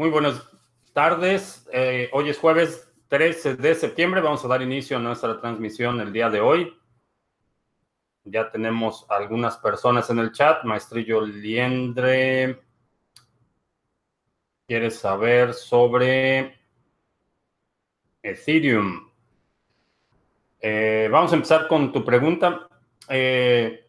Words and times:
Muy 0.00 0.08
buenas 0.08 0.42
tardes. 0.94 1.68
Eh, 1.74 2.08
hoy 2.14 2.30
es 2.30 2.38
jueves 2.38 2.90
13 3.08 3.56
de 3.56 3.74
septiembre. 3.74 4.22
Vamos 4.22 4.42
a 4.42 4.48
dar 4.48 4.62
inicio 4.62 4.96
a 4.96 5.00
nuestra 5.00 5.38
transmisión 5.38 6.00
el 6.00 6.10
día 6.10 6.30
de 6.30 6.40
hoy. 6.40 6.74
Ya 8.24 8.50
tenemos 8.50 9.04
algunas 9.10 9.58
personas 9.58 10.08
en 10.08 10.20
el 10.20 10.32
chat. 10.32 10.64
Maestrillo 10.64 11.20
Liendre 11.20 12.62
quiere 14.66 14.90
saber 14.90 15.52
sobre 15.52 16.58
Ethereum. 18.22 19.06
Eh, 20.60 21.10
vamos 21.12 21.30
a 21.32 21.34
empezar 21.34 21.68
con 21.68 21.92
tu 21.92 22.02
pregunta. 22.02 22.70
Eh, 23.06 23.79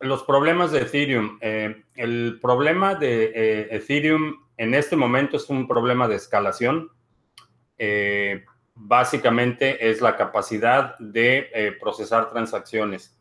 los 0.00 0.24
problemas 0.24 0.72
de 0.72 0.80
Ethereum. 0.80 1.38
Eh, 1.40 1.84
el 1.94 2.38
problema 2.40 2.94
de 2.94 3.32
eh, 3.34 3.68
Ethereum 3.70 4.34
en 4.56 4.74
este 4.74 4.96
momento 4.96 5.36
es 5.36 5.48
un 5.50 5.68
problema 5.68 6.08
de 6.08 6.16
escalación. 6.16 6.90
Eh, 7.78 8.44
básicamente 8.74 9.90
es 9.90 10.00
la 10.00 10.16
capacidad 10.16 10.98
de 10.98 11.76
procesar 11.78 12.30
transacciones. 12.30 13.16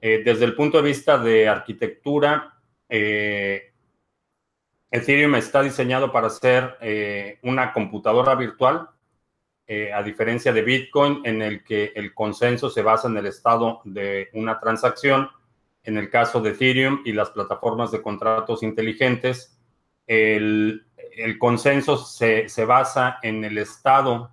desde 0.00 0.44
el 0.44 0.54
punto 0.54 0.76
de 0.78 0.82
vista 0.82 1.16
de 1.16 1.48
arquitectura, 1.48 2.58
Ethereum 4.90 5.34
está 5.36 5.62
diseñado 5.62 6.10
para 6.10 6.28
ser 6.28 7.38
una 7.42 7.72
computadora 7.72 8.34
virtual, 8.34 8.88
a 9.94 10.02
diferencia 10.02 10.52
de 10.52 10.62
Bitcoin, 10.62 11.20
en 11.24 11.40
el 11.42 11.62
que 11.62 11.92
el 11.94 12.12
consenso 12.12 12.68
se 12.68 12.82
basa 12.82 13.06
en 13.06 13.16
el 13.16 13.26
estado 13.26 13.80
de 13.84 14.28
una 14.32 14.58
transacción 14.58 15.28
en 15.86 15.96
el 15.96 16.10
caso 16.10 16.40
de 16.40 16.50
Ethereum 16.50 17.02
y 17.04 17.12
las 17.12 17.30
plataformas 17.30 17.90
de 17.90 18.02
contratos 18.02 18.62
inteligentes, 18.62 19.58
el, 20.06 20.84
consenso 21.38 21.96
se, 21.96 22.46
basa 22.66 23.18
en 23.22 23.44
el 23.44 23.58
estado 23.58 24.30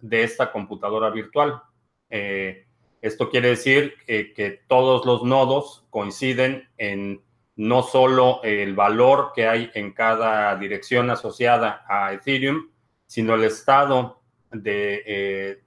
de 0.00 0.22
esta 0.22 0.50
computadora 0.50 1.10
virtual. 1.10 1.62
Eh, 2.08 2.66
esto 3.00 3.28
quiere 3.28 3.48
decir 3.48 3.94
que 4.06 4.62
todos 4.68 5.04
los 5.04 5.24
nodos 5.24 5.84
coinciden 5.90 6.68
en 6.78 7.20
no 7.56 7.82
solo 7.82 8.40
el 8.42 8.74
valor 8.74 9.32
que 9.34 9.46
hay 9.46 9.70
en 9.74 9.92
cada 9.92 10.56
dirección 10.56 11.10
asociada 11.10 11.84
a 11.88 12.12
Ethereum, 12.12 12.70
sino 13.06 13.34
el 13.34 13.44
estado 13.44 14.22
de 14.50 15.02
eh, 15.06 15.62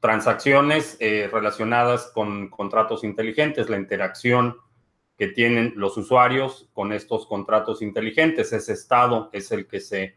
transacciones 0.00 0.96
eh, 1.00 1.28
relacionadas 1.30 2.10
con 2.14 2.48
contratos 2.48 3.04
inteligentes, 3.04 3.68
la 3.68 3.76
interacción 3.76 4.56
que 5.18 5.26
tienen 5.26 5.72
los 5.74 5.96
usuarios 5.96 6.70
con 6.72 6.92
estos 6.92 7.26
contratos 7.26 7.82
inteligentes. 7.82 8.52
Ese 8.52 8.72
estado 8.72 9.30
es 9.32 9.50
el 9.50 9.66
que 9.66 9.80
se 9.80 10.16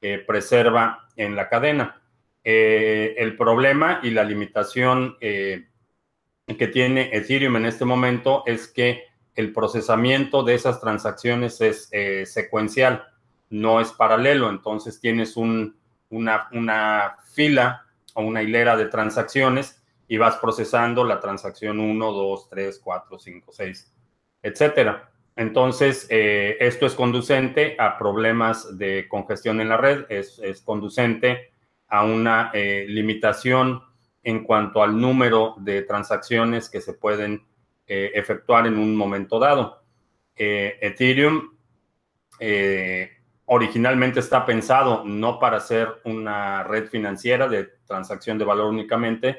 eh, 0.00 0.18
preserva 0.26 1.08
en 1.14 1.36
la 1.36 1.48
cadena. 1.48 2.02
Eh, 2.42 3.14
el 3.16 3.36
problema 3.36 4.00
y 4.02 4.10
la 4.10 4.24
limitación 4.24 5.16
eh, 5.20 5.68
que 6.58 6.66
tiene 6.66 7.10
Ethereum 7.12 7.56
en 7.56 7.66
este 7.66 7.84
momento 7.84 8.42
es 8.44 8.66
que 8.66 9.04
el 9.36 9.52
procesamiento 9.52 10.42
de 10.42 10.54
esas 10.54 10.80
transacciones 10.80 11.60
es 11.60 11.88
secuencial, 12.28 13.04
no 13.50 13.80
es 13.80 13.92
paralelo. 13.92 14.50
Entonces 14.50 15.00
tienes 15.00 15.36
una, 15.36 15.76
fila 17.32 17.86
o 18.14 18.22
una 18.22 18.42
hilera 18.42 18.76
de 18.76 18.86
transacciones 18.86 19.80
y 20.08 20.16
vas 20.16 20.38
procesando 20.38 21.04
la 21.04 21.20
transacción 21.20 21.78
1, 21.78 22.12
2, 22.12 22.48
3, 22.48 22.80
4, 22.82 23.18
5, 23.20 23.52
6 23.52 23.92
etcétera. 24.42 25.10
Entonces, 25.40 26.06
eh, 26.10 26.58
esto 26.60 26.84
es 26.84 26.94
conducente 26.94 27.74
a 27.78 27.96
problemas 27.96 28.76
de 28.76 29.08
congestión 29.08 29.60
en 29.62 29.70
la 29.70 29.78
red, 29.78 30.04
es, 30.10 30.38
conducente 30.62 31.52
a 31.88 32.04
una 32.04 32.50
eh, 32.52 32.84
limitación 32.88 33.82
en 34.22 34.44
cuanto 34.44 34.82
al 34.82 35.00
número 35.00 35.54
de 35.58 35.80
transacciones 35.82 36.68
que 36.68 36.82
se 36.82 36.92
pueden 36.92 37.46
eh, 37.86 38.12
efectuar 38.14 38.66
en 38.66 38.78
un 38.78 38.94
momento 38.94 39.38
dado. 39.38 39.82
Ethereum 40.36 41.56
originalmente 43.46 44.20
está 44.20 44.46
pensado 44.46 45.04
no 45.04 45.38
para 45.38 45.60
ser 45.60 45.88
una 46.04 46.64
red 46.64 46.88
financiera 46.88 47.46
de 47.48 47.64
transacción 47.86 48.38
de 48.38 48.44
valor 48.44 48.66
únicamente, 48.66 49.38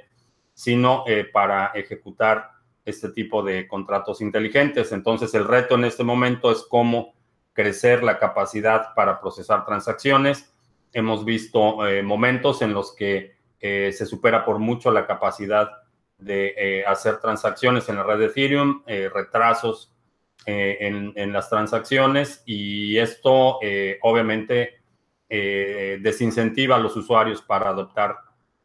sino 0.54 1.06
para 1.34 1.72
ejecutar 1.74 2.52
este 2.86 3.10
tipo 3.10 3.44
de 3.44 3.68
contratos 3.68 4.22
inteligentes. 4.22 4.92
Entonces, 4.92 5.34
el 5.34 5.48
reto 5.48 5.76
en 5.76 5.86
este 5.86 6.04
momento 6.04 6.52
es 6.52 6.66
cómo 6.68 7.14
crecer 7.54 8.04
la 8.04 8.18
capacidad 8.18 8.94
para 8.96 9.20
procesar 9.20 9.66
transacciones. 9.66 10.52
Hemos 10.94 11.26
visto 11.26 11.88
eh, 11.88 12.02
momentos 12.02 12.62
en 12.62 12.74
los 12.74 12.96
que 12.96 13.36
eh, 13.60 13.92
se 13.94 14.06
supera 14.06 14.44
por 14.44 14.60
mucho 14.60 14.92
la 14.92 15.06
capacidad 15.06 15.70
de 16.18 16.54
eh, 16.58 16.86
hacer 16.86 17.20
transacciones 17.20 17.90
en 17.90 17.96
la 17.96 18.04
red 18.04 18.20
de 18.20 18.26
Ethereum, 18.26 18.84
retrasos 18.86 19.94
en, 20.46 21.14
en, 21.16 21.34
las 21.34 21.50
transacciones 21.50 22.42
y 22.48 22.98
esto 22.98 23.60
obviamente 24.02 24.82
desincentiva 25.30 26.76
a 26.76 26.80
los 26.80 26.96
usuarios 26.96 27.44
para 27.44 27.70
adoptar 27.70 28.18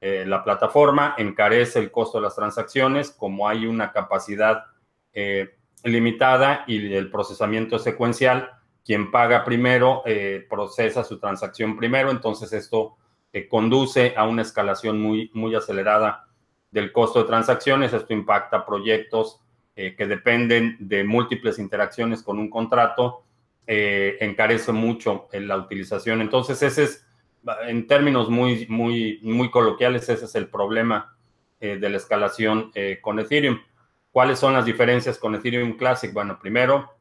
eh, 0.08 0.24
la 0.24 0.44
plataforma, 0.44 1.16
encarece 1.18 1.80
el 1.80 1.90
costo 1.90 2.18
de 2.18 2.22
las 2.22 2.36
transacciones, 2.36 3.10
como 3.10 3.48
hay 3.48 3.66
una 3.66 3.90
capacidad 3.90 4.66
eh, 5.12 5.56
limitada 5.82 6.62
y 6.68 6.94
el 6.94 7.10
procesamiento 7.10 7.80
secuencial, 7.80 8.52
quien 8.84 9.10
paga 9.10 9.44
primero 9.44 10.04
eh, 10.06 10.46
procesa 10.48 11.02
su 11.02 11.18
transacción 11.18 11.76
primero, 11.76 12.12
entonces 12.12 12.52
esto 12.52 12.98
conduce 13.50 14.14
a 14.16 14.24
una 14.24 14.42
escalación 14.42 15.00
muy, 15.00 15.28
muy 15.34 15.56
acelerada 15.56 16.28
del 16.70 16.92
costo 16.92 17.18
de 17.20 17.26
transacciones, 17.26 17.92
esto 17.92 18.14
impacta 18.14 18.64
proyectos 18.64 19.42
que 19.74 20.06
dependen 20.06 20.76
de 20.78 21.04
múltiples 21.04 21.58
interacciones 21.58 22.22
con 22.22 22.38
un 22.38 22.48
contrato, 22.48 23.24
encarece 23.66 24.72
mucho 24.72 25.28
la 25.32 25.58
utilización, 25.58 26.22
entonces 26.22 26.62
ese 26.62 26.84
es 26.84 27.05
en 27.66 27.86
términos 27.86 28.28
muy, 28.28 28.66
muy, 28.68 29.20
muy 29.22 29.50
coloquiales, 29.50 30.08
ese 30.08 30.24
es 30.24 30.34
el 30.34 30.48
problema 30.48 31.16
eh, 31.60 31.78
de 31.78 31.88
la 31.88 31.96
escalación 31.96 32.70
eh, 32.74 32.98
con 33.00 33.18
Ethereum. 33.18 33.60
¿Cuáles 34.10 34.38
son 34.38 34.54
las 34.54 34.64
diferencias 34.64 35.18
con 35.18 35.34
Ethereum 35.34 35.76
Classic? 35.76 36.12
Bueno, 36.12 36.38
primero, 36.38 36.96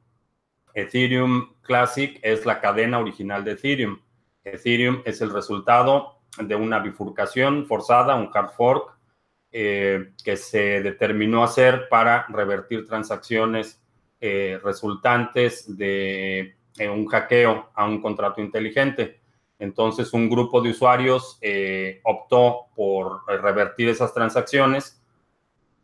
Ethereum 0.74 1.54
Classic 1.62 2.20
es 2.22 2.46
la 2.46 2.60
cadena 2.60 3.00
original 3.00 3.44
de 3.44 3.52
Ethereum. 3.52 4.00
Ethereum 4.44 5.02
es 5.06 5.22
el 5.22 5.32
resultado 5.32 6.20
de 6.38 6.56
una 6.56 6.80
bifurcación 6.80 7.66
forzada, 7.66 8.16
un 8.16 8.30
hard 8.34 8.52
fork, 8.52 8.98
eh, 9.52 10.12
que 10.24 10.36
se 10.36 10.82
determinó 10.82 11.44
hacer 11.44 11.88
para 11.90 12.26
revertir 12.30 12.86
transacciones 12.86 13.82
resultantes 14.64 15.78
de 15.78 16.56
un 16.80 17.06
hackeo 17.06 17.70
a 17.76 17.86
un 17.86 18.02
contrato 18.02 18.42
inteligente. 18.42 19.20
Entonces, 19.60 20.14
un 20.14 20.30
grupo 20.30 20.62
de 20.62 20.72
usuarios 20.72 21.38
eh, 21.42 22.02
optó 22.04 22.68
por 22.76 23.26
revertir 23.28 23.90
esas 23.90 24.14
transacciones. 24.14 25.02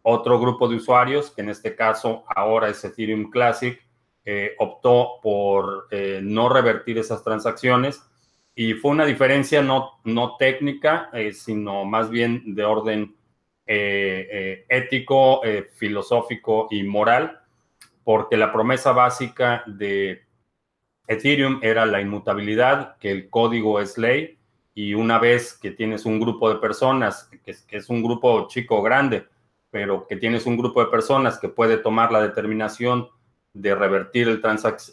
Otro 0.02 0.40
grupo 0.40 0.68
de 0.68 0.76
usuarios, 0.76 1.32
que 1.32 1.42
en 1.42 1.50
este 1.50 1.76
caso 1.76 2.24
ahora 2.36 2.70
es 2.70 2.84
Ethereum 2.84 3.30
Classic, 3.30 3.80
eh, 4.26 4.56
optó 4.60 5.20
por 5.22 5.88
eh, 5.92 6.20
no 6.22 6.50
revertir 6.50 6.98
esas 6.98 7.24
transacciones. 7.24 8.02
Y 8.56 8.74
fue 8.74 8.92
una 8.92 9.06
diferencia 9.06 9.62
no, 9.62 10.02
no 10.04 10.36
técnica, 10.36 11.10
sino 11.32 11.86
más 11.86 12.10
bien 12.10 12.54
de 12.54 12.66
orden 12.66 13.16
ético, 13.66 15.42
filosófico 15.78 16.68
y 16.70 16.84
moral, 16.84 17.40
porque 18.04 18.36
la 18.36 18.52
promesa 18.52 18.92
básica 18.92 19.64
de 19.68 20.26
Ethereum 21.12 21.60
era 21.62 21.86
la 21.86 22.00
inmutabilidad, 22.00 22.98
que 22.98 23.12
el 23.12 23.30
código 23.30 23.82
es 23.82 23.98
ley, 23.98 24.38
y 24.74 24.94
una 24.94 25.20
vez 25.20 25.54
que 25.54 25.72
tienes 25.72 26.06
un 26.06 26.22
grupo 26.22 26.50
de 26.50 26.56
personas, 26.56 27.30
que 27.44 27.58
es, 27.70 27.90
un 27.90 28.02
grupo 28.02 28.48
chico 28.48 28.78
o 28.78 28.82
grande, 28.82 29.28
pero 29.70 30.08
que 30.08 30.16
tienes 30.16 30.46
un 30.46 30.56
grupo 30.56 30.82
de 30.82 30.90
personas 30.90 31.38
que 31.38 31.50
puede 31.50 31.78
tomar 31.78 32.14
la 32.14 32.22
determinación 32.22 33.10
de 33.54 33.76
revertir 33.76 34.42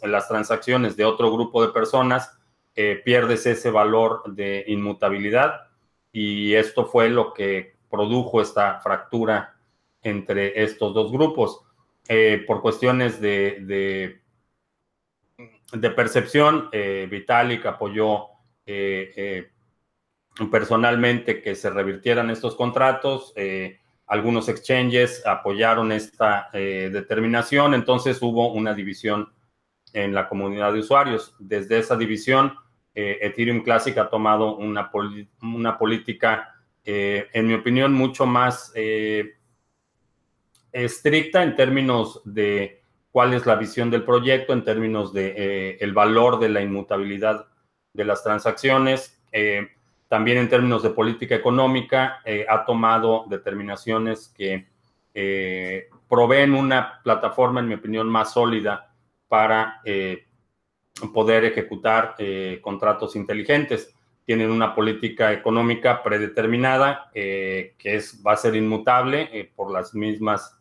las 0.03 0.29
transacciones 0.29 0.97
de 0.97 1.05
otro 1.05 1.31
grupo 1.31 1.65
de 1.65 1.73
personas, 1.73 2.37
eh, 2.75 3.01
pierdes 3.05 3.47
ese 3.47 3.71
valor 3.71 4.23
de 4.27 4.65
inmutabilidad 4.67 5.69
y 6.13 6.55
esto 6.55 6.87
fue 6.87 7.09
lo 7.09 7.33
que 7.33 7.77
produjo 7.89 8.41
esta 8.41 8.81
fractura 8.81 9.55
entre 10.03 10.65
estos 10.65 10.93
dos 10.93 11.13
grupos. 11.13 11.61
Eh, 12.09 12.43
por 12.47 12.63
cuestiones 12.63 13.21
de 13.21 13.59
de 13.61 14.28
percepción, 15.91 16.69
eh, 16.73 17.07
Vitalik 17.11 17.67
apoyó 17.67 18.29
eh, 18.65 19.13
eh, 19.17 19.51
personalmente 20.51 21.43
que 21.43 21.55
se 21.55 21.71
revirtieran 21.71 22.31
estos 22.31 22.55
contratos. 22.55 23.35
algunos 24.07 24.49
exchanges 24.49 25.27
apoyaron 25.27 25.93
esta 25.93 26.49
determinación, 26.53 27.75
entonces 27.75 28.23
hubo 28.23 28.53
una 28.53 28.73
división 28.73 29.31
en 29.93 30.15
la 30.15 30.29
comunidad 30.29 30.73
de 30.73 30.79
usuarios. 30.79 31.35
Desde 31.39 31.79
esa 31.79 31.97
división 31.97 32.55
Ethereum 32.95 33.63
Classic 33.63 33.97
ha 33.99 34.09
tomado 34.09 34.57
una, 34.57 34.91
una 35.43 35.77
política, 35.77 36.55
en 36.85 37.47
mi 37.47 37.55
opinión, 37.55 37.93
mucho 37.93 38.25
más 38.25 38.73
estricta 40.73 41.43
en 41.43 41.57
términos 41.57 42.23
de 42.25 42.78
cuál 43.11 43.35
es 43.35 43.47
la 43.47 43.57
visión 43.57 43.91
del 43.91 44.05
proyecto, 44.05 44.53
en 44.53 44.65
términos 44.65 45.13
de 45.13 45.77
el 45.81 45.93
valor 45.93 46.39
de 46.39 46.49
la 46.49 46.61
inmutabilidad 46.61 47.47
de 47.93 48.05
las 48.05 48.23
transacciones. 48.23 49.21
también 50.09 50.39
en 50.39 50.49
términos 50.49 50.83
de 50.83 50.91
política 50.91 51.35
económica, 51.35 52.23
ha 52.49 52.65
tomado 52.65 53.25
determinaciones 53.29 54.33
que 54.37 54.67
eh, 55.21 55.89
proveen 56.09 56.55
una 56.55 57.01
plataforma, 57.03 57.59
en 57.59 57.67
mi 57.67 57.75
opinión, 57.75 58.09
más 58.09 58.35
sólida 58.35 58.95
para 59.27 59.81
eh, 59.85 60.27
poder 61.13 61.45
ejecutar 61.45 62.15
eh, 62.19 62.61
contratos 62.63 63.17
inteligentes. 63.17 63.93
Tienen 64.25 64.49
una 64.49 64.77
política 64.77 65.33
económica 65.33 66.05
predeterminada 66.05 67.11
que 67.13 67.75
es, 67.83 68.23
va 68.25 68.35
a 68.35 68.37
ser 68.37 68.55
inmutable 68.55 69.51
por, 69.57 69.73
las 69.73 69.95
mismas, 69.95 70.58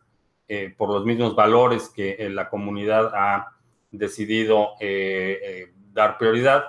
por 0.78 0.90
los 0.90 1.06
mismos 1.06 1.36
valores 1.36 1.90
que 1.90 2.30
la 2.30 2.50
comunidad 2.50 3.12
ha 3.14 3.58
decidido 3.92 4.76
dar 5.94 6.18
prioridad. 6.18 6.64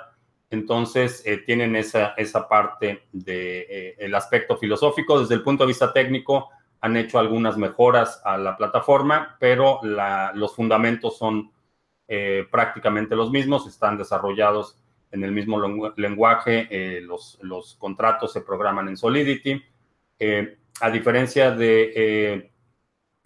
Entonces, 0.51 1.25
tienen 1.47 1.77
esa, 1.77 2.15
esa 2.17 2.49
parte 2.49 3.05
del 3.13 4.15
aspecto 4.15 4.57
filosófico. 4.57 5.21
Desde 5.21 5.35
el 5.35 5.43
punto 5.43 5.65
de 5.65 5.69
vista 5.69 5.93
técnico, 5.93 6.49
han 6.81 6.97
hecho 6.97 7.19
algunas 7.19 7.57
mejoras 7.57 8.21
a 8.25 8.37
la 8.39 8.57
plataforma, 8.57 9.37
pero 9.41 9.81
los 9.83 10.55
fundamentos 10.55 11.19
son 11.19 11.51
eh, 12.07 12.47
prácticamente 12.51 13.17
los 13.17 13.31
mismos, 13.31 13.67
están 13.67 13.99
desarrollados 13.99 14.79
en 15.11 15.25
el 15.25 15.33
mismo 15.33 15.61
lenguaje, 15.97 16.69
eh, 16.71 17.01
los, 17.01 17.39
los, 17.43 17.77
contratos 17.77 18.33
se 18.33 18.43
programan 18.43 18.89
en 18.89 18.97
Solidity. 18.97 19.63
Eh, 20.19 20.59
a 20.81 20.91
diferencia 20.91 21.51
de 21.51 22.51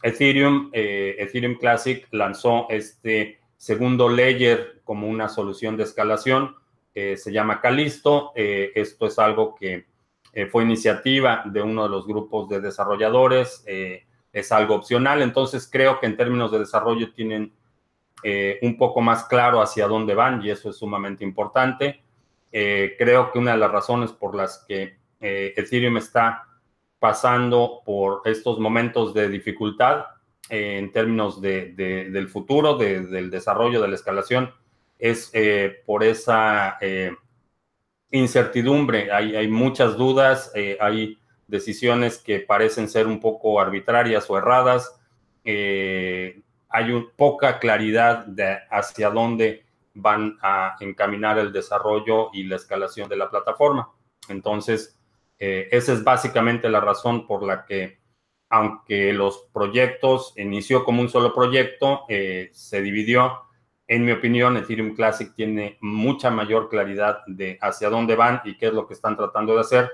Ethereum, 0.02 0.70
Ethereum 0.72 1.56
Classic 1.56 2.06
lanzó 2.10 2.66
este 2.70 3.40
segundo 3.56 4.08
layer 4.08 4.80
como 4.84 5.08
una 5.08 5.28
solución 5.28 5.76
de 5.76 5.84
escalación, 5.84 6.56
se 6.94 7.32
llama 7.32 7.60
Calisto. 7.60 8.32
esto 8.34 9.06
es 9.06 9.18
algo 9.18 9.54
que 9.54 9.86
eh, 10.32 10.46
fue 10.46 10.64
iniciativa 10.64 11.42
de 11.44 11.60
uno 11.60 11.82
de 11.82 11.90
los 11.90 12.06
grupos 12.06 12.48
de 12.48 12.60
desarrolladores, 12.60 13.62
eh, 13.66 14.06
es 14.32 14.50
algo 14.50 14.76
opcional, 14.76 15.20
entonces 15.20 15.68
creo 15.70 16.00
que 16.00 16.06
en 16.06 16.16
términos 16.16 16.50
de 16.50 16.60
desarrollo 16.60 17.12
tienen 17.12 17.52
eh, 18.22 18.58
un 18.62 18.78
poco 18.78 19.02
más 19.02 19.24
claro 19.24 19.60
hacia 19.60 19.86
dónde 19.86 20.14
van 20.14 20.42
y 20.42 20.48
eso 20.48 20.70
es 20.70 20.76
sumamente 20.76 21.22
importante. 21.22 22.02
creo 22.50 23.30
que 23.30 23.38
una 23.38 23.52
de 23.52 23.58
las 23.58 23.70
razones 23.70 24.12
por 24.12 24.34
las 24.34 24.64
que 24.68 24.96
Ethereum 25.20 25.96
está 25.96 26.46
pasando 27.02 27.82
por 27.84 28.22
estos 28.26 28.60
momentos 28.60 29.12
de 29.12 29.28
dificultad 29.28 30.04
en 30.48 30.92
términos 30.92 31.40
de, 31.40 31.72
del 31.74 32.28
futuro, 32.28 32.76
del 32.76 33.28
desarrollo, 33.28 33.82
de 33.82 33.88
la 33.88 33.96
escalación, 33.96 34.54
es 35.00 35.32
por 35.84 36.04
esa 36.04 36.78
incertidumbre, 38.12 39.10
hay, 39.10 39.48
muchas 39.48 39.96
dudas, 39.96 40.52
eh, 40.54 40.76
hay 40.80 41.18
decisiones 41.48 42.18
que 42.18 42.40
parecen 42.40 42.88
ser 42.88 43.06
un 43.06 43.18
poco 43.18 43.58
arbitrarias 43.58 44.28
o 44.30 44.36
erradas, 44.36 45.00
eh, 45.44 46.42
hay 46.68 46.92
poca 47.16 47.58
claridad 47.58 48.26
de 48.26 48.58
hacia 48.70 49.10
dónde 49.10 49.64
van 49.94 50.38
a 50.42 50.76
encaminar 50.80 51.38
el 51.38 51.52
desarrollo 51.52 52.30
y 52.32 52.44
la 52.44 52.56
escalación 52.56 53.08
de 53.08 53.16
la 53.16 53.30
plataforma. 53.30 53.90
Entonces, 54.28 54.98
eh, 55.38 55.68
esa 55.70 55.92
es 55.92 56.04
básicamente 56.04 56.68
la 56.68 56.80
razón 56.80 57.26
por 57.26 57.42
la 57.42 57.64
que, 57.64 57.98
aunque 58.48 59.12
los 59.12 59.48
proyectos 59.52 60.34
inició 60.36 60.84
como 60.84 61.00
un 61.00 61.08
solo 61.08 61.34
proyecto, 61.34 62.04
se 62.08 62.82
dividió 62.82 63.42
en 63.92 64.06
mi 64.06 64.12
opinión, 64.12 64.56
Ethereum 64.56 64.94
Classic 64.94 65.34
tiene 65.34 65.76
mucha 65.82 66.30
mayor 66.30 66.70
claridad 66.70 67.18
de 67.26 67.58
hacia 67.60 67.90
dónde 67.90 68.16
van 68.16 68.40
y 68.44 68.56
qué 68.56 68.68
es 68.68 68.72
lo 68.72 68.86
que 68.86 68.94
están 68.94 69.18
tratando 69.18 69.54
de 69.54 69.60
hacer. 69.60 69.90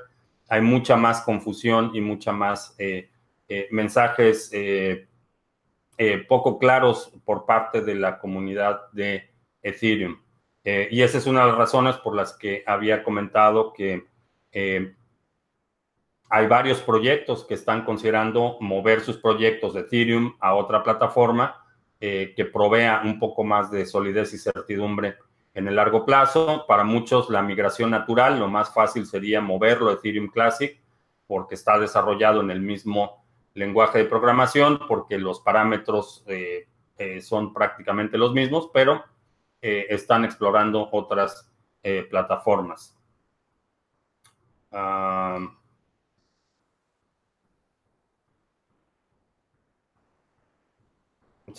Hay 0.48 0.60
mucha 0.60 0.94
más 0.94 1.22
confusión 1.22 1.90
y 1.94 2.00
mucha 2.00 2.30
más 2.30 2.76
eh, 2.78 3.10
eh, 3.48 3.66
mensajes 3.72 4.50
eh, 4.52 5.08
poco 6.28 6.60
claros 6.60 7.12
por 7.24 7.44
parte 7.44 7.80
de 7.80 7.96
la 7.96 8.20
comunidad 8.20 8.82
de 8.92 9.30
Ethereum. 9.62 10.20
y 10.64 11.02
esa 11.02 11.18
es 11.18 11.26
una 11.26 11.40
de 11.40 11.48
las 11.48 11.58
razones 11.58 11.96
por 11.96 12.14
las 12.14 12.34
que 12.34 12.62
había 12.66 13.02
comentado 13.02 13.72
que 13.72 14.06
hay 16.30 16.46
varios 16.46 16.80
proyectos 16.82 17.44
que 17.44 17.54
están 17.54 17.84
considerando 17.84 18.58
mover 18.60 19.00
sus 19.00 19.16
proyectos 19.16 19.74
de 19.74 19.80
Ethereum 19.80 20.36
a 20.40 20.54
otra 20.54 20.82
plataforma 20.82 21.64
eh, 22.00 22.34
que 22.36 22.44
provea 22.44 23.02
un 23.04 23.18
poco 23.18 23.44
más 23.44 23.70
de 23.70 23.86
solidez 23.86 24.34
y 24.34 24.38
certidumbre 24.38 25.16
en 25.54 25.68
el 25.68 25.76
largo 25.76 26.04
plazo. 26.04 26.64
Para 26.68 26.84
muchos, 26.84 27.30
la 27.30 27.42
migración 27.42 27.90
natural, 27.90 28.38
lo 28.38 28.48
más 28.48 28.72
fácil 28.72 29.06
sería 29.06 29.40
moverlo 29.40 29.90
a 29.90 29.94
Ethereum 29.94 30.28
Classic, 30.28 30.78
porque 31.26 31.54
está 31.54 31.78
desarrollado 31.78 32.40
en 32.42 32.50
el 32.50 32.60
mismo 32.60 33.24
lenguaje 33.54 33.98
de 33.98 34.04
programación, 34.04 34.80
porque 34.86 35.18
los 35.18 35.40
parámetros 35.40 36.24
eh, 36.26 36.68
eh, 36.98 37.22
son 37.22 37.54
prácticamente 37.54 38.18
los 38.18 38.32
mismos, 38.32 38.70
pero 38.72 39.02
están 39.60 40.24
explorando 40.24 40.88
otras 40.92 41.50
plataformas. 42.10 42.96
Ah, 44.70 45.40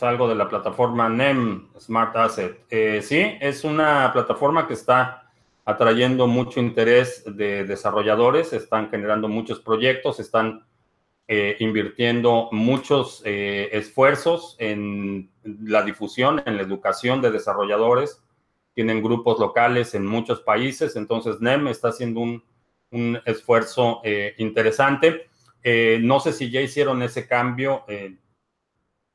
algo 0.03 0.27
de 0.27 0.35
la 0.35 0.49
plataforma 0.49 1.09
NEM 1.09 1.69
Smart 1.79 2.15
Asset. 2.15 2.65
Eh, 2.69 3.01
sí, 3.01 3.37
es 3.39 3.63
una 3.63 4.11
plataforma 4.13 4.67
que 4.67 4.73
está 4.73 5.31
atrayendo 5.65 6.27
mucho 6.27 6.59
interés 6.59 7.23
de 7.25 7.63
desarrolladores, 7.63 8.53
están 8.53 8.89
generando 8.89 9.27
muchos 9.27 9.59
proyectos, 9.59 10.19
están 10.19 10.65
eh, 11.27 11.55
invirtiendo 11.59 12.49
muchos 12.51 13.21
eh, 13.25 13.69
esfuerzos 13.71 14.55
en 14.59 15.29
la 15.43 15.83
difusión, 15.83 16.41
en 16.45 16.57
la 16.57 16.63
educación 16.63 17.21
de 17.21 17.31
desarrolladores. 17.31 18.21
Tienen 18.73 19.03
grupos 19.03 19.39
locales 19.39 19.93
en 19.93 20.05
muchos 20.05 20.41
países, 20.41 20.95
entonces 20.95 21.39
NEM 21.41 21.67
está 21.67 21.89
haciendo 21.89 22.21
un, 22.21 22.43
un 22.91 23.19
esfuerzo 23.25 24.01
interesante. 24.37 25.29
no 26.01 26.19
sé 26.19 26.33
si 26.33 26.49
ya 26.49 26.61
hicieron 26.61 27.01
ese 27.03 27.27
cambio 27.27 27.83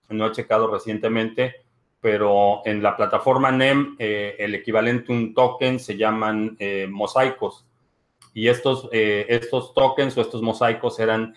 no 0.09 0.27
he 0.27 0.33
checado 0.33 0.67
recientemente, 0.67 1.65
pero 2.01 2.61
en 2.65 2.83
la 2.83 2.97
plataforma 2.97 3.51
NEM 3.51 3.97
eh, 3.99 4.37
el 4.39 4.55
equivalente 4.55 5.13
a 5.13 5.17
un 5.17 5.33
token 5.33 5.81
se 5.81 5.97
llaman 5.97 6.57
eh, 6.59 6.87
mosaicos. 6.91 7.67
Y 8.35 8.49
estos, 8.49 8.89
eh, 8.93 9.27
estos 9.29 9.73
tokens 9.75 10.17
o 10.19 10.21
estos 10.21 10.43
mosaicos 10.43 10.99
eran 10.99 11.33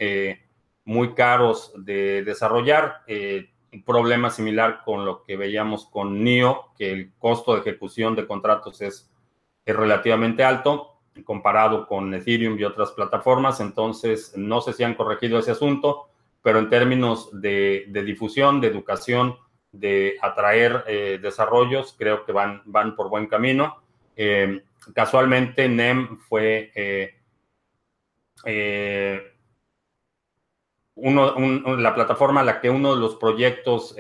muy 0.83 1.13
caros 1.13 1.71
de 1.77 2.24
desarrollar. 2.24 3.03
un 3.07 3.83
problema 3.83 4.29
similar 4.29 4.81
con 4.83 5.05
lo 5.05 5.24
que 5.24 5.38
veíamos 5.38 5.86
con 5.86 6.24
NIO, 6.24 6.74
que 6.77 6.91
el 6.91 7.13
costo 7.19 7.53
de 7.53 7.62
ejecución 7.62 8.15
de 8.15 8.25
contratos 8.25 8.81
es, 8.81 9.12
es 9.63 9.75
relativamente 9.75 10.43
alto 10.43 10.97
comparado 11.24 11.88
con 11.88 12.13
Ethereum 12.13 12.57
y 12.59 12.63
otras 12.63 12.91
plataformas. 12.91 13.59
Entonces, 13.59 14.33
no 14.36 14.62
sé 14.62 14.74
si 14.74 14.83
han 14.83 14.95
corregido 14.95 15.39
ese 15.39 15.51
asunto 15.51 16.09
pero 16.48 16.60
en 16.60 16.70
términos 16.70 17.30
de, 17.34 17.89
difusión, 18.06 18.62
de 18.62 18.68
educación, 18.68 19.36
de 19.74 20.16
atraer 20.22 20.86
eh, 20.88 21.20
desarrollos, 21.22 21.94
creo 22.00 22.24
que 22.24 22.32
van, 22.32 22.62
van 22.63 22.96
por 22.96 23.10
buen 23.10 23.27
camino. 23.27 23.84
Eh, 24.16 24.63
casualmente, 24.96 25.68
NEM 25.68 26.20
fue 26.20 26.72
eh, 26.74 27.18
la 30.96 31.94
plataforma 31.94 32.39
a 32.39 32.46
la 32.46 32.62
que 32.62 32.70
uno 32.70 32.96
de 32.96 33.01
los 33.01 33.18
proyectos 33.18 33.94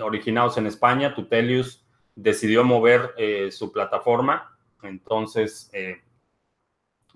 originados 0.00 0.56
en 0.56 0.68
España, 0.68 1.16
Tutelius, 1.16 1.84
decidió 2.14 2.62
mover 2.62 3.12
su 3.50 3.72
plataforma. 3.72 4.56
Entonces, 4.84 5.68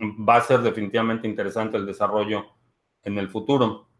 va 0.00 0.38
a 0.38 0.40
ser 0.40 0.58
definitivamente 0.62 1.28
interesante 1.28 1.76
el 1.76 1.86
desarrollo 1.86 2.46
en 3.04 3.16
el 3.18 3.28
futuro. 3.28 3.91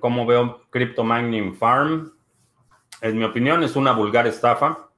Cómo 0.00 0.26
veo 0.26 0.62
Crypto 0.70 1.04
Mining 1.04 1.54
Farm. 1.54 2.12
En 3.00 3.18
mi 3.18 3.24
opinión, 3.24 3.62
es 3.62 3.76
una 3.76 3.92
vulgar 3.92 4.26
estafa. 4.26 4.90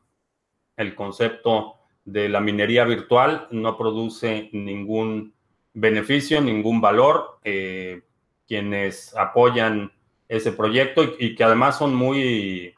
El 0.77 0.95
concepto 0.95 1.75
de 2.05 2.29
la 2.29 2.41
minería 2.41 2.85
virtual 2.85 3.49
no 3.51 3.77
produce 3.77 4.49
ningún 4.53 5.35
beneficio, 5.73 6.41
ningún 6.41 6.81
valor. 6.81 7.39
Eh, 7.45 8.03
quienes 8.47 9.15
apoyan 9.17 9.93
ese 10.29 10.53
proyecto 10.53 11.03
y, 11.19 11.35
que 11.35 11.45
además 11.45 11.79
son 11.79 11.95
muy, 11.95 12.75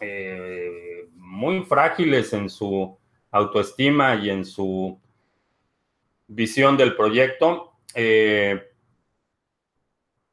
eh, 0.00 1.08
muy 1.14 1.62
frágiles 1.64 2.32
en 2.32 2.50
su 2.50 2.96
autoestima 3.30 4.16
y 4.16 4.30
en 4.30 4.44
su 4.44 5.00
visión 6.26 6.76
del 6.76 6.96
proyecto. 6.96 7.72
Eh, 7.94 8.60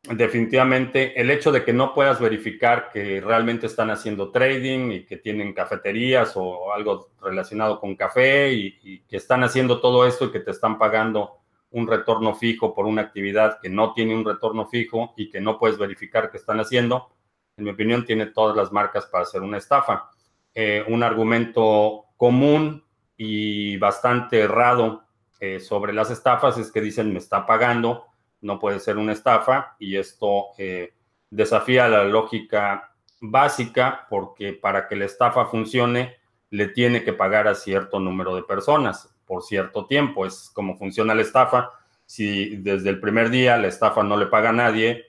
definitivamente 0.10 1.20
el 1.20 1.32
hecho 1.32 1.52
de 1.52 1.64
que 1.64 1.72
no 1.72 1.94
puedas 1.94 2.20
verificar 2.20 2.90
que 2.92 3.22
realmente 3.22 3.68
están 3.68 3.90
haciendo 3.90 4.32
trading 4.32 4.92
y 4.92 5.06
que 5.06 5.18
tienen 5.18 5.54
cafeterías 5.54 6.34
o 6.36 6.74
algo 6.74 7.12
relacionado 7.22 7.80
con 7.80 7.96
café 7.96 8.52
y, 8.52 9.00
que 9.08 9.18
están 9.18 9.44
haciendo 9.44 9.80
todo 9.80 10.06
esto 10.06 10.26
y 10.26 10.32
que 10.32 10.42
te 10.42 10.52
están 10.52 10.78
pagando 10.78 11.40
un 11.72 11.88
retorno 11.88 12.36
fijo 12.36 12.76
por 12.76 12.86
una 12.86 13.02
actividad 13.02 13.60
que 13.62 13.70
no 13.70 13.94
tiene 13.94 14.14
un 14.14 14.26
retorno 14.26 14.68
fijo 14.68 15.14
y 15.16 15.30
que 15.30 15.40
no 15.40 15.58
puedes 15.58 15.78
verificar 15.78 16.30
que 16.30 16.38
están 16.38 16.60
haciendo, 16.60 17.10
en 17.56 17.64
mi 17.64 17.72
opinión, 17.72 18.06
tiene 18.06 18.28
todas 18.28 18.56
las 18.56 18.72
marcas 18.72 19.06
para 19.06 19.24
hacer 19.24 19.42
una 19.42 19.58
estafa. 19.58 20.10
Eh, 20.54 20.84
un 20.88 21.02
argumento 21.02 22.06
común 22.18 22.84
y 23.16 23.78
bastante 23.78 24.42
errado 24.42 25.04
eh, 25.40 25.60
sobre 25.60 25.94
las 25.94 26.12
estafas 26.12 26.58
es 26.58 26.72
que 26.72 26.82
dicen 26.82 27.12
me 27.12 27.20
está 27.20 27.46
pagando 27.46 28.13
no 28.44 28.60
puede 28.60 28.80
ser 28.80 28.98
una 28.98 29.14
estafa 29.14 29.76
y 29.80 29.98
esto 29.98 30.48
eh, 30.58 30.94
desafía 31.30 31.88
la 31.88 32.04
lógica 32.04 32.94
básica 33.22 34.06
porque 34.10 34.54
para 34.54 34.88
que 34.88 34.96
la 34.96 35.06
estafa 35.06 35.46
funcione 35.46 36.18
le 36.50 36.68
tiene 36.68 37.04
que 37.04 37.14
pagar 37.14 37.48
a 37.48 37.56
cierto 37.56 38.00
número 38.00 38.36
de 38.36 38.44
personas 38.44 39.14
por 39.26 39.42
cierto 39.44 39.86
tiempo. 39.88 40.26
Es 40.26 40.52
como 40.54 40.78
funciona 40.78 41.16
la 41.16 41.22
estafa. 41.22 41.72
Si 42.06 42.58
desde 42.58 42.90
el 42.90 43.00
primer 43.00 43.30
día 43.30 43.58
la 43.58 43.68
estafa 43.68 44.04
no 44.04 44.18
le 44.18 44.28
paga 44.28 44.50
a 44.50 44.54
nadie, 44.54 45.06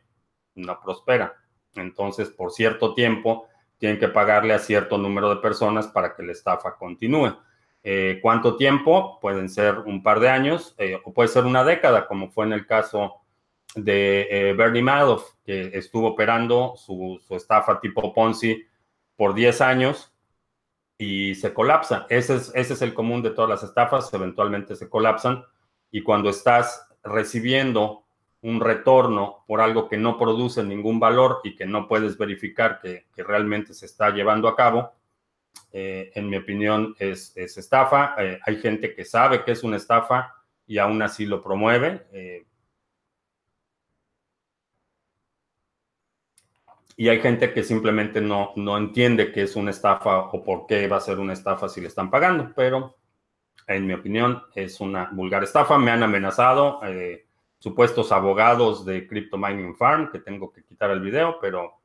no 0.55 0.81
prospera. 0.81 1.35
Entonces, 1.75 2.31
por 2.31 2.53
cierto 2.53 2.95
tiempo, 2.95 3.49
tienen 3.79 3.99
que 3.99 4.09
pagarle 4.09 4.55
a 4.55 4.61
cierto 4.61 4.97
número 4.97 5.29
de 5.29 5.43
personas 5.43 5.89
para 5.89 6.15
que 6.15 6.23
la 6.23 6.33
estafa 6.33 6.77
continúe. 6.77 7.37
Eh, 7.83 8.21
¿Cuánto 8.23 8.57
tiempo? 8.57 9.19
Pueden 9.21 9.49
ser 9.49 9.81
un 9.81 10.03
par 10.03 10.21
de 10.21 10.31
años 10.31 10.75
eh, 10.79 10.99
o 11.05 11.13
puede 11.13 11.29
ser 11.29 11.45
una 11.45 11.65
década, 11.65 12.07
como 12.07 12.31
fue 12.31 12.47
en 12.47 12.55
el 12.55 12.67
caso 12.67 13.24
de 13.75 14.27
eh, 14.31 14.53
Bernie 14.55 14.83
Madoff, 14.83 15.35
que 15.45 15.71
estuvo 15.75 16.09
operando 16.09 16.75
su, 16.77 17.21
estafa 17.31 17.81
tipo 17.81 18.13
Ponzi 18.13 18.65
por 19.17 19.35
10 19.35 19.61
años 19.61 20.13
y 20.99 21.35
se 21.35 21.53
colapsa. 21.53 22.07
Ese 22.09 22.37
es, 22.37 22.53
ese 22.55 22.75
es 22.75 22.83
el 22.83 22.95
común 22.95 23.23
de 23.23 23.31
todas 23.31 23.51
las 23.51 23.63
estafas, 23.63 24.13
eventualmente 24.15 24.77
se 24.77 24.89
colapsan 24.89 25.45
y 25.91 26.03
cuando 26.03 26.31
estás 26.31 26.89
recibiendo 27.03 28.05
un 28.43 28.61
retorno 28.61 29.45
por 29.47 29.61
algo 29.61 29.89
que 29.89 29.97
no 29.97 30.19
produce 30.19 30.63
ningún 30.63 31.01
valor 31.01 31.41
y 31.45 31.57
que 31.57 31.65
no 31.65 31.89
puedes 31.89 32.19
verificar 32.19 32.79
que, 32.81 33.07
realmente 33.17 33.73
se 33.73 33.87
está 33.87 34.11
llevando 34.11 34.49
a 34.49 34.57
cabo, 34.57 34.93
eh, 35.73 36.13
en 36.15 36.29
mi 36.29 36.37
opinión 36.37 36.95
es, 36.99 37.35
estafa. 37.37 38.15
Eh, 38.19 38.39
hay 38.45 38.57
gente 38.57 38.95
que 38.95 39.05
sabe 39.05 39.45
que 39.45 39.53
es 39.53 39.63
una 39.65 39.79
estafa 39.79 40.35
y 40.67 40.79
aún 40.79 41.01
así 41.01 41.25
lo 41.25 41.43
promueve. 41.43 42.07
Y 46.97 47.09
hay 47.09 47.21
gente 47.21 47.53
que 47.53 47.63
simplemente 47.63 48.21
no, 48.21 48.53
no 48.57 48.77
entiende 48.77 49.33
que 49.33 49.43
es 49.43 49.57
una 49.57 49.71
estafa 49.71 50.19
o 50.19 50.45
por 50.45 50.67
qué 50.67 50.87
va 50.89 50.99
a 50.99 51.01
ser 51.01 51.19
una 51.19 51.33
estafa 51.33 51.69
si 51.69 51.81
le 51.81 51.89
están 51.89 52.11
pagando, 52.11 52.53
pero 52.55 52.97
en 53.67 53.87
mi 53.87 53.95
opinión 53.95 54.43
es 54.55 54.81
una 54.81 55.11
vulgar 55.13 55.43
estafa. 55.43 55.79
Me 55.79 55.91
han 55.91 56.03
amenazado 56.03 56.81
eh, 56.85 57.27
supuestos 57.59 58.13
abogados 58.13 58.85
de 58.85 59.07
Crypto 59.09 59.39
Mining 59.39 59.75
Farm, 59.77 60.11
que 60.13 60.21
tengo 60.21 60.53
que 60.53 60.65
quitar 60.65 60.91
el 60.91 61.01
video, 61.01 61.39
pero... 61.41 61.81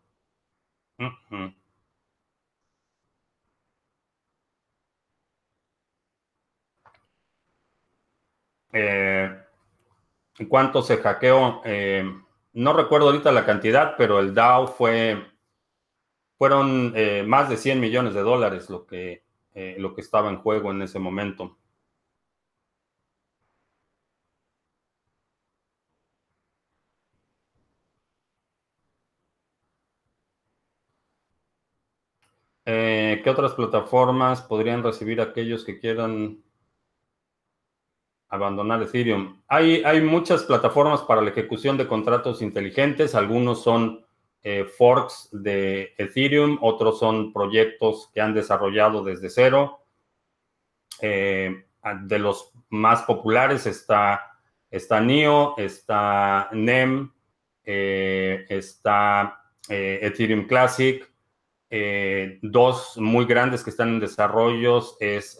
Eh, 8.71 9.35
¿Cuánto 10.47 10.81
se 10.81 10.97
hackeó? 10.97 11.61
Eh, 11.65 12.03
no 12.53 12.74
recuerdo 12.74 13.08
ahorita 13.08 13.32
la 13.32 13.46
cantidad, 13.46 13.96
pero 13.98 14.20
el 14.20 14.34
DAO 14.34 14.68
fue, 14.68 15.25
fueron 16.39 16.94
eh, 16.96 17.24
más 17.24 17.50
de 17.50 17.58
100 17.58 17.79
millones 17.79 18.15
de 18.15 18.22
dólares 18.22 18.70
lo 18.72 18.88
que, 18.88 19.24
eh, 19.53 19.75
lo 19.77 19.94
que 19.94 20.01
estaba 20.01 20.29
en 20.29 20.38
juego 20.41 20.72
en 20.72 20.82
ese 20.82 20.98
momento. 20.98 21.58
Eh, 32.65 33.20
¿Qué 33.24 33.29
otras 33.29 33.53
plataformas 33.53 34.41
podrían 34.41 34.82
recibir 34.84 35.20
aquellos 35.20 35.65
que 35.65 35.77
quieran 35.79 36.41
abandonar 38.29 38.81
Ethereum. 38.83 39.41
Hay, 39.48 39.83
hay 39.83 40.01
muchas 40.01 40.43
plataformas 40.43 41.01
para 41.01 41.21
la 41.21 41.31
ejecución 41.31 41.77
de 41.77 41.88
contratos 41.88 42.41
inteligentes. 42.41 43.15
Algunos 43.15 43.63
son 43.63 44.05
eh, 44.41 44.63
forks 44.63 45.29
de 45.33 45.93
Ethereum, 45.98 46.57
otros 46.62 47.00
son 47.00 47.33
proyectos 47.33 48.09
que 48.13 48.21
han 48.21 48.33
desarrollado 48.33 49.03
desde 49.03 49.29
cero. 49.29 49.81
Eh, 51.01 51.65
de 52.03 52.19
los 52.19 52.51
más 52.69 53.03
populares 53.03 53.65
está, 53.65 54.38
está 54.69 55.01
NIO, 55.01 55.55
está 55.57 56.50
NEM, 56.51 57.12
eh, 57.65 58.45
está 58.50 59.41
Ethereum 59.67 60.48
Classic. 60.48 61.05
dos 62.41 62.98
muy 62.98 63.25
grandes 63.25 63.63
que 63.63 63.69
están 63.69 63.89
en 63.89 64.00
desarrollo 64.00 64.81
es 65.00 65.38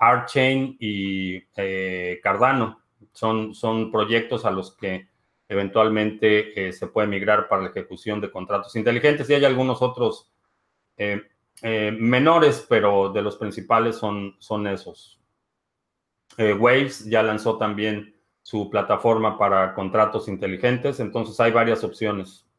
ArtChain 0.00 0.76
y 0.80 1.42
eh, 1.56 2.18
Cardano. 2.22 2.80
Son, 3.12 3.54
son 3.54 3.92
proyectos 3.92 4.44
a 4.44 4.50
los 4.50 4.76
que 4.76 5.08
eventualmente 5.48 6.68
eh, 6.68 6.72
se 6.72 6.86
puede 6.86 7.06
migrar 7.06 7.48
para 7.48 7.62
la 7.62 7.68
ejecución 7.68 8.20
de 8.20 8.30
contratos 8.30 8.74
inteligentes 8.76 9.28
y 9.28 9.34
hay 9.34 9.44
algunos 9.44 9.82
otros 9.82 10.32
eh, 10.96 11.22
menores, 11.62 12.66
pero 12.68 13.10
de 13.10 13.22
los 13.22 13.36
principales 13.36 13.96
son, 13.96 14.36
son 14.38 14.66
esos. 14.66 15.18
Waves 16.38 17.04
ya 17.04 17.22
lanzó 17.22 17.58
también 17.58 18.14
su 18.40 18.70
plataforma 18.70 19.36
para 19.36 19.74
contratos 19.74 20.28
inteligentes, 20.28 21.00
entonces 21.00 21.38
hay 21.40 21.52
varias 21.52 21.84
opciones. 21.84 22.49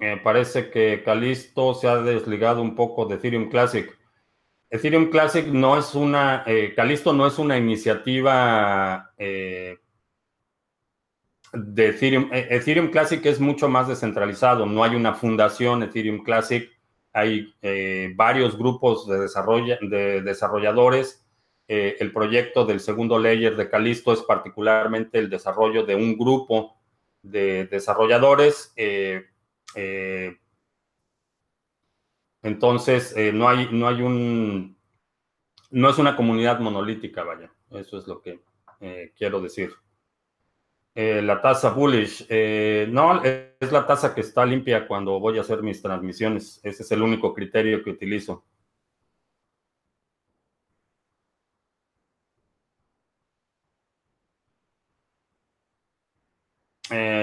Me 0.00 0.16
parece 0.16 0.70
que 0.70 1.02
Calisto 1.04 1.74
se 1.74 1.86
ha 1.86 1.96
desligado 1.96 2.62
un 2.62 2.74
poco 2.74 3.04
de 3.04 3.16
Ethereum 3.16 3.50
Classic. 3.50 3.94
Ethereum 4.70 5.10
Classic 5.10 5.46
no 5.46 5.76
es 5.76 5.94
una, 5.94 6.42
eh, 6.46 6.72
Calisto 6.74 7.12
no 7.12 7.26
es 7.26 7.38
una 7.38 7.58
iniciativa 7.58 9.12
eh, 9.18 9.76
de 11.52 11.88
Ethereum. 11.88 12.30
Eh, 12.32 12.46
Ethereum 12.48 12.88
Classic 12.90 13.24
es 13.26 13.40
mucho 13.40 13.68
más 13.68 13.88
descentralizado, 13.88 14.64
no 14.64 14.82
hay 14.82 14.94
una 14.94 15.12
fundación 15.12 15.82
Ethereum 15.82 16.24
Classic, 16.24 16.70
hay 17.12 17.52
varios 18.14 18.56
grupos 18.56 19.06
de, 19.06 19.18
de 19.18 20.22
desarrolladores. 20.22 21.26
el 21.68 22.12
proyecto 22.12 22.64
del 22.64 22.80
segundo 22.80 23.18
layer 23.18 23.54
de 23.54 23.68
Calisto 23.68 24.12
es 24.12 24.22
particularmente 24.22 25.18
el 25.18 25.28
desarrollo 25.28 25.84
de 25.84 25.94
un 25.94 26.16
grupo 26.16 26.76
de 27.22 27.66
desarrolladores. 27.66 28.72
Eh, 29.74 30.38
entonces, 32.42 33.14
eh, 33.16 33.32
no, 33.32 33.48
hay, 33.48 33.68
no 33.70 33.88
hay 33.88 34.02
un, 34.02 34.76
no 35.70 35.90
es 35.90 35.98
una 35.98 36.16
comunidad 36.16 36.60
monolítica, 36.60 37.22
vaya. 37.22 37.52
Eso 37.70 37.98
es 37.98 38.06
lo 38.06 38.20
que 38.20 38.40
eh, 38.80 39.12
quiero 39.16 39.40
decir. 39.40 39.74
la 40.94 41.40
tasa 41.40 41.70
bullish, 41.70 42.26
no, 42.90 43.22
es 43.24 43.72
la 43.72 43.86
tasa 43.86 44.14
que 44.14 44.20
está 44.22 44.44
limpia 44.44 44.86
cuando 44.86 45.18
voy 45.20 45.38
a 45.38 45.42
hacer 45.42 45.62
mis 45.62 45.80
transmisiones. 45.82 46.60
Ese 46.62 46.82
es 46.82 46.92
el 46.92 47.02
único 47.02 47.32
criterio 47.34 47.82
que 47.82 47.90
utilizo. 47.90 48.44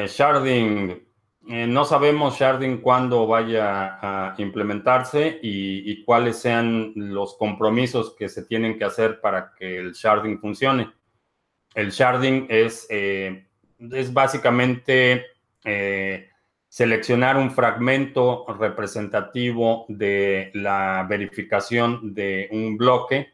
sharding, 0.08 1.07
eh, 1.50 1.66
no 1.66 1.86
sabemos 1.86 2.38
Sharding 2.38 2.82
cuándo 2.82 3.26
vaya 3.26 4.00
a 4.02 4.36
implementarse 4.38 5.40
y, 5.42 6.04
cuáles 6.04 6.40
sean 6.40 6.92
los 6.96 7.38
compromisos 7.38 8.16
que 8.18 8.28
se 8.28 8.44
tienen 8.44 8.78
que 8.78 8.84
hacer 8.84 9.22
para 9.22 9.54
que 9.54 9.78
el 9.78 9.94
Sharding 9.94 10.40
funcione. 10.40 10.92
El 11.74 11.92
Sharding 11.92 12.48
es, 12.50 12.86
eh, 12.90 13.48
es 13.80 14.14
básicamente 14.14 15.26
eh, 15.64 16.30
seleccionar 16.68 17.38
un 17.38 17.52
fragmento 17.52 18.46
representativo 18.60 19.86
de 19.88 20.52
la 20.54 21.06
verificación 21.08 22.14
de 22.14 22.50
un 22.52 22.78
bloque 22.78 23.34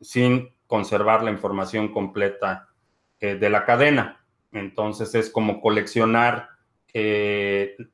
sin 0.00 0.54
conservar 0.66 1.22
la 1.22 1.30
información 1.30 1.92
completa 1.92 2.68
de 3.20 3.50
la 3.50 3.66
cadena. 3.66 4.24
Entonces 4.52 5.14
es 5.14 5.28
como 5.28 5.60
coleccionar 5.60 6.57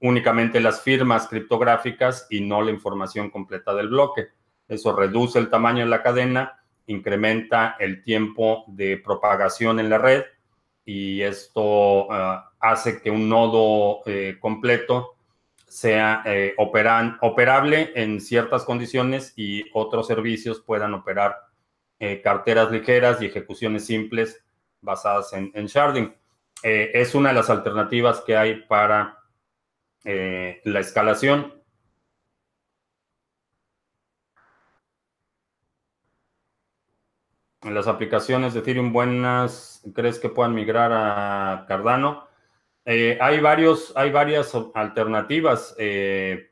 únicamente 0.01 0.61
las 0.61 0.83
firmas 0.83 1.27
criptográficas 1.29 2.27
y 2.31 2.41
no 2.41 2.63
la 2.63 2.71
información 2.71 3.31
completa 3.31 3.75
del 3.75 3.89
bloque. 3.89 4.29
Eso 4.69 4.95
reduce 4.95 5.39
el 5.39 5.51
tamaño 5.51 5.81
de 5.81 5.91
la 5.91 6.03
cadena, 6.03 6.65
incrementa 6.87 7.77
el 7.79 8.03
tiempo 8.03 8.65
de 8.69 8.99
propagación 8.99 9.81
en 9.81 9.91
la 9.91 9.99
red 9.99 10.25
y 10.85 11.23
esto 11.23 12.11
ah, 12.13 12.53
hace 12.61 13.01
que 13.01 13.11
un 13.11 13.29
nodo 13.29 14.01
eh, 14.07 14.37
completo 14.41 15.17
sea 15.67 16.23
eh, 16.25 16.55
operable 16.57 17.93
en 17.95 18.21
ciertas 18.21 18.65
condiciones 18.65 19.33
y 19.37 19.65
otros 19.73 20.07
servicios 20.07 20.61
puedan 20.61 20.95
operar 20.95 21.37
eh, 21.99 22.21
carteras 22.23 22.71
ligeras 22.71 23.21
y 23.21 23.27
ejecuciones 23.27 23.87
simples 23.87 24.45
basadas 24.81 25.33
en 25.33 25.67
sharding. 25.67 26.15
Es 26.65 27.15
una 27.15 27.29
de 27.29 27.35
las 27.35 27.51
alternativas 27.51 28.23
que 28.23 28.37
hay 28.37 28.63
para 28.63 29.19
la 30.05 30.81
escalación. 30.81 31.65
las 37.73 37.87
aplicaciones 37.87 38.53
de 38.53 38.61
Ethereum 38.61 38.93
buenas, 38.93 39.83
¿crees 39.95 40.19
que 40.19 40.29
puedan 40.29 40.55
migrar 40.55 40.93
a 40.93 41.65
Cardano? 41.67 42.27
Eh, 42.85 43.17
hay, 43.21 43.41
varios, 43.41 43.93
hay 43.97 44.11
varias 44.11 44.55
alternativas. 44.75 45.75
Eh, 45.79 46.51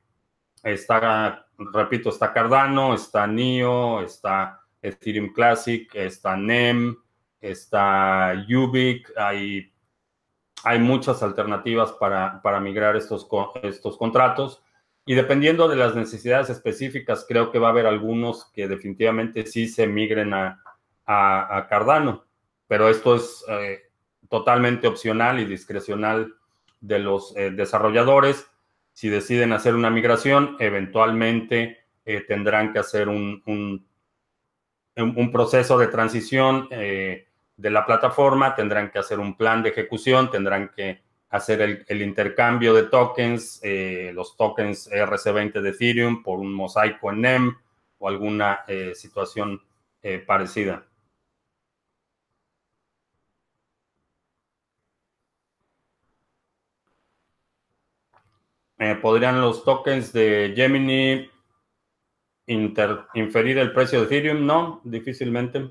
está, 0.62 1.46
repito, 1.72 2.08
está 2.08 2.32
Cardano, 2.32 2.94
está 2.94 3.26
NIO, 3.26 4.00
está 4.02 4.60
Ethereum 4.80 5.32
Classic, 5.32 5.94
está 5.94 6.36
NEM, 6.36 6.96
está 7.40 8.34
Ubic. 8.48 9.12
Hay, 9.16 9.71
hay 10.64 10.78
muchas 10.78 11.22
alternativas 11.22 11.92
para, 11.92 12.40
para 12.42 12.60
migrar 12.60 12.96
estos, 12.96 13.28
estos 13.62 13.96
contratos. 13.96 14.62
Y 15.04 15.14
dependiendo 15.14 15.68
de 15.68 15.76
las 15.76 15.96
necesidades 15.96 16.48
específicas, 16.50 17.24
creo 17.28 17.50
que 17.50 17.58
va 17.58 17.68
a 17.68 17.70
haber 17.70 17.86
algunos 17.86 18.50
que 18.52 18.68
definitivamente 18.68 19.46
sí 19.46 19.66
se 19.66 19.86
migren 19.86 20.32
a, 20.32 20.62
a, 21.06 21.66
Cardano, 21.68 22.24
pero 22.68 22.88
esto 22.88 23.16
es 23.16 23.44
eh, 23.48 23.80
totalmente 24.28 24.86
opcional 24.86 25.40
y 25.40 25.44
discrecional 25.44 26.34
de 26.80 26.98
los 27.00 27.36
eh, 27.36 27.50
desarrolladores. 27.50 28.46
Si 28.92 29.08
deciden 29.08 29.52
hacer 29.52 29.74
una 29.74 29.90
migración, 29.90 30.56
eventualmente 30.60 31.78
eh, 32.04 32.20
tendrán 32.20 32.72
que 32.72 32.78
hacer 32.78 33.08
un, 33.08 33.42
un, 34.96 35.32
proceso 35.32 35.78
de 35.78 35.88
transición 35.88 36.68
de 37.56 37.70
la 37.70 37.86
plataforma, 37.86 38.54
tendrán 38.54 38.90
que 38.90 38.98
hacer 38.98 39.18
un 39.20 39.36
plan 39.36 39.62
de 39.62 39.70
ejecución, 39.70 40.30
tendrán 40.30 40.70
que 40.70 41.02
hacer 41.30 41.84
el, 41.88 42.02
intercambio 42.02 42.74
de 42.74 42.84
tokens, 42.84 43.60
los 44.12 44.36
tokens 44.36 44.90
RC20 44.90 45.60
de 45.60 45.70
Ethereum 45.70 46.22
por 46.22 46.38
un 46.40 46.52
mosaico 46.52 47.10
en 47.10 47.20
NEM 47.22 47.56
o 47.98 48.08
alguna 48.08 48.64
situación 48.94 49.62
parecida. 50.26 50.84
Eh, 58.84 58.96
¿Podrían 58.96 59.40
los 59.40 59.64
tokens 59.64 60.12
de 60.12 60.54
Gemini 60.56 61.30
inferir 62.46 63.58
el 63.58 63.72
precio 63.72 64.00
de 64.00 64.06
Ethereum? 64.06 64.44
No, 64.44 64.80
difícilmente. 64.82 65.70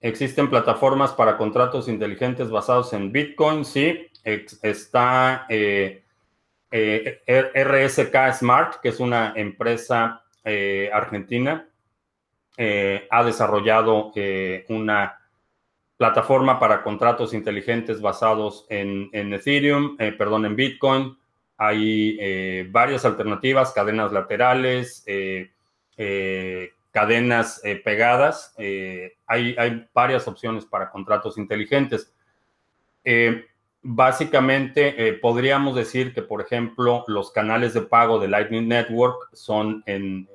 ¿Existen 0.00 0.48
plataformas 0.48 1.12
para 1.12 1.36
contratos 1.36 1.88
inteligentes 1.88 2.50
basados 2.50 2.92
en 2.92 3.12
Bitcoin? 3.12 3.64
Sí, 3.64 4.08
está 4.24 5.46
eh, 5.48 6.02
eh, 6.70 7.20
RSK 7.54 8.32
Smart, 8.34 8.80
que 8.80 8.90
es 8.90 9.00
una 9.00 9.32
empresa 9.36 10.24
argentina, 10.92 11.68
ha 13.10 13.24
desarrollado 13.24 14.12
una 14.68 15.20
plataforma 16.00 16.58
para 16.58 16.82
contratos 16.82 17.34
inteligentes 17.34 18.00
basados 18.00 18.64
en, 18.70 19.10
Ethereum, 19.12 19.96
eh, 19.98 20.12
perdón, 20.12 20.46
en 20.46 20.56
Bitcoin. 20.56 21.14
Hay 21.58 22.16
eh, 22.18 22.66
varias 22.70 23.04
alternativas, 23.04 23.72
cadenas 23.74 24.10
laterales, 24.10 25.04
eh, 25.06 25.50
cadenas 26.90 27.60
pegadas. 27.84 28.54
Hay, 28.58 29.54
hay, 29.58 29.88
varias 29.94 30.26
opciones 30.26 30.64
para 30.64 30.90
contratos 30.90 31.38
inteligentes. 31.38 32.12
básicamente, 33.82 35.14
podríamos 35.22 35.76
decir 35.76 36.12
que, 36.12 36.22
por 36.22 36.40
ejemplo, 36.40 37.04
los 37.06 37.30
canales 37.30 37.74
de 37.74 37.82
pago 37.82 38.18
de 38.18 38.28
Lightning 38.28 38.68
Network 38.68 39.28
son 39.32 39.82
en 39.86 40.28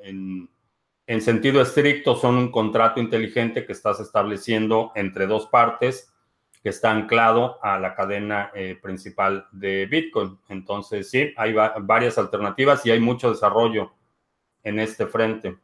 en 1.07 1.21
sentido 1.21 1.61
estricto 1.61 2.15
son 2.15 2.35
un 2.35 2.51
contrato 2.51 2.99
inteligente 2.99 3.65
que 3.65 3.73
estás 3.73 3.99
estableciendo 3.99 4.91
entre 4.95 5.27
dos 5.27 5.45
partes 5.47 6.11
que 6.63 6.69
está 6.69 6.89
anclado 6.89 7.63
a 7.63 7.77
la 7.77 7.93
cadena 7.93 8.49
eh, 8.55 8.75
principal 8.81 9.47
de 9.51 9.85
Bitcoin. 9.85 10.39
Entonces, 10.49 11.11
sí, 11.11 11.31
hay 11.37 11.53
varias 11.81 12.17
alternativas 12.17 12.83
y 12.87 12.91
hay 12.91 12.99
mucho 12.99 13.29
desarrollo 13.29 13.93
en 14.63 14.79
este 14.79 15.05
frente. 15.05 15.57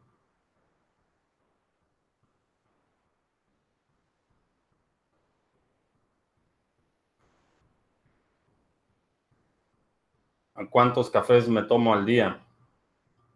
¿Cuántos 10.71 11.11
cafés 11.11 11.47
me 11.47 11.63
tomo 11.63 11.93
al 11.93 12.05
día? 12.05 12.39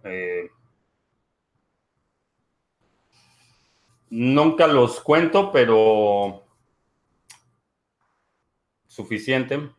Eh, 0.03 0.49
Nunca 4.09 4.67
los 4.67 5.01
cuento, 5.01 5.51
pero 5.51 6.43
suficiente. 8.87 9.69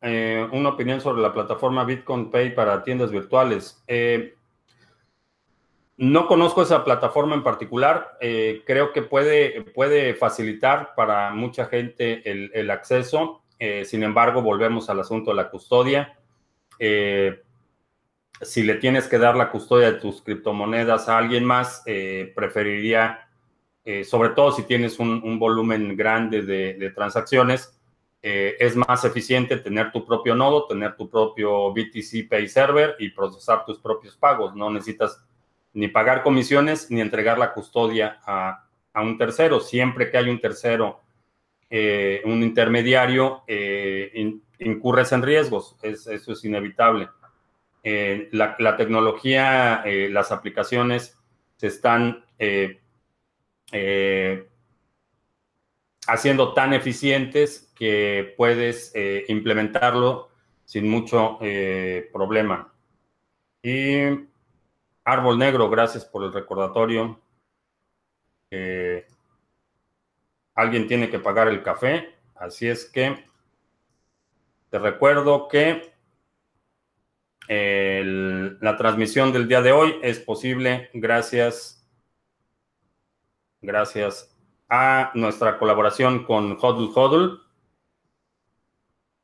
Eh, 0.00 0.48
una 0.52 0.70
opinión 0.70 1.00
sobre 1.00 1.22
la 1.22 1.32
plataforma 1.32 1.84
Bitcoin 1.84 2.30
Pay 2.32 2.54
para 2.54 2.82
tiendas 2.82 3.10
virtuales. 3.12 3.82
Eh, 3.86 4.37
no 5.98 6.26
conozco 6.26 6.62
esa 6.62 6.84
plataforma 6.84 7.34
en 7.34 7.42
particular. 7.42 8.16
Eh, 8.20 8.62
creo 8.66 8.92
que 8.92 9.02
puede, 9.02 9.62
puede, 9.74 10.14
facilitar 10.14 10.94
para 10.96 11.34
mucha 11.34 11.66
gente 11.66 12.22
el, 12.24 12.70
acceso. 12.70 13.42
sin 13.84 14.02
embargo, 14.02 14.40
volvemos 14.40 14.88
al 14.88 15.00
asunto 15.00 15.30
de 15.30 15.36
la 15.36 15.50
custodia 15.50 16.16
si 18.40 18.62
le 18.62 18.74
tienes 18.76 19.08
que 19.08 19.18
dar 19.18 19.36
la 19.36 19.50
custodia 19.50 19.92
de 19.92 19.98
tus 19.98 20.22
criptomonedas 20.22 21.08
a 21.08 21.18
alguien 21.18 21.44
más, 21.44 21.82
eh, 21.86 22.32
preferiría, 22.34 23.28
eh, 23.84 24.04
sobre 24.04 24.30
todo 24.30 24.52
si 24.52 24.62
tienes 24.62 24.98
un, 24.98 25.38
volumen 25.38 25.96
grande 25.96 26.42
de, 26.42 26.90
transacciones, 26.90 27.74
eh, 28.22 28.56
es 28.58 28.76
más 28.76 29.04
eficiente 29.04 29.56
tener 29.58 29.92
tu 29.92 30.04
propio 30.04 30.34
nodo, 30.34 30.66
tener 30.66 30.96
tu 30.96 31.08
propio 31.08 31.72
BTC 31.72 32.28
Pay 32.28 32.48
Server 32.48 32.96
y 32.98 33.10
procesar 33.10 33.64
tus 33.64 33.78
propios 33.78 34.16
pagos. 34.16 34.54
No 34.54 34.70
necesitas 34.70 35.24
ni 35.78 35.86
pagar 35.86 36.24
comisiones 36.24 36.90
ni 36.90 37.00
entregar 37.00 37.38
la 37.38 37.52
custodia 37.52 38.18
a, 38.26 38.64
un 38.94 39.16
tercero. 39.16 39.60
Siempre 39.60 40.10
que 40.10 40.18
hay 40.18 40.28
un 40.28 40.40
tercero, 40.40 41.00
un 41.70 42.42
intermediario, 42.42 43.44
incurres 44.58 45.12
en 45.12 45.22
riesgos. 45.22 45.76
eso 45.82 46.32
es 46.32 46.44
inevitable. 46.44 47.08
Eh, 47.84 48.28
la, 48.32 48.76
tecnología, 48.76 49.82
eh, 49.84 50.08
las 50.10 50.32
aplicaciones 50.32 51.16
se 51.56 51.68
están 51.68 52.24
eh, 52.40 52.80
haciendo 56.08 56.54
tan 56.54 56.74
eficientes 56.74 57.72
que 57.76 58.34
puedes 58.36 58.92
implementarlo 59.28 60.30
sin 60.64 60.88
mucho 60.88 61.38
problema. 62.12 62.72
Y 63.62 64.26
Árbol 65.08 65.38
Negro, 65.38 65.70
gracias 65.70 66.04
por 66.04 66.22
el 66.22 66.34
recordatorio. 66.34 67.18
alguien 70.54 70.86
tiene 70.86 71.08
que 71.08 71.18
pagar 71.18 71.48
el 71.48 71.62
café, 71.62 72.14
así 72.34 72.68
es 72.68 72.84
que 72.84 73.24
te 74.68 74.78
recuerdo 74.78 75.48
que 75.48 75.94
la 77.48 78.76
transmisión 78.76 79.32
del 79.32 79.48
día 79.48 79.62
de 79.62 79.72
hoy 79.72 79.98
es 80.02 80.18
posible 80.18 80.90
gracias, 80.92 81.88
gracias 83.62 84.36
a 84.68 85.10
nuestra 85.14 85.58
colaboración 85.58 86.24
con 86.24 86.58
Hodl 86.60 86.92
Hodl. 86.94 87.40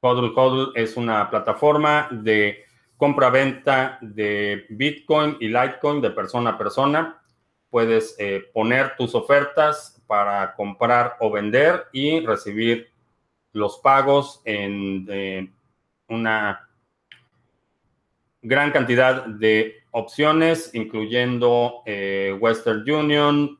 Hodl 0.00 0.32
Hodl 0.34 0.72
es 0.76 0.96
una 0.96 1.28
plataforma 1.28 2.08
de 2.10 2.63
compra-venta 2.96 3.98
de 4.00 4.66
Bitcoin 4.70 5.36
y 5.40 5.48
Litecoin 5.48 6.00
de 6.00 6.10
persona 6.10 6.50
a 6.50 6.58
persona. 6.58 7.22
Puedes 7.70 8.16
eh, 8.18 8.50
poner 8.52 8.96
tus 8.96 9.14
ofertas 9.14 10.02
para 10.06 10.54
comprar 10.54 11.16
o 11.20 11.30
vender 11.30 11.86
y 11.92 12.20
recibir 12.20 12.88
los 13.52 13.78
pagos 13.78 14.40
en 14.44 15.06
eh, 15.10 15.52
una 16.08 16.68
gran 18.42 18.70
cantidad 18.70 19.26
de 19.26 19.82
opciones, 19.90 20.70
incluyendo 20.74 21.82
eh, 21.86 22.36
Western 22.38 22.88
Union, 22.88 23.58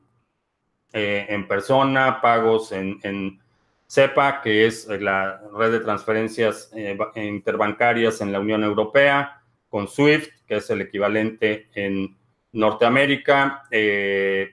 en 0.97 1.45
persona, 1.45 2.21
pagos 2.21 2.71
en, 2.71 3.01
en 3.03 3.41
CEPA, 3.87 4.41
que 4.41 4.65
es 4.65 4.87
la 4.87 5.41
red 5.53 5.71
de 5.71 5.79
transferencias 5.79 6.71
eh, 6.73 6.97
interbancarias 7.15 8.21
en 8.21 8.31
la 8.31 8.39
Unión 8.39 8.63
Europea, 8.63 9.41
con 9.69 9.87
SWIFT, 9.87 10.45
que 10.47 10.57
es 10.57 10.69
el 10.69 10.81
equivalente 10.81 11.69
en 11.75 12.17
Norteamérica, 12.51 13.63
eh, 13.69 14.51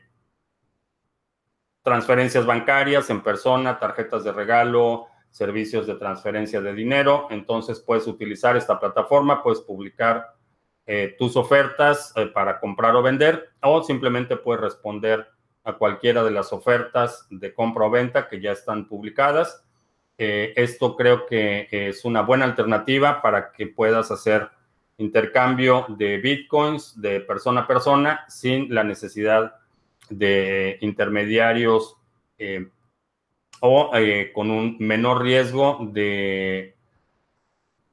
transferencias 1.82 2.44
bancarias 2.44 3.08
en 3.10 3.22
persona, 3.22 3.78
tarjetas 3.78 4.24
de 4.24 4.32
regalo, 4.32 5.06
servicios 5.30 5.86
de 5.86 5.94
transferencia 5.94 6.60
de 6.60 6.74
dinero. 6.74 7.28
Entonces 7.30 7.80
puedes 7.80 8.06
utilizar 8.06 8.56
esta 8.56 8.78
plataforma, 8.78 9.42
puedes 9.42 9.60
publicar 9.60 10.34
eh, 10.84 11.14
tus 11.16 11.36
ofertas 11.36 12.12
para 12.34 12.58
comprar 12.60 12.94
o 12.96 13.02
vender 13.02 13.50
o 13.62 13.82
simplemente 13.82 14.36
puedes 14.36 14.60
responder 14.60 15.26
a 15.64 15.74
cualquiera 15.74 16.24
de 16.24 16.30
las 16.30 16.52
ofertas 16.52 17.26
de 17.30 17.54
compra 17.54 17.86
o 17.86 17.90
venta 17.90 18.28
que 18.28 18.40
ya 18.40 18.52
están 18.52 18.88
publicadas. 18.88 19.64
Eh, 20.18 20.52
esto 20.56 20.96
creo 20.96 21.26
que 21.26 21.68
es 21.70 22.04
una 22.04 22.22
buena 22.22 22.44
alternativa 22.44 23.22
para 23.22 23.52
que 23.52 23.66
puedas 23.66 24.10
hacer 24.10 24.48
intercambio 24.98 25.86
de 25.88 26.18
bitcoins 26.18 27.00
de 27.00 27.20
persona 27.20 27.62
a 27.62 27.66
persona 27.66 28.24
sin 28.28 28.72
la 28.74 28.84
necesidad 28.84 29.56
de 30.10 30.78
intermediarios 30.80 31.96
eh, 32.38 32.68
o 33.60 33.90
eh, 33.94 34.32
con 34.34 34.50
un 34.50 34.76
menor 34.80 35.22
riesgo 35.22 35.78
de 35.92 36.76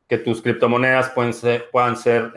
que 0.08 0.18
tus 0.18 0.42
criptomonedas 0.42 1.12
puedan 1.12 1.96
ser 1.96 2.34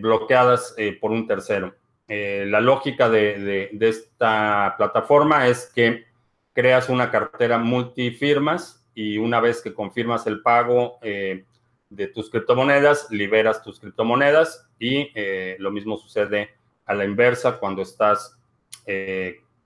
bloqueadas 0.00 0.76
por 1.00 1.10
un 1.10 1.26
tercero. 1.26 1.74
Eh, 2.08 2.44
la 2.48 2.60
lógica 2.60 3.08
de, 3.10 3.76
esta 3.80 4.74
plataforma 4.76 5.48
es 5.48 5.72
que 5.74 6.06
creas 6.52 6.88
una 6.88 7.10
cartera 7.10 7.58
multifirmas 7.58 8.86
y 8.94 9.18
una 9.18 9.40
vez 9.40 9.60
que 9.60 9.74
confirmas 9.74 10.26
el 10.26 10.40
pago 10.40 10.98
eh, 11.02 11.44
de 11.90 12.06
tus 12.08 12.30
criptomonedas, 12.30 13.10
liberas 13.10 13.62
tus 13.62 13.80
criptomonedas 13.80 14.68
y 14.78 15.10
eh, 15.14 15.56
lo 15.58 15.70
mismo 15.70 15.96
sucede 15.96 16.50
a 16.86 16.94
la 16.94 17.04
inversa 17.04 17.58
cuando 17.58 17.82
estás 17.82 18.38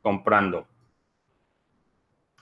comprando. 0.00 0.66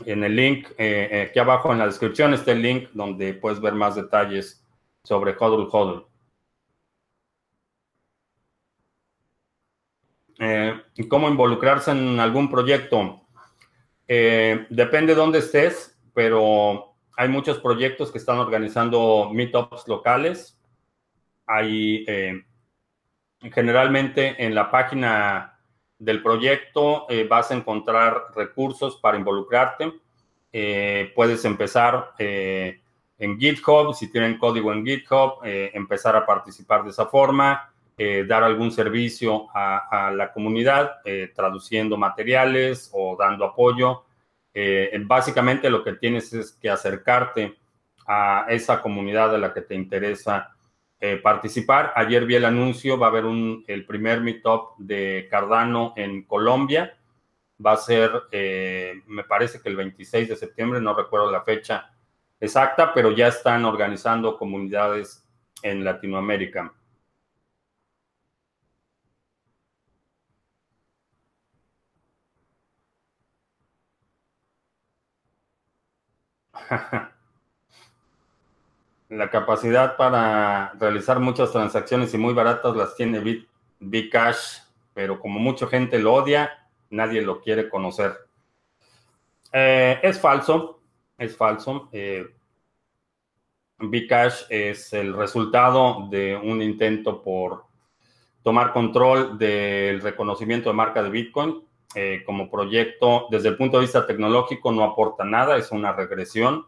En 0.06 0.22
el 0.22 0.36
link, 0.36 0.68
aquí 0.78 1.40
abajo 1.40 1.72
en 1.72 1.80
la 1.80 1.86
descripción 1.86 2.32
está 2.32 2.52
el 2.52 2.62
link 2.62 2.90
donde 2.92 3.34
puedes 3.34 3.60
ver 3.60 3.74
más 3.74 3.96
detalles 3.96 4.64
sobre 5.02 5.34
HODL 5.36 5.68
HODL. 5.72 6.06
Eh, 10.38 10.80
¿Cómo 11.08 11.28
involucrarse 11.28 11.90
en 11.90 12.20
algún 12.20 12.50
proyecto? 12.50 13.22
Eh, 14.06 14.66
depende 14.70 15.14
de 15.14 15.20
dónde 15.20 15.40
estés, 15.40 15.98
pero 16.14 16.94
hay 17.16 17.28
muchos 17.28 17.58
proyectos 17.58 18.12
que 18.12 18.18
están 18.18 18.38
organizando 18.38 19.30
meetups 19.32 19.88
locales. 19.88 20.56
Hay 21.46 22.04
eh, 22.06 22.44
generalmente 23.52 24.44
en 24.44 24.54
la 24.54 24.70
página 24.70 25.58
del 25.98 26.22
proyecto 26.22 27.08
vas 27.28 27.50
a 27.50 27.54
encontrar 27.54 28.26
recursos 28.36 28.98
para 28.98 29.18
involucrarte. 29.18 29.92
puedes 31.16 31.44
empezar 31.44 32.14
en 32.18 33.40
GitHub, 33.40 33.94
si 33.94 34.12
tienen 34.12 34.38
código 34.38 34.72
en 34.72 34.86
GitHub, 34.86 35.40
empezar 35.42 36.14
a 36.14 36.24
participar 36.24 36.84
de 36.84 36.90
esa 36.90 37.06
forma. 37.06 37.72
Eh, 38.00 38.24
dar 38.28 38.44
algún 38.44 38.70
servicio 38.70 39.48
a, 39.52 40.12
la 40.14 40.32
comunidad, 40.32 41.00
eh, 41.04 41.32
traduciendo 41.34 41.96
materiales 41.96 42.90
o 42.92 43.16
dando 43.18 43.44
apoyo. 43.44 44.04
Eh, 44.54 44.96
básicamente 45.04 45.68
lo 45.68 45.82
que 45.82 45.94
tienes 45.94 46.32
es 46.32 46.52
que 46.52 46.70
acercarte 46.70 47.58
a 48.06 48.46
esa 48.50 48.80
comunidad 48.80 49.32
de 49.32 49.38
la 49.38 49.52
que 49.52 49.62
te 49.62 49.74
interesa 49.74 50.54
participar. 51.22 51.92
Ayer 51.94 52.26
vi 52.26 52.34
el 52.34 52.44
anuncio, 52.44 52.98
va 52.98 53.06
a 53.06 53.10
haber 53.10 53.24
un, 53.24 53.64
el 53.68 53.86
primer 53.86 54.20
meetup 54.20 54.76
de 54.78 55.28
Cardano 55.30 55.92
en 55.96 56.24
Colombia. 56.24 56.96
Va 57.64 57.72
a 57.72 57.76
ser, 57.76 58.10
me 59.06 59.22
parece 59.22 59.60
que 59.60 59.68
el 59.68 59.76
26 59.76 60.28
de 60.28 60.34
septiembre, 60.34 60.80
no 60.80 60.94
recuerdo 60.94 61.30
la 61.30 61.42
fecha 61.42 61.92
exacta, 62.40 62.92
pero 62.92 63.12
ya 63.12 63.28
están 63.28 63.64
organizando 63.64 64.36
comunidades 64.36 65.24
en 65.62 65.84
Latinoamérica. 65.84 66.72
La 79.08 79.30
capacidad 79.30 79.96
para 79.96 80.72
realizar 80.78 81.18
muchas 81.18 81.50
transacciones 81.50 82.12
y 82.12 82.18
muy 82.18 82.34
baratas 82.34 82.76
las 82.76 82.94
tiene 82.94 83.46
Bcash, 83.80 84.58
pero 84.92 85.18
como 85.18 85.38
mucha 85.40 85.66
gente 85.66 85.98
lo 85.98 86.12
odia, 86.14 86.68
nadie 86.90 87.22
lo 87.22 87.40
quiere 87.40 87.70
conocer. 87.70 88.14
Eh, 89.52 89.98
es 90.02 90.20
falso, 90.20 90.80
es 91.16 91.34
falso. 91.36 91.88
Eh, 91.92 92.26
Bcash 93.78 94.42
es 94.50 94.92
el 94.92 95.14
resultado 95.14 96.08
de 96.10 96.36
un 96.36 96.60
intento 96.60 97.22
por 97.22 97.64
tomar 98.42 98.72
control 98.72 99.38
del 99.38 100.00
reconocimiento 100.00 100.68
de 100.68 100.74
marca 100.74 101.02
de 101.02 101.10
Bitcoin. 101.10 101.67
Eh, 101.94 102.22
como 102.26 102.50
proyecto, 102.50 103.28
desde 103.30 103.48
el 103.48 103.56
punto 103.56 103.78
de 103.78 103.84
vista 103.84 104.06
tecnológico, 104.06 104.70
no 104.72 104.84
aporta 104.84 105.24
nada, 105.24 105.56
es 105.56 105.72
una 105.72 105.92
regresión. 105.92 106.66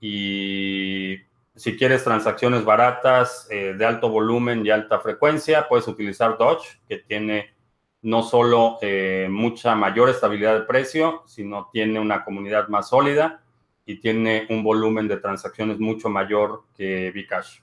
Y 0.00 1.16
si 1.54 1.76
quieres 1.76 2.04
transacciones 2.04 2.64
baratas, 2.64 3.46
eh, 3.50 3.74
de 3.76 3.86
alto 3.86 4.10
volumen 4.10 4.64
y 4.64 4.70
alta 4.70 5.00
frecuencia, 5.00 5.66
puedes 5.68 5.88
utilizar 5.88 6.36
Dodge, 6.36 6.80
que 6.86 6.98
tiene 6.98 7.54
no 8.02 8.22
solo 8.22 8.78
eh, 8.82 9.28
mucha 9.30 9.74
mayor 9.74 10.08
estabilidad 10.08 10.54
de 10.54 10.66
precio, 10.66 11.22
sino 11.26 11.68
tiene 11.72 11.98
una 11.98 12.24
comunidad 12.24 12.68
más 12.68 12.88
sólida 12.88 13.42
y 13.84 14.00
tiene 14.00 14.46
un 14.50 14.62
volumen 14.62 15.08
de 15.08 15.18
transacciones 15.18 15.78
mucho 15.78 16.08
mayor 16.08 16.64
que 16.76 17.10
Bcash. 17.12 17.60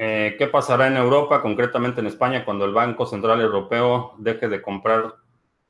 Eh, 0.00 0.36
¿Qué 0.38 0.46
pasará 0.46 0.86
en 0.86 0.96
Europa, 0.96 1.42
concretamente 1.42 2.00
en 2.00 2.06
España, 2.06 2.44
cuando 2.44 2.64
el 2.64 2.72
Banco 2.72 3.04
Central 3.04 3.40
Europeo 3.40 4.14
deje 4.18 4.48
de 4.48 4.62
comprar 4.62 5.16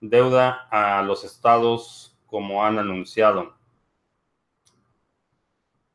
deuda 0.01 0.69
a 0.71 1.03
los 1.03 1.25
estados 1.25 2.15
como 2.27 2.63
han 2.63 2.79
anunciado? 2.79 3.57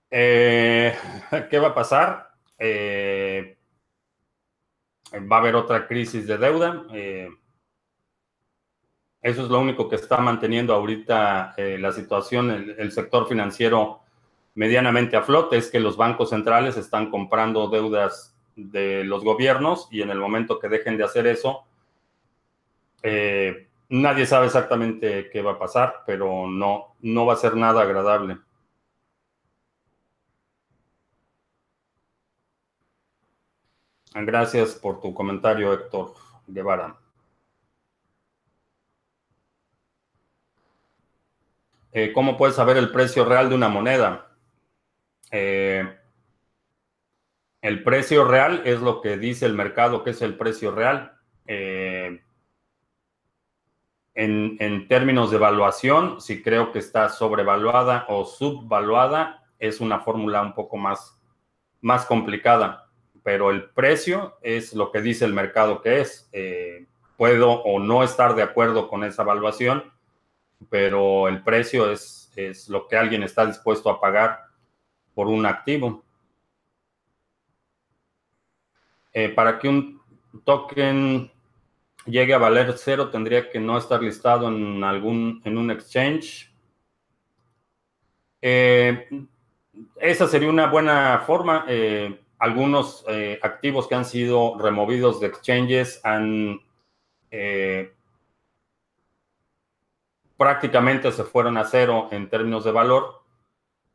Eh, 0.10 0.96
¿Qué 1.52 1.60
va 1.60 1.70
a 1.70 1.76
pasar? 1.76 2.32
Eh, 2.58 3.56
va 5.32 5.36
a 5.36 5.40
haber 5.40 5.56
otra 5.56 5.88
crisis 5.88 6.26
de 6.26 6.38
deuda. 6.40 6.86
eso 9.22 9.44
es 9.44 9.50
lo 9.50 9.60
único 9.60 9.88
que 9.88 9.96
está 9.96 10.18
manteniendo 10.18 10.74
ahorita 10.74 11.54
la 11.58 11.92
situación, 11.92 12.50
el 12.52 12.92
sector 12.92 13.28
financiero 13.28 14.03
medianamente 14.56 15.16
a 15.16 15.24
flote 15.24 15.58
es 15.58 15.70
que 15.70 15.80
los 15.80 15.98
bancos 15.98 16.30
centrales 16.30 16.78
están 16.78 17.10
comprando 17.10 17.70
deudas 17.70 18.36
de 18.56 19.04
los 19.04 19.24
gobiernos 19.24 19.88
y 19.92 20.02
en 20.02 20.10
el 20.12 20.20
momento 20.20 20.60
que 20.60 20.70
dejen 20.70 20.98
de 20.98 21.04
hacer 21.04 21.28
eso, 21.28 21.66
eh, 23.02 23.68
nadie 23.90 24.26
sabe 24.26 24.48
exactamente 24.48 25.30
qué 25.32 25.42
va 25.42 25.54
a 25.54 25.60
pasar, 25.60 26.04
pero 26.06 26.48
no, 26.48 26.96
no 27.02 27.26
va 27.26 27.34
a 27.34 27.38
ser 27.38 27.56
nada 27.56 27.82
agradable. 27.82 28.38
Gracias 34.16 34.76
por 34.76 35.00
tu 35.02 35.14
comentario, 35.14 35.74
Héctor 35.74 36.14
Guevara. 36.48 36.96
Eh, 41.92 42.12
¿Cómo 42.14 42.38
puedes 42.38 42.56
saber 42.56 42.78
el 42.78 42.92
precio 42.92 43.26
real 43.26 43.50
de 43.50 43.56
una 43.56 43.70
moneda? 43.70 44.33
Eh, 45.36 45.84
el 47.62 47.84
precio 47.84 48.24
real 48.24 48.62
es 48.66 48.82
lo 48.82 49.02
que 49.02 49.18
dice 49.18 49.48
el 49.48 49.56
mercado 49.56 50.04
que 50.04 50.12
es 50.12 50.22
el 50.22 50.38
precio 50.38 50.72
real. 50.72 51.18
Eh, 51.48 52.22
En, 54.16 54.58
en, 54.60 54.88
términos 54.88 55.32
de 55.32 55.38
evaluación, 55.38 56.22
si 56.22 56.44
creo 56.44 56.72
que 56.72 56.78
está 56.78 57.10
sobrevaluada 57.10 58.06
o 58.10 58.26
subvaluada, 58.26 59.44
es 59.58 59.82
una 59.82 60.02
fórmula 60.02 60.44
un 60.44 60.54
poco 60.54 60.78
más, 60.78 61.20
más 61.82 62.06
complicada, 62.06 62.92
pero 63.24 63.50
el 63.50 63.72
precio 63.72 64.38
es 64.44 64.76
lo 64.76 64.92
que 64.92 65.02
dice 65.02 65.26
el 65.26 65.34
mercado 65.34 65.82
que 65.82 66.02
es. 66.02 66.30
Eh, 66.32 66.86
puedo 67.18 67.64
o 67.64 67.80
no 67.80 68.04
estar 68.04 68.36
de 68.36 68.44
acuerdo 68.44 68.88
con 68.88 69.04
esa 69.04 69.24
evaluación, 69.24 69.92
pero 70.70 71.28
el 71.28 71.42
precio 71.44 71.90
es, 71.90 72.32
es 72.36 72.70
lo 72.70 72.88
que 72.88 72.98
alguien 72.98 73.24
está 73.24 73.48
dispuesto 73.48 73.90
a 73.90 74.00
pagar 74.00 74.53
por 75.14 75.28
un 75.28 75.46
activo. 75.46 76.04
Eh, 79.14 79.30
para 79.30 79.60
que 79.60 79.68
un 79.68 80.02
token 80.44 81.32
llegue 82.06 82.34
a 82.34 82.40
valer 82.40 82.74
cero, 82.78 83.10
tendría 83.10 83.50
que 83.50 83.60
no 83.60 83.78
estar 83.78 84.02
listado 84.02 84.48
en 84.48 84.84
algún 84.84 85.42
en 85.46 85.58
un 85.58 85.70
exchange. 85.72 86.52
Eh, 88.42 89.08
esa 89.98 90.28
sería 90.28 90.50
una 90.50 90.68
buena 90.68 91.24
forma. 91.26 91.66
Eh, 91.68 92.20
algunos 92.40 93.06
activos 93.42 93.88
que 93.88 93.96
han 93.96 94.04
sido 94.04 94.58
removidos 94.58 95.22
de 95.22 95.28
exchanges 95.28 96.02
han 96.04 96.60
prácticamente 100.36 101.10
se 101.14 101.24
fueron 101.24 101.56
a 101.56 101.64
cero 101.64 102.10
en 102.12 102.30
términos 102.30 102.66
de 102.66 102.72
valor 102.72 103.23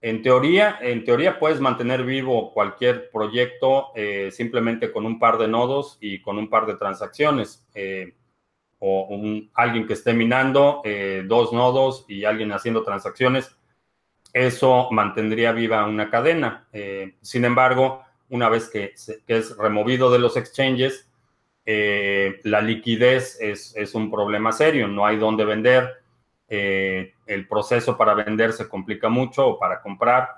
en 0.00 0.22
teoría, 0.22 0.78
en 0.80 1.04
teoría 1.04 1.40
puedes 1.40 1.60
mantener 1.60 2.04
vivo 2.04 2.52
cualquier 2.52 3.10
proyecto 3.10 3.88
eh, 3.96 4.30
simplemente 4.30 4.92
con 4.92 5.04
un 5.04 5.18
par 5.18 5.38
de 5.38 5.48
nodos 5.48 5.98
y 6.00 6.20
con 6.22 6.38
un 6.38 6.48
par 6.48 6.66
de 6.66 6.76
transacciones. 6.76 7.66
Eh, 7.74 8.14
o 8.80 9.08
alguien 9.54 9.88
que 9.88 9.94
esté 9.94 10.14
minando 10.14 10.82
eh, 10.84 11.24
dos 11.26 11.52
nodos 11.52 12.04
y 12.06 12.24
alguien 12.24 12.52
haciendo 12.52 12.84
transacciones, 12.84 13.56
eso 14.32 14.88
mantendría 14.92 15.50
viva 15.50 15.84
una 15.84 16.10
cadena. 16.10 16.68
sin 17.20 17.44
embargo, 17.44 18.04
una 18.28 18.48
vez 18.48 18.68
que, 18.68 18.94
es 19.26 19.56
removido 19.56 20.12
de 20.12 20.20
los 20.20 20.36
exchanges, 20.36 21.10
la 21.66 22.60
liquidez 22.60 23.38
es, 23.40 23.74
es 23.74 23.96
un 23.96 24.12
problema 24.12 24.52
serio. 24.52 24.86
No 24.86 25.04
hay 25.04 25.16
dónde 25.16 25.44
vender 25.44 25.97
eh, 26.48 27.12
el 27.26 27.46
proceso 27.46 27.96
para 27.96 28.14
vender 28.14 28.52
se 28.52 28.68
complica 28.68 29.08
mucho 29.08 29.46
o 29.46 29.58
para 29.58 29.80
comprar. 29.80 30.28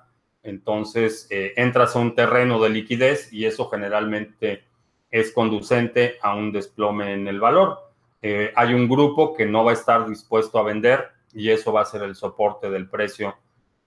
Entonces 0.42 1.26
eh, 1.30 1.52
entras 1.56 1.94
a 1.94 1.98
un 1.98 2.14
terreno 2.14 2.60
de 2.60 2.70
liquidez 2.70 3.32
y 3.32 3.44
eso 3.44 3.68
generalmente 3.68 4.64
es 5.10 5.32
conducente 5.32 6.16
a 6.22 6.34
un 6.34 6.52
desplome 6.52 7.12
en 7.12 7.28
el 7.28 7.40
valor. 7.40 7.78
Eh, 8.22 8.52
hay 8.54 8.74
un 8.74 8.88
grupo 8.88 9.34
que 9.34 9.46
no 9.46 9.64
va 9.64 9.70
a 9.72 9.74
estar 9.74 10.08
dispuesto 10.08 10.58
a 10.58 10.62
vender 10.62 11.10
y 11.32 11.50
eso 11.50 11.72
va 11.72 11.82
a 11.82 11.86
ser 11.86 12.02
el 12.02 12.14
soporte 12.14 12.70
del 12.70 12.88
precio 12.88 13.36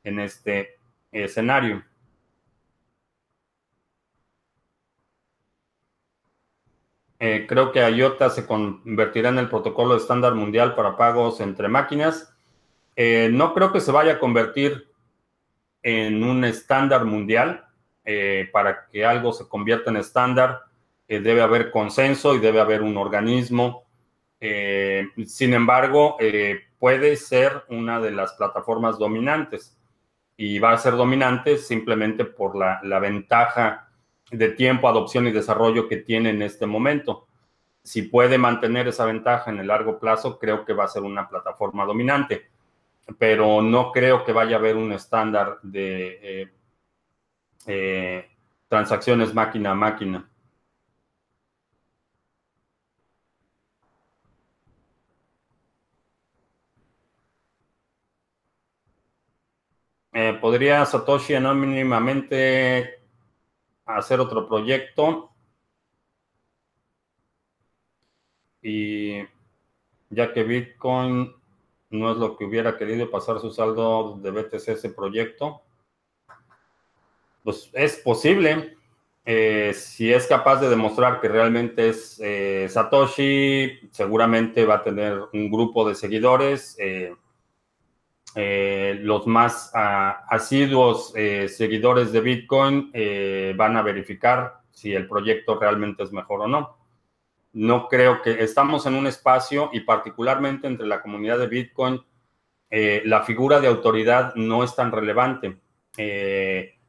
en 0.04 0.20
este 0.20 0.78
escenario. 1.12 1.84
Eh, 7.26 7.46
creo 7.48 7.72
que 7.72 7.80
IOTA 7.80 8.30
se 8.30 8.46
convertirá 8.46 9.30
en 9.30 9.38
el 9.38 9.48
protocolo 9.48 9.96
estándar 9.96 10.36
mundial 10.36 10.76
para 10.76 10.98
pagos 10.98 11.40
entre 11.40 11.70
máquinas. 11.70 12.36
Eh, 12.98 13.30
no 13.32 13.54
creo 13.54 13.72
que 13.72 13.80
se 13.80 13.94
vaya 13.94 14.16
a 14.16 14.20
convertir 14.20 14.90
en 15.84 16.22
un 16.22 16.44
estándar 16.44 17.06
mundial. 17.06 17.66
Eh, 18.04 18.50
para 18.52 18.88
que 18.88 19.06
algo 19.06 19.32
se 19.32 19.48
convierta 19.48 19.90
en 19.90 19.96
estándar, 19.96 20.64
debe 21.08 21.42
haber 21.42 21.72
consenso 21.72 22.36
y 22.36 22.40
debe 22.40 22.60
haber 22.60 22.82
un 22.82 22.98
organismo. 22.98 23.86
sin 25.26 25.54
embargo, 25.54 26.18
puede 26.78 27.16
ser 27.16 27.64
una 27.70 28.02
de 28.02 28.12
las 28.12 28.34
plataformas 28.34 29.00
dominantes 29.00 29.78
y 30.36 30.60
va 30.60 30.74
a 30.74 30.78
ser 30.78 30.98
dominante 30.98 31.58
simplemente 31.58 32.26
por 32.26 32.58
la, 32.58 32.82
la 32.84 33.00
ventaja 33.00 33.93
de 34.34 34.50
tiempo, 34.50 34.88
adopción 34.88 35.28
y 35.28 35.32
desarrollo 35.32 35.88
que 35.88 35.98
tiene 35.98 36.32
en 36.32 36.42
este 36.42 36.66
momento. 36.66 37.28
Si 37.84 38.04
puede 38.04 38.38
mantener 38.38 38.88
esa 38.88 39.06
ventaja 39.06 39.52
en 39.52 39.60
el 39.60 39.68
largo 39.68 40.00
plazo, 40.00 40.40
creo 40.40 40.66
que 40.66 40.74
va 40.74 40.86
a 40.86 40.88
ser 40.88 41.04
una 41.04 41.30
plataforma 41.30 41.86
dominante, 41.86 42.50
pero 43.18 43.62
no 43.62 43.92
creo 43.92 44.24
que 44.24 44.34
vaya 44.34 44.56
a 44.56 44.60
haber 44.60 44.76
un 44.76 44.92
estándar 44.92 45.60
de 45.62 46.20
eh, 46.42 46.52
eh, 47.68 48.30
transacciones 48.68 49.34
máquina 49.34 49.72
a 49.72 49.76
máquina. 49.76 50.30
Eh, 60.14 60.38
¿Podría 60.40 60.86
Satoshi 60.86 61.34
anónimamente 61.36 63.03
hacer 63.86 64.20
otro 64.20 64.48
proyecto. 64.48 65.32
Y 68.62 69.20
ya 70.10 70.34
que 70.34 70.44
Bitcoin 70.44 71.34
no 71.90 72.12
es 72.12 72.18
lo 72.18 72.38
que 72.38 72.46
hubiera 72.46 72.78
querido 72.78 73.10
pasar 73.12 73.40
su 73.40 73.52
saldo 73.52 74.18
de 74.22 74.32
BTC 74.32 74.70
ese 74.70 74.90
proyecto, 74.90 75.62
pues 77.44 77.70
es 77.74 77.98
posible. 77.98 78.78
Eh, 79.26 79.74
si 79.74 80.12
es 80.12 80.28
capaz 80.28 80.60
de 80.60 80.70
demostrar 80.70 81.22
que 81.22 81.30
realmente 81.30 81.90
es 81.90 82.20
eh, 82.22 82.68
Satoshi, 82.70 83.90
seguramente 83.92 84.66
va 84.66 84.76
a 84.76 84.84
tener 84.84 85.18
un 85.32 85.50
grupo 85.50 85.88
de 85.88 85.96
seguidores. 85.96 86.76
Eh, 86.80 87.16
eh, 88.36 88.98
los 89.02 89.28
más 89.28 89.70
ah, 89.76 90.26
asiduos 90.28 91.14
eh, 91.16 91.48
seguidores 91.48 92.12
de 92.12 92.22
Bitcoin 92.22 92.90
eh, 92.92 93.54
van 93.56 93.78
a 93.78 93.84
verificar 93.84 94.62
si 94.72 94.94
el 94.94 95.08
proyecto 95.08 95.60
realmente 95.60 96.02
es 96.04 96.12
mejor 96.12 96.42
o 96.42 96.48
no. 96.48 96.78
No 97.54 97.88
creo 97.88 98.24
que 98.24 98.44
estamos 98.44 98.88
en 98.88 98.96
un 98.96 99.06
espacio 99.06 99.70
y 99.72 99.82
particularmente 99.82 100.66
entre 100.66 100.88
la 100.88 101.02
comunidad 101.02 101.38
de 101.38 101.48
Bitcoin, 101.48 102.02
la 102.72 103.22
figura 103.22 103.60
de 103.62 103.68
autoridad 103.68 104.34
no 104.34 104.64
es 104.64 104.76
tan 104.76 104.92
relevante. 104.92 105.60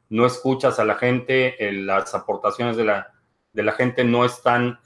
no 0.09 0.25
escuchas 0.25 0.79
a 0.79 0.85
la 0.85 0.95
gente, 0.95 1.55
las 1.71 2.15
aportaciones 2.15 2.75
de 2.75 2.85
la, 2.85 3.13
de 3.53 3.61
la 3.61 3.73
gente 3.73 4.03
no 4.03 4.25
están, 4.25 4.79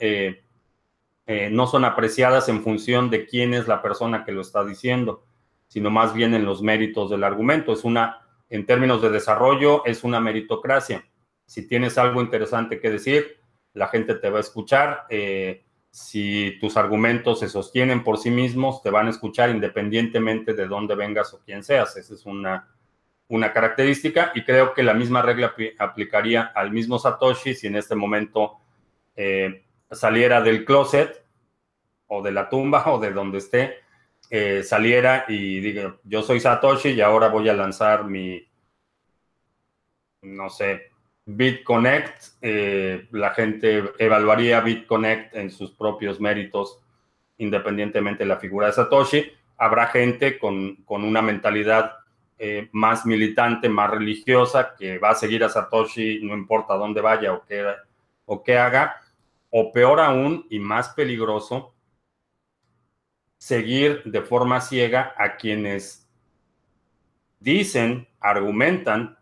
no 1.51 1.67
son 1.67 1.85
apreciadas 1.85 2.49
en 2.49 2.61
función 2.61 3.09
de 3.09 3.25
quién 3.25 3.53
es 3.53 3.65
la 3.65 3.81
persona 3.81 4.25
que 4.25 4.33
lo 4.33 4.41
está 4.41 4.65
diciendo 4.65 5.23
sino 5.69 5.89
más 5.89 6.13
bien 6.13 6.33
en 6.33 6.43
los 6.43 6.61
méritos 6.61 7.09
del 7.09 7.23
argumento. 7.23 7.71
Es 7.71 7.85
una, 7.85 8.27
en 8.49 8.65
términos 8.65 9.01
de 9.01 9.11
desarrollo, 9.11 9.85
es 9.85 10.03
una 10.03 10.19
meritocracia. 10.19 11.05
Si 11.45 11.67
tienes 11.67 11.97
algo 11.97 12.21
interesante 12.21 12.81
que 12.81 12.89
decir, 12.89 13.37
la 13.73 13.87
gente 13.87 14.15
te 14.15 14.29
va 14.29 14.39
a 14.39 14.41
escuchar. 14.41 15.05
Eh, 15.09 15.63
si 15.91 16.57
tus 16.59 16.75
argumentos 16.75 17.39
se 17.39 17.49
sostienen 17.49 18.03
por 18.03 18.17
sí 18.17 18.31
mismos, 18.31 18.81
te 18.81 18.89
van 18.89 19.07
a 19.07 19.11
escuchar 19.11 19.51
independientemente 19.51 20.53
de 20.53 20.67
dónde 20.67 20.95
vengas 20.95 21.33
o 21.33 21.41
quién 21.45 21.63
seas. 21.63 21.95
Esa 21.97 22.15
es 22.15 22.25
una, 22.25 22.67
una 23.27 23.53
característica 23.53 24.31
y 24.33 24.43
creo 24.43 24.73
que 24.73 24.83
la 24.83 24.95
misma 24.95 25.21
regla 25.21 25.53
aplicaría 25.77 26.41
al 26.55 26.71
mismo 26.71 26.97
Satoshi 26.97 27.53
si 27.53 27.67
en 27.67 27.75
este 27.75 27.95
momento 27.95 28.57
eh, 29.15 29.65
saliera 29.91 30.41
del 30.41 30.65
closet 30.65 31.23
o 32.07 32.23
de 32.23 32.31
la 32.31 32.49
tumba 32.49 32.83
o 32.91 32.99
de 32.99 33.11
donde 33.11 33.37
esté 33.37 33.75
eh, 34.29 34.63
saliera 34.63 35.25
y 35.27 35.59
diga, 35.59 35.95
yo 36.03 36.21
soy 36.21 36.39
Satoshi 36.39 36.89
y 36.89 37.01
ahora 37.01 37.29
voy 37.29 37.49
a 37.49 37.53
lanzar 37.53 38.05
mi, 38.05 38.47
no 40.21 40.49
sé, 40.49 40.89
BitConnect, 41.25 42.23
eh, 42.41 43.07
la 43.11 43.31
gente 43.31 43.91
evaluaría 43.97 44.61
BitConnect 44.61 45.35
en 45.35 45.51
sus 45.51 45.71
propios 45.71 46.19
méritos, 46.19 46.79
independientemente 47.37 48.23
de 48.23 48.29
la 48.29 48.37
figura 48.37 48.67
de 48.67 48.73
Satoshi. 48.73 49.31
Habrá 49.57 49.87
gente 49.87 50.39
con, 50.39 50.77
una 50.87 51.21
mentalidad 51.21 51.93
eh, 52.37 52.69
más 52.71 53.05
militante, 53.05 53.69
más 53.69 53.91
religiosa, 53.91 54.75
que 54.77 54.97
va 54.97 55.11
a 55.11 55.15
seguir 55.15 55.43
a 55.43 55.49
Satoshi, 55.49 56.19
no 56.23 56.33
importa 56.33 56.75
dónde 56.75 57.01
vaya 57.01 57.33
o 57.33 57.43
qué, 57.45 57.65
o 58.25 58.43
qué 58.43 58.57
haga. 58.57 58.95
O 59.51 59.71
peor 59.71 59.99
aún 59.99 60.45
y 60.49 60.59
más 60.59 60.89
peligroso, 60.89 61.73
seguir 63.39 64.03
de 64.03 64.21
forma 64.21 64.61
ciega 64.61 65.15
a 65.17 65.37
quienes 65.37 66.07
dicen, 67.39 68.07
argumentan, 68.19 69.17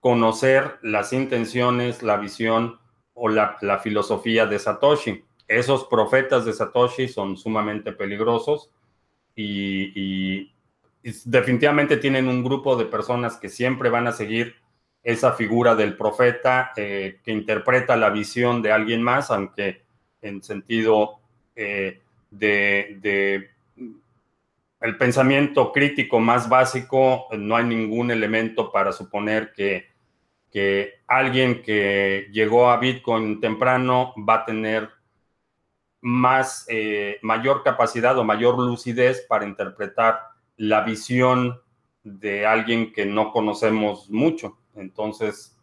conocer 0.00 0.78
las 0.82 1.12
intenciones, 1.12 2.02
la 2.02 2.18
visión 2.18 2.78
o 3.14 3.28
la, 3.28 3.56
filosofía 3.82 4.46
de 4.46 4.58
Satoshi. 4.58 5.24
Esos 5.48 5.84
profetas 5.84 6.44
de 6.44 6.52
Satoshi 6.52 7.08
son 7.08 7.36
sumamente 7.36 7.92
peligrosos 7.92 8.70
y, 9.34 10.52
definitivamente 11.24 11.96
tienen 11.96 12.28
un 12.28 12.44
grupo 12.44 12.76
de 12.76 12.84
personas 12.84 13.38
que 13.38 13.48
siempre 13.48 13.88
van 13.88 14.06
a 14.08 14.12
seguir 14.12 14.56
esa 15.02 15.32
figura 15.32 15.74
del 15.74 15.96
profeta 15.96 16.72
eh, 16.76 17.20
que 17.24 17.32
interpreta 17.32 17.96
la 17.96 18.10
visión 18.10 18.60
de 18.60 18.72
alguien 18.72 19.02
más, 19.02 19.30
aunque 19.30 19.84
en 20.20 20.42
sentido 20.42 21.20
eh, 21.56 22.02
de, 22.30 23.50
el 24.80 24.96
pensamiento 24.96 25.72
crítico 25.72 26.20
más 26.20 26.48
básico, 26.48 27.26
no 27.36 27.56
hay 27.56 27.64
ningún 27.64 28.10
elemento 28.10 28.70
para 28.70 28.92
suponer 28.92 29.52
que, 29.52 29.86
que 30.50 31.00
alguien 31.06 31.62
que 31.62 32.28
llegó 32.32 32.70
a 32.70 32.78
Bitcoin 32.78 33.40
temprano 33.40 34.14
va 34.16 34.34
a 34.34 34.44
tener 34.44 34.90
más, 36.00 36.64
eh, 36.68 37.18
mayor 37.22 37.62
capacidad 37.62 38.16
o 38.18 38.24
mayor 38.24 38.58
lucidez 38.58 39.26
para 39.28 39.46
interpretar 39.46 40.20
la 40.56 40.82
visión 40.82 41.60
de 42.04 42.46
alguien 42.46 42.92
que 42.92 43.04
no 43.04 43.32
conocemos 43.32 44.08
mucho. 44.10 44.58
Entonces, 44.74 45.56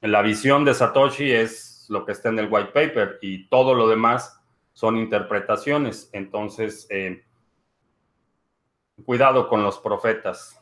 la 0.00 0.22
visión 0.22 0.64
de 0.64 0.74
Satoshi 0.74 1.30
es 1.30 1.86
lo 1.88 2.04
que 2.04 2.12
está 2.12 2.30
en 2.30 2.38
el 2.38 2.48
white 2.50 2.72
paper 2.72 3.18
y 3.20 3.46
todo 3.48 3.74
lo 3.74 3.88
demás 3.88 4.41
son 4.72 4.96
interpretaciones. 4.96 6.08
Entonces, 6.12 6.86
eh, 6.90 7.24
cuidado 9.04 9.48
con 9.48 9.62
los 9.62 9.78
profetas. 9.78 10.58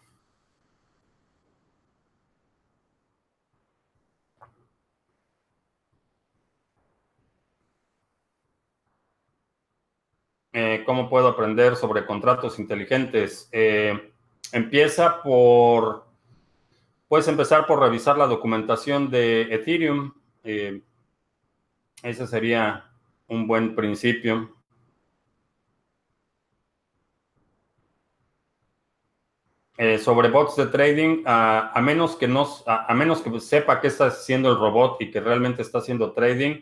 Eh, 10.53 10.83
¿Cómo 10.85 11.09
puedo 11.09 11.29
aprender 11.29 11.77
sobre 11.77 12.05
contratos 12.05 12.59
inteligentes? 12.59 13.49
Eh, 13.53 14.13
empieza 14.53 15.23
por, 15.23 16.07
puedes 17.07 17.29
empezar 17.29 17.67
por 17.67 17.79
revisar 17.79 18.19
la 18.19 18.27
documentación 18.27 19.11
de 19.11 19.43
Ethereum. 19.43 20.13
Ese 22.03 22.27
sería 22.27 22.90
un 23.31 23.47
buen 23.47 23.75
principio. 23.75 24.55
sobre 30.05 30.29
bots 30.29 30.57
de 30.57 30.67
trading, 30.67 31.23
a, 31.25 31.81
menos 31.81 32.15
que 32.15 32.29
no, 32.29 32.47
a, 32.67 32.95
menos 32.95 33.23
que 33.23 33.41
sepa 33.41 33.81
qué 33.81 33.87
está 33.87 34.09
haciendo 34.09 34.51
el 34.51 34.59
robot 34.59 35.01
y 35.01 35.11
que 35.11 35.21
realmente 35.21 35.63
está 35.63 35.79
haciendo 35.79 36.13
trading, 36.13 36.61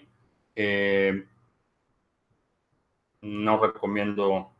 no 3.23 3.59
recomiendo 3.59 4.53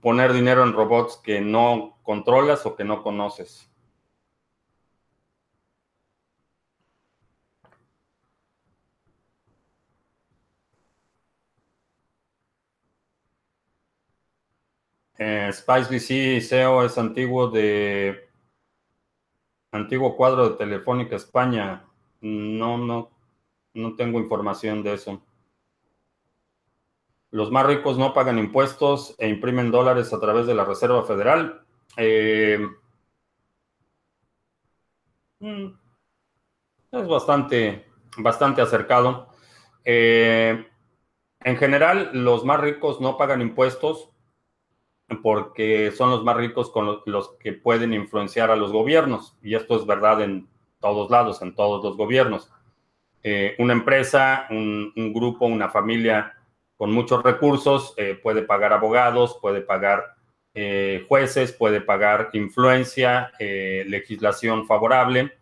poner 0.00 0.32
dinero 0.32 0.62
en 0.62 0.72
robots 0.72 1.16
que 1.16 1.40
no 1.40 1.98
controlas 2.04 2.64
o 2.64 2.76
que 2.76 2.84
no 2.84 3.02
conoces. 3.02 3.71
Eh, 15.24 15.52
SpiceBC 15.52 16.40
SEO 16.40 16.84
es 16.84 16.98
antiguo 16.98 17.48
de 17.48 18.28
antiguo 19.70 20.16
cuadro 20.16 20.48
de 20.50 20.56
Telefónica 20.56 21.14
España. 21.14 21.84
No, 22.20 22.76
no, 22.76 23.08
no 23.72 23.94
tengo 23.94 24.18
información 24.18 24.82
de 24.82 24.94
eso. 24.94 25.22
Los 27.30 27.52
más 27.52 27.66
ricos 27.66 27.98
no 27.98 28.12
pagan 28.12 28.40
impuestos 28.40 29.14
e 29.16 29.28
imprimen 29.28 29.70
dólares 29.70 30.12
a 30.12 30.18
través 30.18 30.48
de 30.48 30.54
la 30.56 30.64
Reserva 30.64 31.04
Federal. 31.04 31.64
Eh, 31.96 32.58
mm, 35.38 35.66
es 36.90 37.06
bastante, 37.06 37.86
bastante 38.18 38.60
acercado. 38.60 39.28
Eh, 39.84 40.66
en 41.44 41.56
general, 41.56 42.10
los 42.12 42.44
más 42.44 42.58
ricos 42.60 43.00
no 43.00 43.16
pagan 43.16 43.40
impuestos 43.40 44.11
porque 45.22 45.92
son 45.92 46.10
los 46.10 46.24
más 46.24 46.36
ricos 46.36 46.70
con 46.70 47.00
los, 47.04 47.30
que 47.38 47.52
pueden 47.52 47.92
influenciar 47.92 48.50
a 48.50 48.56
los 48.56 48.72
gobiernos. 48.72 49.36
Y 49.42 49.54
esto 49.54 49.76
es 49.76 49.86
verdad 49.86 50.22
en 50.22 50.48
todos 50.80 51.10
lados, 51.10 51.42
en 51.42 51.54
todos 51.54 51.84
los 51.84 51.96
gobiernos. 51.96 52.50
Eh, 53.22 53.54
una 53.58 53.72
empresa, 53.72 54.46
un, 54.50 54.92
grupo, 55.14 55.46
una 55.46 55.68
familia 55.68 56.34
con 56.76 56.92
muchos 56.92 57.22
recursos, 57.22 57.94
eh, 57.96 58.18
puede 58.20 58.42
pagar 58.42 58.72
abogados, 58.72 59.38
puede 59.40 59.60
pagar 59.60 60.16
eh, 60.54 61.04
jueces, 61.08 61.52
puede 61.52 61.80
pagar 61.80 62.30
influencia, 62.32 63.32
legislación 63.38 64.66
favorable 64.66 65.32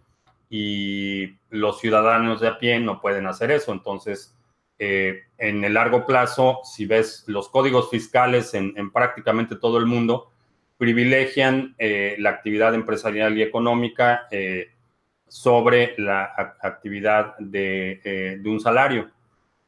y 0.51 1.38
los 1.49 1.79
ciudadanos 1.81 2.40
de 2.40 2.49
a 2.49 2.59
pie 2.59 2.81
no 2.81 3.01
pueden 3.01 3.27
hacer 3.27 3.51
eso. 3.53 3.73
Entonces, 3.73 4.37
en 4.83 5.64
el 5.64 5.75
largo 5.75 6.07
plazo, 6.07 6.61
si 6.64 6.87
ves 6.87 7.25
los 7.27 7.51
códigos 7.51 7.90
fiscales 7.90 8.55
en, 8.55 8.90
prácticamente 8.90 9.57
todo 9.57 9.77
el 9.77 9.87
mundo, 9.87 10.31
privilegian 10.79 11.77
la 11.79 12.31
actividad 12.31 12.75
empresarial 12.75 13.37
y 13.37 13.43
económica 13.43 14.27
sobre 15.29 15.95
la 15.99 16.33
actividad 16.62 17.37
de 17.38 18.40
un 18.47 18.59
salario. 18.59 19.11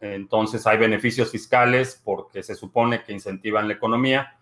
Entonces 0.02 0.66
hay 0.66 0.78
beneficios 0.78 1.30
fiscales 1.30 2.00
porque 2.04 2.42
se 2.42 2.56
supone 2.56 3.04
que 3.04 3.12
incentivan 3.12 3.68
la 3.68 3.74
economía, 3.74 4.36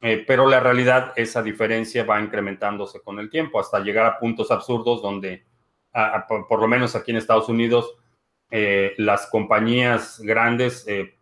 eh, 0.00 0.24
pero 0.24 0.48
la 0.48 0.60
realidad 0.60 1.12
esa 1.16 1.42
diferencia 1.42 2.04
va 2.04 2.20
incrementándose 2.20 3.00
con 3.00 3.18
el 3.18 3.28
tiempo 3.28 3.58
hasta 3.58 3.80
llegar 3.80 4.06
a 4.06 4.18
puntos 4.20 4.52
absurdos 4.52 5.02
donde, 5.02 5.44
por, 6.28 6.60
lo 6.60 6.68
menos 6.68 6.94
aquí 6.94 7.10
en 7.10 7.16
Estados 7.16 7.48
Unidos, 7.48 7.96
eh, 8.50 8.94
las 8.98 9.26
compañías 9.26 10.20
grandes 10.20 10.84
eh, 10.88 11.14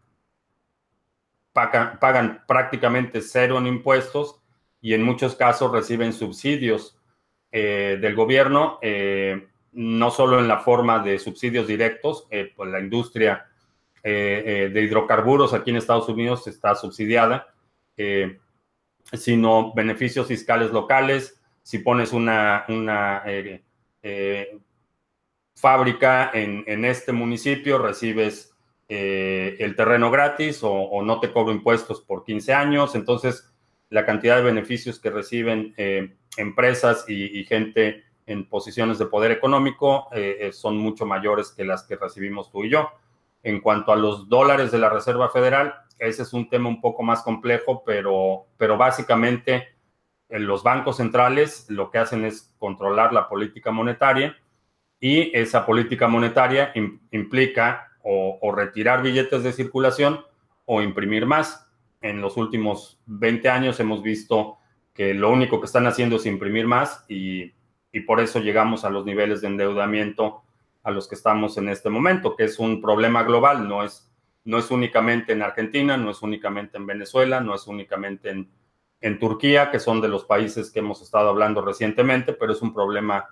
pagan, 1.52 2.44
prácticamente 2.46 3.20
cero 3.20 3.58
en 3.58 3.66
impuestos 3.66 4.40
y 4.80 4.94
en 4.94 5.02
muchos 5.02 5.34
casos 5.34 5.72
reciben 5.72 6.12
subsidios 6.12 6.96
del 7.50 8.14
gobierno, 8.14 8.78
no 9.72 10.10
solo 10.10 10.38
en 10.38 10.46
la 10.46 10.58
forma 10.58 10.98
de 11.00 11.18
subsidios 11.18 11.66
directos, 11.66 12.28
pues 12.54 12.70
la 12.70 12.78
industria 12.78 13.48
eh, 14.10 14.42
eh, 14.46 14.68
de 14.70 14.82
hidrocarburos 14.82 15.52
aquí 15.52 15.70
en 15.70 15.76
Estados 15.76 16.08
Unidos 16.08 16.46
está 16.46 16.74
subsidiada, 16.76 17.52
eh, 17.96 18.38
sino 19.12 19.74
beneficios 19.74 20.28
fiscales 20.28 20.70
locales. 20.70 21.40
Si 21.62 21.80
pones 21.80 22.12
una 22.12 22.64
fábrica 25.60 26.30
en, 26.32 26.84
este 26.84 27.12
municipio, 27.12 27.78
recibes 27.78 28.54
el 28.88 29.74
terreno 29.76 30.10
gratis 30.10 30.60
o, 30.62 31.02
no 31.02 31.20
te 31.20 31.32
cobro 31.32 31.52
impuestos 31.52 32.00
por 32.00 32.24
15 32.24 32.54
años. 32.54 32.94
Entonces, 32.94 33.52
la 33.90 34.06
cantidad 34.06 34.36
de 34.36 34.42
beneficios 34.42 34.98
que 34.98 35.10
reciben 35.10 35.74
empresas 36.36 37.04
y, 37.08 37.44
gente 37.44 38.04
en 38.26 38.48
posiciones 38.48 38.98
de 38.98 39.06
poder 39.06 39.32
económico 39.32 40.08
son 40.52 40.78
mucho 40.78 41.06
mayores 41.06 41.50
que 41.50 41.64
las 41.64 41.82
que 41.82 41.96
recibimos 41.96 42.50
tú 42.50 42.64
y 42.64 42.70
yo. 42.70 42.90
En 43.42 43.60
cuanto 43.60 43.92
a 43.92 43.96
los 43.96 44.28
dólares 44.28 44.70
de 44.70 44.78
la 44.78 44.90
Reserva 44.90 45.28
Federal, 45.30 45.74
ese 45.98 46.22
es 46.22 46.32
un 46.32 46.48
tema 46.48 46.68
un 46.68 46.80
poco 46.80 47.02
más 47.02 47.22
complejo, 47.22 47.82
pero, 47.84 48.46
pero 48.56 48.76
básicamente 48.76 49.68
en 50.28 50.46
los 50.46 50.62
bancos 50.62 50.98
centrales 50.98 51.66
lo 51.68 51.90
que 51.90 51.98
hacen 51.98 52.24
es 52.24 52.54
controlar 52.58 53.12
la 53.12 53.28
política 53.28 53.70
monetaria 53.70 54.36
y 55.00 55.30
esa 55.36 55.64
política 55.64 56.08
monetaria 56.08 56.72
implica 57.10 57.88
o, 58.02 58.52
retirar 58.52 59.02
billetes 59.02 59.42
de 59.42 59.52
circulación 59.52 60.20
o 60.64 60.82
imprimir 60.82 61.26
más. 61.26 61.66
En 62.00 62.20
los 62.20 62.36
últimos 62.36 63.00
20 63.06 63.48
años 63.48 63.80
hemos 63.80 64.02
visto 64.02 64.56
que 64.94 65.14
lo 65.14 65.30
único 65.30 65.60
que 65.60 65.66
están 65.66 65.86
haciendo 65.86 66.16
es 66.16 66.26
imprimir 66.26 66.66
más 66.66 67.04
y, 67.08 67.52
y 67.92 68.00
por 68.00 68.20
eso 68.20 68.40
llegamos 68.40 68.84
a 68.84 68.90
los 68.90 69.04
niveles 69.04 69.40
de 69.40 69.48
endeudamiento 69.48 70.42
a 70.82 70.90
los 70.90 71.06
que 71.06 71.16
estamos 71.16 71.58
en 71.58 71.68
este 71.68 71.90
momento, 71.90 72.34
que 72.34 72.44
es 72.44 72.58
un 72.58 72.80
problema 72.80 73.22
global, 73.22 73.68
no 73.68 73.84
es, 73.84 74.10
no 74.44 74.58
es 74.58 74.70
únicamente 74.70 75.32
en 75.32 75.42
Argentina, 75.42 75.96
no 75.96 76.10
es 76.10 76.22
únicamente 76.22 76.78
en 76.78 76.86
Venezuela, 76.86 77.40
no 77.40 77.54
es 77.54 77.66
únicamente 77.66 78.30
en, 78.30 78.48
en 79.00 79.18
Turquía, 79.18 79.70
que 79.70 79.80
son 79.80 80.00
de 80.00 80.08
los 80.08 80.24
países 80.24 80.70
que 80.70 80.78
hemos 80.78 81.02
estado 81.02 81.28
hablando 81.28 81.60
recientemente, 81.60 82.32
pero 82.32 82.52
es 82.52 82.62
un 82.62 82.72
problema 82.72 83.28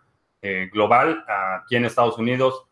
eh, 0.47 0.71
global. 0.73 1.25
Aquí 1.27 1.75
en 1.75 1.85
Estados 1.85 2.19
Unidos, 2.19 2.67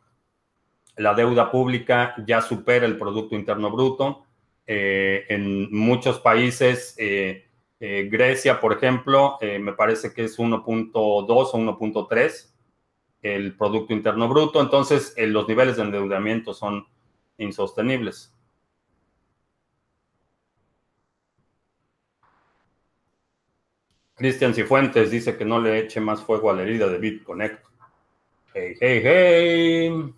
la 0.96 1.12
deuda 1.14 1.50
pública 1.50 2.14
ya 2.24 2.40
supera 2.40 2.86
el 2.86 2.96
Producto 2.96 3.34
Interno 3.34 3.70
Bruto. 3.70 4.24
Eh, 4.66 5.24
en 5.28 5.74
muchos 5.74 6.20
países, 6.20 6.94
eh, 6.98 7.48
Grecia, 7.80 8.60
por 8.60 8.72
ejemplo, 8.72 9.36
me 9.42 9.74
parece 9.74 10.14
que 10.14 10.24
es 10.24 10.38
1.2 10.38 10.90
o 10.94 11.26
1.3 11.26 12.54
el 13.20 13.56
Producto 13.56 13.92
Interno 13.92 14.26
Bruto. 14.26 14.60
Entonces, 14.60 15.14
los 15.18 15.46
niveles 15.46 15.76
de 15.76 15.82
endeudamiento 15.82 16.54
son 16.54 16.86
insostenibles. 17.36 18.34
Cristian 24.14 24.54
Cifuentes 24.54 25.10
dice 25.10 25.36
que 25.36 25.44
no 25.44 25.60
le 25.60 25.78
eche 25.78 26.00
más 26.00 26.22
fuego 26.22 26.50
a 26.50 26.54
la 26.54 26.62
herida 26.62 26.86
de 26.88 26.98
BitConnect. 26.98 27.64
Hey, 28.54 28.74
hey, 28.80 29.00
hey. 29.02 30.14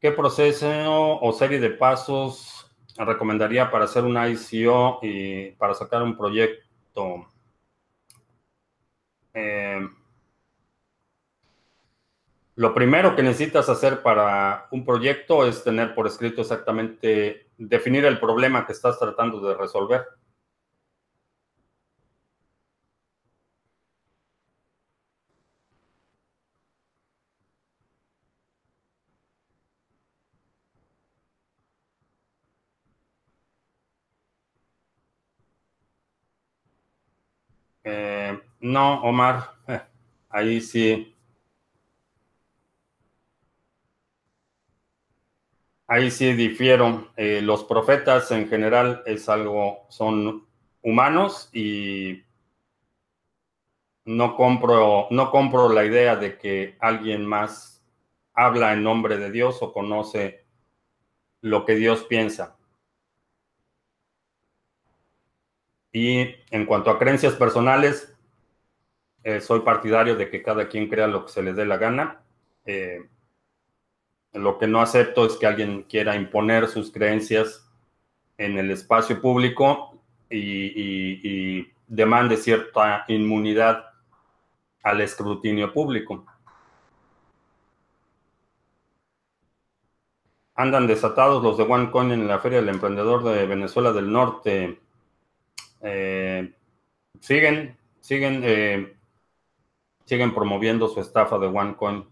¿Qué 0.00 0.12
proceso 0.12 1.20
o 1.20 1.32
serie 1.32 1.60
de 1.60 1.70
pasos 1.70 2.66
recomendaría 2.96 3.70
para 3.70 3.84
hacer 3.84 4.04
una 4.04 4.28
ICO 4.28 5.00
y 5.02 5.50
para 5.52 5.74
sacar 5.74 6.02
un 6.02 6.16
proyecto? 6.16 7.26
Eh, 9.34 9.86
lo 12.60 12.74
primero 12.74 13.16
que 13.16 13.22
necesitas 13.22 13.70
hacer 13.70 14.02
para 14.02 14.68
un 14.70 14.84
proyecto 14.84 15.46
es 15.46 15.64
tener 15.64 15.94
por 15.94 16.06
escrito 16.06 16.42
exactamente, 16.42 17.46
definir 17.56 18.04
el 18.04 18.20
problema 18.20 18.66
que 18.66 18.72
estás 18.72 18.98
tratando 18.98 19.40
de 19.40 19.54
resolver. 19.54 20.02
Eh, 37.84 38.38
no, 38.60 39.02
Omar, 39.02 39.54
ahí 40.28 40.60
sí. 40.60 41.14
Ahí 45.90 46.12
sí 46.12 46.34
difiero. 46.34 47.10
Eh, 47.16 47.40
los 47.42 47.64
profetas 47.64 48.30
en 48.30 48.48
general 48.48 49.02
es 49.06 49.28
algo, 49.28 49.86
son 49.88 50.46
humanos 50.82 51.50
y 51.52 52.22
no 54.04 54.36
compro, 54.36 55.08
no 55.10 55.32
compro 55.32 55.68
la 55.68 55.84
idea 55.84 56.14
de 56.14 56.38
que 56.38 56.76
alguien 56.78 57.26
más 57.26 57.84
habla 58.34 58.72
en 58.72 58.84
nombre 58.84 59.18
de 59.18 59.32
Dios 59.32 59.58
o 59.62 59.72
conoce 59.72 60.44
lo 61.40 61.64
que 61.64 61.74
Dios 61.74 62.04
piensa. 62.04 62.56
Y 65.92 66.36
en 66.52 66.66
cuanto 66.66 66.90
a 66.92 67.00
creencias 67.00 67.34
personales, 67.34 68.16
eh, 69.24 69.40
soy 69.40 69.62
partidario 69.62 70.14
de 70.14 70.30
que 70.30 70.40
cada 70.40 70.68
quien 70.68 70.88
crea 70.88 71.08
lo 71.08 71.26
que 71.26 71.32
se 71.32 71.42
le 71.42 71.52
dé 71.52 71.66
la 71.66 71.78
gana. 71.78 72.22
Eh, 72.64 73.08
lo 74.32 74.58
que 74.58 74.66
no 74.66 74.80
acepto 74.80 75.26
es 75.26 75.36
que 75.36 75.46
alguien 75.46 75.82
quiera 75.84 76.16
imponer 76.16 76.68
sus 76.68 76.92
creencias 76.92 77.68
en 78.38 78.58
el 78.58 78.70
espacio 78.70 79.20
público 79.20 80.00
y, 80.30 81.68
demande 81.86 82.36
cierta 82.36 83.04
inmunidad 83.08 83.84
al 84.84 85.00
escrutinio 85.00 85.72
público. 85.72 86.24
Andan 90.54 90.86
desatados 90.86 91.42
los 91.42 91.56
de 91.56 91.64
OneCoin 91.64 92.12
en 92.12 92.28
la 92.28 92.38
Feria 92.38 92.60
del 92.60 92.68
Emprendedor 92.68 93.24
de 93.24 93.44
Venezuela 93.46 93.92
del 93.92 94.12
Norte. 94.12 94.78
Eh, 95.80 96.54
siguen, 97.18 97.76
siguen, 98.00 98.42
eh, 98.44 98.96
siguen 100.04 100.32
promoviendo 100.32 100.86
su 100.86 101.00
estafa 101.00 101.38
de 101.38 101.48
OneCoin. 101.48 102.06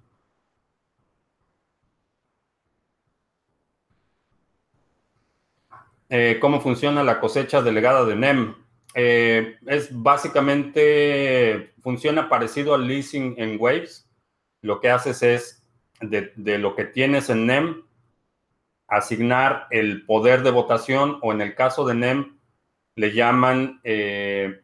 Eh, 6.08 6.38
¿Cómo 6.40 6.60
funciona 6.60 7.02
la 7.02 7.20
cosecha 7.20 7.62
delegada 7.62 8.04
de 8.04 8.16
NEM? 8.16 8.54
es 8.94 9.90
básicamente, 9.92 11.72
funciona 11.82 12.28
parecido 12.28 12.74
al 12.74 12.88
leasing 12.88 13.36
en 13.38 13.56
Waves. 13.60 14.10
Lo 14.60 14.80
que 14.80 14.90
haces 14.90 15.22
es, 15.22 15.62
de, 16.00 16.32
de 16.34 16.58
lo 16.58 16.74
que 16.74 16.84
tienes 16.84 17.30
en 17.30 17.46
NEM, 17.46 17.82
asignar 18.88 19.66
el 19.70 20.04
poder 20.04 20.42
de 20.42 20.50
votación 20.50 21.18
o 21.22 21.32
en 21.32 21.42
el 21.42 21.54
caso 21.54 21.86
de 21.86 21.94
NEM, 21.94 22.38
le 22.96 23.12
llaman 23.12 23.80
eh, 23.84 24.62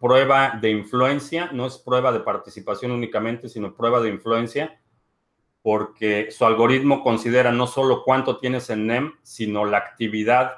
prueba 0.00 0.58
de 0.60 0.70
influencia, 0.70 1.50
no 1.52 1.66
es 1.66 1.78
prueba 1.78 2.12
de 2.12 2.20
participación 2.20 2.92
únicamente, 2.92 3.48
sino 3.48 3.74
prueba 3.74 4.00
de 4.00 4.10
influencia, 4.10 4.79
porque 5.62 6.30
su 6.30 6.44
algoritmo 6.44 7.02
considera 7.02 7.52
no 7.52 7.66
solo 7.66 8.02
cuánto 8.04 8.38
tienes 8.38 8.70
en 8.70 8.86
NEM, 8.86 9.12
sino 9.22 9.64
la 9.64 9.78
actividad 9.78 10.52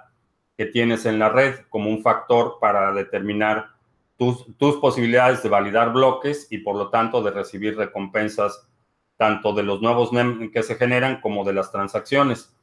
que 0.56 0.66
tienes 0.66 1.06
en 1.06 1.18
la 1.18 1.28
red 1.28 1.60
como 1.68 1.90
un 1.90 2.02
factor 2.02 2.58
para 2.60 2.92
determinar 2.92 3.70
tus, 4.16 4.76
posibilidades 4.76 5.42
de 5.42 5.48
validar 5.48 5.92
bloques 5.92 6.46
y 6.50 6.58
por 6.58 6.76
lo 6.76 6.90
tanto 6.90 7.22
de 7.22 7.32
recibir 7.32 7.76
recompensas 7.76 8.68
tanto 9.16 9.52
de 9.52 9.64
los 9.64 9.80
nuevos 9.82 10.12
NEM 10.12 10.52
que 10.52 10.62
se 10.62 10.76
generan 10.76 11.20
como 11.20 11.44
de 11.44 11.54
las 11.54 11.72
transacciones. 11.72 12.54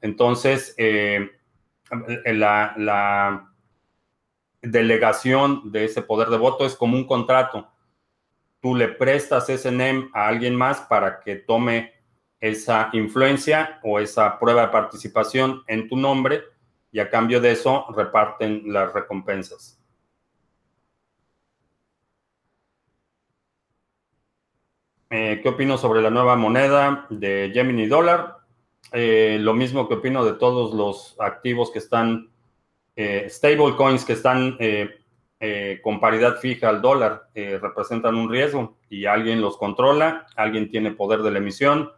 Entonces, 0.00 0.74
eh, 0.78 1.30
la 2.24 3.52
delegación 4.62 5.72
de 5.72 5.84
ese 5.84 6.02
poder 6.02 6.28
de 6.28 6.38
voto 6.38 6.64
es 6.64 6.76
como 6.76 6.96
un 6.96 7.06
contrato. 7.06 7.71
Tú 8.62 8.76
le 8.76 8.86
prestas 8.86 9.48
ese 9.50 9.72
NEM 9.72 10.08
a 10.14 10.28
alguien 10.28 10.54
más 10.54 10.82
para 10.82 11.18
que 11.18 11.34
tome 11.34 11.92
esa 12.38 12.90
influencia 12.92 13.80
o 13.82 13.98
esa 13.98 14.38
prueba 14.38 14.62
de 14.62 14.68
participación 14.68 15.64
en 15.66 15.88
tu 15.88 15.96
nombre 15.96 16.44
y 16.92 17.00
a 17.00 17.10
cambio 17.10 17.40
de 17.40 17.50
eso 17.50 17.86
reparten 17.96 18.72
las 18.72 18.92
recompensas. 18.92 19.82
Eh, 25.10 25.40
¿Qué 25.42 25.48
opino 25.48 25.76
sobre 25.76 26.00
la 26.00 26.10
nueva 26.10 26.36
moneda 26.36 27.06
de 27.10 27.50
Gemini 27.52 27.86
Dollar? 27.86 28.38
Eh, 28.92 29.38
lo 29.40 29.54
mismo 29.54 29.88
que 29.88 29.94
opino 29.94 30.24
de 30.24 30.34
todos 30.34 30.72
los 30.72 31.16
activos 31.18 31.72
que 31.72 31.80
están, 31.80 32.30
eh, 32.94 33.26
stable 33.28 33.74
coins 33.76 34.04
que 34.04 34.12
están 34.12 34.56
eh, 35.42 35.80
con 35.82 36.00
paridad 36.00 36.38
fija 36.38 36.68
al 36.70 36.80
dólar, 36.80 37.28
representan 37.34 38.14
un 38.14 38.30
riesgo 38.30 38.78
y 38.88 39.06
alguien 39.06 39.40
los 39.40 39.58
controla, 39.58 40.26
alguien 40.36 40.70
tiene 40.70 40.92
poder 40.92 41.20
de 41.22 41.32
la 41.32 41.38
emisión, 41.38 41.90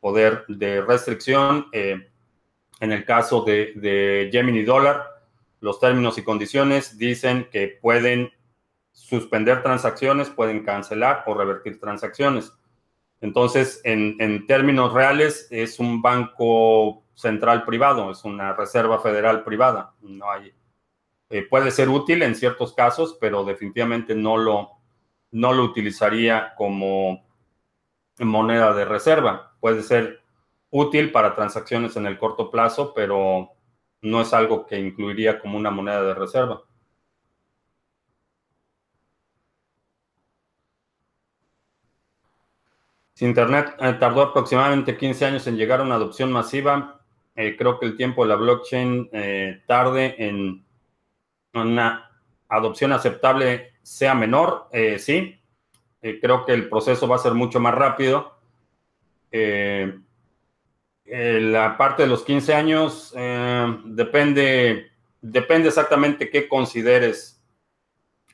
poder 0.00 0.44
de 0.48 0.80
restricción. 0.80 1.66
en 1.72 2.92
el 2.92 3.04
caso 3.04 3.42
de, 3.42 3.72
de 3.76 4.30
Gemini 4.32 4.64
Dollar, 4.64 5.04
los 5.60 5.78
términos 5.78 6.18
y 6.18 6.24
condiciones 6.24 6.98
dicen 6.98 7.48
que 7.50 7.78
pueden 7.80 8.32
suspender 8.92 9.62
transacciones, 9.62 10.30
pueden 10.30 10.64
cancelar 10.64 11.22
o 11.26 11.34
revertir 11.34 11.78
transacciones. 11.78 12.52
Entonces, 13.20 13.80
en, 13.84 14.46
términos 14.46 14.92
reales, 14.92 15.48
es 15.50 15.78
un 15.78 16.02
banco 16.02 17.04
central 17.14 17.64
privado, 17.64 18.10
es 18.10 18.24
una 18.24 18.52
reserva 18.52 19.00
federal 19.00 19.44
privada. 19.44 19.94
No 20.00 20.30
hay, 20.30 20.52
eh, 21.28 21.42
puede 21.48 21.70
ser 21.70 21.88
útil 21.88 22.22
en 22.22 22.34
ciertos 22.36 22.72
casos, 22.72 23.16
pero 23.20 23.44
definitivamente 23.44 24.14
no 24.14 24.36
lo, 24.36 24.70
no 25.32 25.52
lo 25.52 25.64
utilizaría 25.64 26.54
como 26.56 27.26
moneda 28.18 28.72
de 28.74 28.84
reserva. 28.84 29.54
Puede 29.60 29.82
ser 29.82 30.20
útil 30.70 31.10
para 31.12 31.34
transacciones 31.34 31.96
en 31.96 32.06
el 32.06 32.18
corto 32.18 32.50
plazo, 32.50 32.92
pero 32.94 33.50
no 34.02 34.20
es 34.20 34.32
algo 34.32 34.66
que 34.66 34.78
incluiría 34.78 35.40
como 35.40 35.58
una 35.58 35.70
moneda 35.70 36.02
de 36.02 36.14
reserva. 36.14 36.62
Si 43.14 43.24
Internet 43.24 43.74
eh, 43.80 43.94
tardó 43.94 44.22
aproximadamente 44.22 44.96
15 44.96 45.24
años 45.24 45.46
en 45.46 45.56
llegar 45.56 45.80
a 45.80 45.82
una 45.82 45.94
adopción 45.96 46.30
masiva, 46.30 47.00
eh, 47.34 47.56
creo 47.56 47.80
que 47.80 47.86
el 47.86 47.96
tiempo 47.96 48.22
de 48.22 48.28
la 48.28 48.36
blockchain 48.36 49.10
tarde 49.66 50.14
en 50.18 50.65
una 51.58 52.10
adopción 52.48 52.92
aceptable 52.92 53.72
sea 53.82 54.14
menor, 54.14 54.68
sí. 54.98 55.40
creo 56.00 56.44
que 56.44 56.52
el 56.52 56.68
proceso 56.68 57.08
va 57.08 57.16
a 57.16 57.20
ser 57.20 57.34
mucho 57.34 57.60
más 57.60 57.74
rápido. 57.74 58.38
la 61.04 61.76
parte 61.76 62.02
de 62.02 62.08
los 62.08 62.22
15 62.24 62.54
años 62.54 63.14
depende, 63.84 64.90
depende 65.20 65.68
exactamente 65.68 66.30
qué 66.30 66.48
consideres 66.48 67.42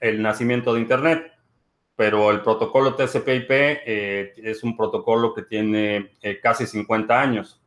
el 0.00 0.20
nacimiento 0.20 0.74
de 0.74 0.80
Internet 0.80 1.32
pero 2.02 2.30
el 2.30 2.40
protocolo 2.40 2.96
TCP/IP 2.96 3.50
eh, 3.50 4.32
es 4.36 4.64
un 4.64 4.76
protocolo 4.76 5.34
que 5.34 5.42
tiene 5.42 6.10
eh, 6.22 6.40
casi 6.40 6.66
50 6.66 7.20
años. 7.20 7.60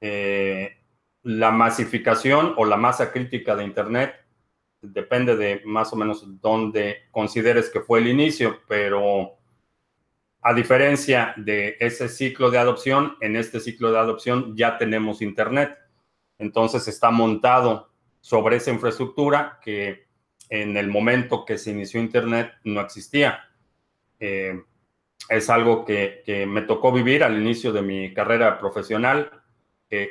Eh, 0.00 0.76
la 1.22 1.52
masificación 1.52 2.54
o 2.56 2.64
la 2.64 2.76
masa 2.76 3.12
crítica 3.12 3.54
de 3.54 3.64
Internet 3.64 4.21
depende 4.82 5.36
de 5.36 5.62
más 5.64 5.92
o 5.92 5.96
menos 5.96 6.24
dónde 6.40 7.04
consideres 7.10 7.70
que 7.70 7.80
fue 7.80 8.00
el 8.00 8.08
inicio, 8.08 8.60
pero 8.68 9.38
a 10.42 10.52
diferencia 10.52 11.34
de 11.36 11.76
ese 11.78 12.08
ciclo 12.08 12.50
de 12.50 12.58
adopción, 12.58 13.16
en 13.20 13.36
este 13.36 13.60
ciclo 13.60 13.92
de 13.92 13.98
adopción 13.98 14.56
ya 14.56 14.76
tenemos 14.76 15.22
Internet. 15.22 15.78
Entonces 16.38 16.88
está 16.88 17.10
montado 17.10 17.92
sobre 18.20 18.56
esa 18.56 18.72
infraestructura 18.72 19.60
que 19.62 20.06
en 20.48 20.76
el 20.76 20.88
momento 20.88 21.44
que 21.44 21.58
se 21.58 21.70
inició 21.70 22.00
Internet 22.00 22.52
no 22.64 22.80
existía. 22.80 23.48
Eh, 24.18 24.60
es 25.28 25.48
algo 25.48 25.84
que, 25.84 26.22
me 26.48 26.62
tocó 26.62 26.92
vivir 26.92 27.22
al 27.22 27.40
inicio 27.40 27.72
de 27.72 27.82
mi 27.82 28.12
carrera 28.12 28.58
profesional. 28.58 29.30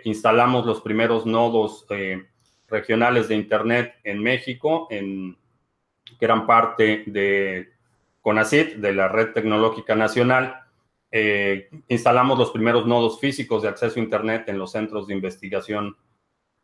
instalamos 0.06 0.66
los 0.66 0.80
primeros 0.82 1.26
nodos 1.26 1.86
regionales 2.72 3.28
de 3.28 3.36
Internet 3.36 3.94
en 4.04 4.24
México, 4.24 4.88
en, 4.90 5.38
eran 6.20 6.48
parte 6.48 7.04
de 7.06 7.70
CONACIT, 8.22 8.76
de 8.76 8.94
la 8.94 9.08
Red 9.08 9.34
Tecnológica 9.34 9.96
Nacional. 9.96 10.64
Eh, 11.12 11.70
instalamos 11.90 12.40
los 12.40 12.52
primeros 12.52 12.88
nodos 12.88 13.20
físicos 13.20 13.64
de 13.64 13.70
acceso 13.70 14.00
a 14.00 14.04
Internet 14.04 14.46
en 14.48 14.58
los 14.58 14.72
centros 14.72 15.08
de 15.08 15.14
investigación 15.14 15.98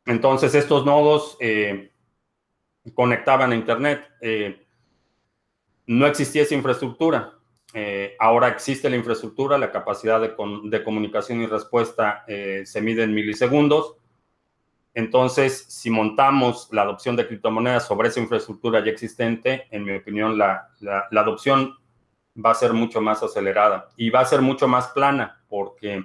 Entonces, 0.07 0.55
estos 0.55 0.85
nodos 0.85 1.39
conectaban 2.95 3.53
a 3.53 3.55
Internet. 3.55 4.09
no 5.87 6.07
existía 6.07 6.43
esa 6.43 6.55
infraestructura. 6.55 7.39
Eh, 7.75 8.17
ahora 8.19 8.49
existe 8.49 8.91
la 8.91 8.97
infraestructura, 8.97 9.57
la 9.57 9.73
capacidad 9.73 10.21
de, 10.21 10.85
comunicación 10.85 11.41
y 11.41 11.47
respuesta 11.47 12.25
eh, 12.27 12.63
se 12.67 12.83
mide 12.83 13.03
en 13.03 13.15
milisegundos. 13.15 13.97
Entonces, 14.95 15.65
si 15.69 15.89
montamos 15.89 16.69
la 16.71 16.83
adopción 16.83 17.17
de 17.17 17.27
criptomonedas 17.27 17.87
sobre 17.87 18.09
esa 18.09 18.21
infraestructura 18.21 18.85
ya 18.85 18.91
existente, 18.91 19.67
en 19.71 19.85
mi 19.85 19.97
opinión, 19.97 20.37
la, 20.37 20.69
adopción 21.13 21.79
va 22.37 22.51
a 22.51 22.55
ser 22.55 22.75
mucho 22.75 23.01
más 23.01 23.23
acelerada 23.23 23.89
y 23.97 24.11
va 24.11 24.21
a 24.21 24.27
ser 24.27 24.43
mucho 24.43 24.69
más 24.69 24.89
plana, 24.89 25.43
porque 25.49 26.05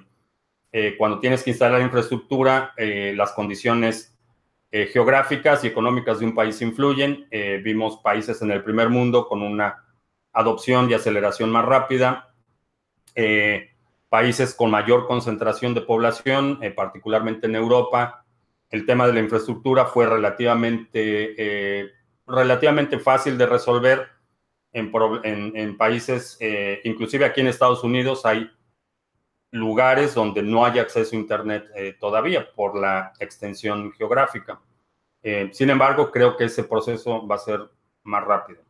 eh, 0.72 0.94
cuando 0.98 1.20
tienes 1.20 1.42
que 1.42 1.50
instalar 1.50 1.80
infraestructura, 1.80 2.74
las 2.76 3.32
condiciones 3.32 4.14
geográficas 4.70 5.64
y 5.64 5.68
económicas 5.68 6.18
de 6.18 6.26
un 6.26 6.34
país 6.34 6.60
influyen. 6.60 7.26
vimos 7.64 7.98
países 7.98 8.42
en 8.42 8.50
el 8.50 8.62
primer 8.62 8.90
mundo 8.90 9.26
con 9.26 9.42
una 9.42 9.84
adopción 10.32 10.90
y 10.90 10.94
aceleración 10.94 11.50
más 11.50 11.64
rápida. 11.64 12.32
Eh, 13.14 13.70
países 14.08 14.54
con 14.54 14.70
mayor 14.70 15.06
concentración 15.06 15.74
de 15.74 15.80
población, 15.80 16.60
eh, 16.62 16.70
particularmente 16.70 17.46
en 17.46 17.56
Europa, 17.56 18.24
el 18.70 18.86
tema 18.86 19.06
de 19.06 19.12
la 19.12 19.20
infraestructura 19.20 19.86
fue 19.86 20.06
relativamente, 20.06 21.34
eh, 21.36 21.90
relativamente 22.26 23.00
fácil 23.00 23.36
de 23.36 23.46
resolver 23.46 24.06
en, 24.72 25.76
países, 25.76 26.38
inclusive 26.84 27.24
aquí 27.24 27.40
en 27.40 27.48
Estados 27.48 27.82
Unidos 27.82 28.24
hay 28.24 28.48
lugares 29.50 30.14
donde 30.14 30.42
no 30.42 30.64
hay 30.64 30.78
acceso 30.78 31.16
a 31.16 31.18
Internet 31.18 31.70
todavía 31.98 32.52
por 32.54 32.78
la 32.78 33.12
extensión 33.18 33.92
geográfica. 33.92 34.60
sin 35.52 35.70
embargo, 35.70 36.10
creo 36.10 36.36
que 36.36 36.44
ese 36.44 36.64
proceso 36.64 37.26
va 37.26 37.36
a 37.36 37.38
ser 37.38 37.60
más 38.02 38.24
rápido. 38.24 38.68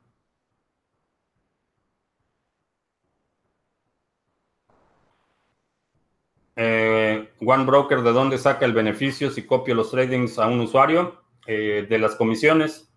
Eh, 6.61 7.29
One 7.41 7.65
Broker, 7.67 8.03
¿de 8.03 8.11
dónde 8.11 8.37
saca 8.37 8.67
el 8.67 8.73
beneficio 8.73 9.31
si 9.31 9.47
copio 9.47 9.77
los 9.77 9.93
tradings 9.93 10.41
a 10.41 10.49
un 10.49 10.59
usuario? 10.59 11.23
Eh, 11.47 11.87
de 11.89 11.99
las 12.01 12.17
comisiones. 12.17 12.93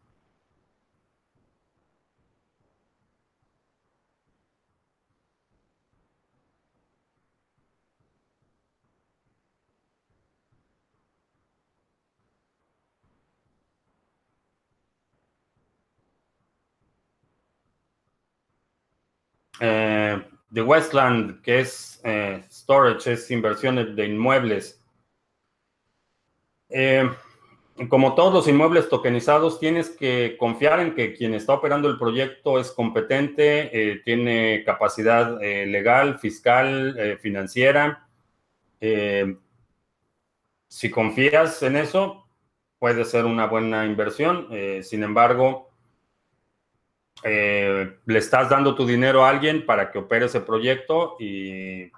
Eh, 19.62 20.22
de 20.52 20.62
Westland, 20.62 21.42
que 21.42 21.62
es 21.62 22.00
eh, 22.04 22.44
storage, 22.52 23.14
es 23.14 23.32
inversiones 23.32 23.96
de 23.96 24.06
inmuebles. 24.06 24.84
Eh, 26.70 27.10
como 27.88 28.16
todos 28.16 28.34
los 28.34 28.48
inmuebles 28.48 28.90
tokenizados, 28.90 29.60
tienes 29.60 29.90
que 29.90 30.36
confiar 30.38 30.82
en 30.82 30.94
que 30.94 31.14
quien 31.14 31.34
está 31.34 31.54
operando 31.54 31.90
el 31.90 31.98
proyecto 31.98 32.60
es 32.60 32.70
competente, 32.72 33.70
eh, 33.72 34.02
tiene 34.04 34.64
capacidad 34.66 35.40
legal, 35.40 36.20
fiscal, 36.20 37.18
financiera. 37.22 38.08
si 40.68 40.90
confías 40.92 41.64
en 41.64 41.78
eso, 41.78 42.28
puede 42.78 43.06
ser 43.06 43.26
una 43.26 43.48
buena 43.48 43.86
inversión. 43.86 44.48
sin 44.84 45.04
embargo, 45.04 45.71
eh, 47.24 47.98
le 48.06 48.20
estás 48.20 48.50
dando 48.50 48.76
tu 48.76 48.86
dinero 48.86 49.24
a 49.24 49.30
alguien 49.30 49.66
para 49.66 49.92
que 49.92 50.00
opere 50.00 50.26
ese 50.26 50.42
proyecto 50.42 51.16
y 51.20 51.92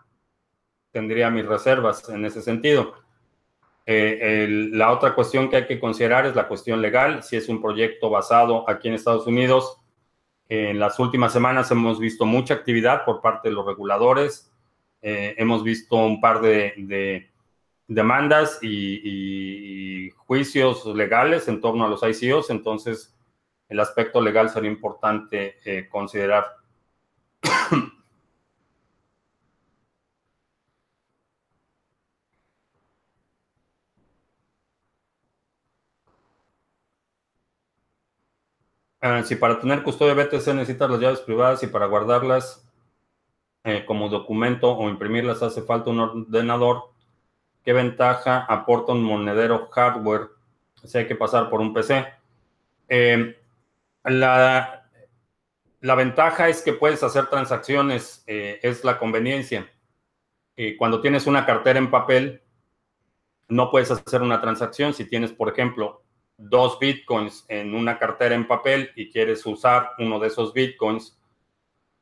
tendría 0.91 1.29
mis 1.29 1.45
reservas 1.45 2.07
en 2.09 2.25
ese 2.25 2.41
sentido. 2.41 2.95
Eh, 3.85 4.69
la 4.71 4.91
otra 4.91 5.13
cuestión 5.13 5.49
que 5.49 5.57
hay 5.57 5.67
que 5.67 5.79
considerar 5.79 6.25
es 6.25 6.35
la 6.35 6.47
cuestión 6.47 6.81
legal. 6.81 7.23
Si 7.23 7.35
es 7.35 7.49
un 7.49 7.61
proyecto 7.61 8.09
basado 8.09 8.69
aquí 8.69 8.87
en 8.87 8.93
Estados 8.95 9.27
Unidos, 9.27 9.77
en 10.49 10.79
las 10.79 10.99
últimas 10.99 11.33
semanas 11.33 11.71
hemos 11.71 11.99
visto 11.99 12.25
mucha 12.25 12.53
actividad 12.53 13.05
por 13.05 13.21
parte 13.21 13.49
de 13.49 13.55
los 13.55 13.65
reguladores. 13.65 14.51
Eh, 15.01 15.35
hemos 15.37 15.63
visto 15.63 15.95
un 15.95 16.21
par 16.21 16.41
de, 16.41 17.29
demandas 17.87 18.59
y, 18.61 19.01
y, 19.03 20.09
juicios 20.11 20.85
legales 20.85 21.47
en 21.47 21.59
torno 21.59 21.85
a 21.85 21.89
los 21.89 22.01
ICOs. 22.03 22.49
Entonces, 22.49 23.13
el 23.73 23.79
aspecto 23.79 24.21
legal 24.21 24.49
sería 24.49 24.71
importante 24.71 25.57
eh, 25.65 25.89
considerar. 25.89 26.45
Eh, 39.05 39.21
si 39.25 39.35
para 39.35 39.59
tener 39.59 39.83
custodia 39.83 40.13
BTC 40.13 40.53
necesitas 40.53 40.89
las 40.89 40.97
llaves 41.01 41.19
privadas 41.19 41.61
y 41.61 41.67
para 41.67 41.87
guardarlas 41.87 42.65
eh, 43.65 43.83
como 43.85 44.07
documento 44.07 44.71
o 44.71 44.87
imprimirlas 44.87 45.43
hace 45.43 45.61
falta 45.61 45.89
un 45.89 45.99
ordenador, 45.99 46.93
¿qué 47.65 47.73
ventaja 47.73 48.45
aporta 48.47 48.93
un 48.93 49.03
monedero 49.03 49.67
hardware 49.71 50.29
si 50.85 50.99
hay 50.99 51.05
que 51.05 51.17
pasar 51.17 51.49
por 51.49 51.59
un 51.59 51.73
PC? 51.73 52.05
La, 54.03 54.89
la 55.83 55.95
ventaja 55.95 56.47
es 56.47 56.61
que 56.61 56.73
puedes 56.73 57.03
hacer 57.03 57.27
transacciones, 57.27 58.23
eh, 58.25 58.59
es 58.63 58.83
la 58.83 58.97
conveniencia. 58.97 59.69
Eh, 60.55 60.77
cuando 60.77 61.01
tienes 61.01 61.27
una 61.27 61.45
cartera 61.45 61.77
en 61.77 61.91
papel, 61.91 62.41
no 63.49 63.69
puedes 63.69 63.91
hacer 63.91 64.21
una 64.21 64.39
transacción. 64.39 64.93
Si 64.93 65.05
tienes, 65.05 65.33
por 65.33 65.49
ejemplo, 65.49 66.03
dos 66.37 66.79
bitcoins 66.79 67.45
en 67.49 67.75
una 67.75 67.99
cartera 67.99 68.33
en 68.33 68.47
papel 68.47 68.91
y 68.95 69.11
quieres 69.11 69.45
usar 69.45 69.91
uno 69.99 70.19
de 70.19 70.27
esos 70.27 70.53
bitcoins, 70.53 71.19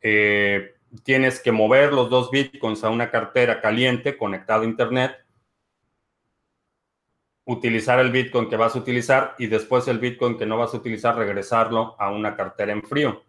eh, 0.02 0.76
tienes 1.04 1.39
que 1.39 1.52
mover 1.52 1.91
los 1.91 2.10
dos 2.10 2.30
bitcoins 2.30 2.84
a 2.84 2.89
una 2.89 3.10
cartera 3.10 3.62
caliente 3.62 4.16
conectada 4.16 4.62
a 4.62 4.66
Internet 4.66 5.16
utilizar 7.46 8.00
el 8.00 8.12
Bitcoin 8.12 8.50
que 8.50 8.56
vas 8.56 8.76
a 8.76 8.80
utilizar 8.80 9.36
y 9.38 9.48
después 9.48 9.88
el 9.88 10.00
Bitcoin 10.00 10.38
que 10.38 10.46
no 10.46 10.58
vas 10.58 10.74
a 10.74 10.78
utilizar, 10.78 11.18
regresarlo 11.18 11.96
a 12.00 12.12
una 12.12 12.36
cartera 12.36 12.72
en 12.72 12.84
frío. 12.84 13.24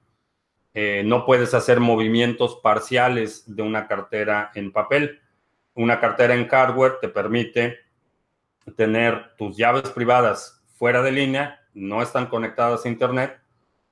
Eh, 0.75 1.03
no 1.05 1.27
puedes 1.27 1.55
hacer 1.55 1.81
movimientos 1.81 2.61
parciales 2.63 3.45
de 3.55 3.63
una 3.63 3.87
cartera 3.87 4.51
en 4.55 4.73
papel. 4.73 5.21
Una 5.75 6.01
cartera 6.01 6.35
en 6.35 6.49
hardware 6.49 6.99
te 7.01 7.09
permite 7.09 7.79
tener 8.77 9.35
tus 9.37 9.57
llaves 9.57 9.91
privadas 9.91 10.63
fuera 10.75 11.03
de 11.03 11.13
línea, 11.13 11.61
no 11.75 12.03
están 12.03 12.27
conectadas 12.27 12.85
a 12.85 12.89
Internet 12.89 13.41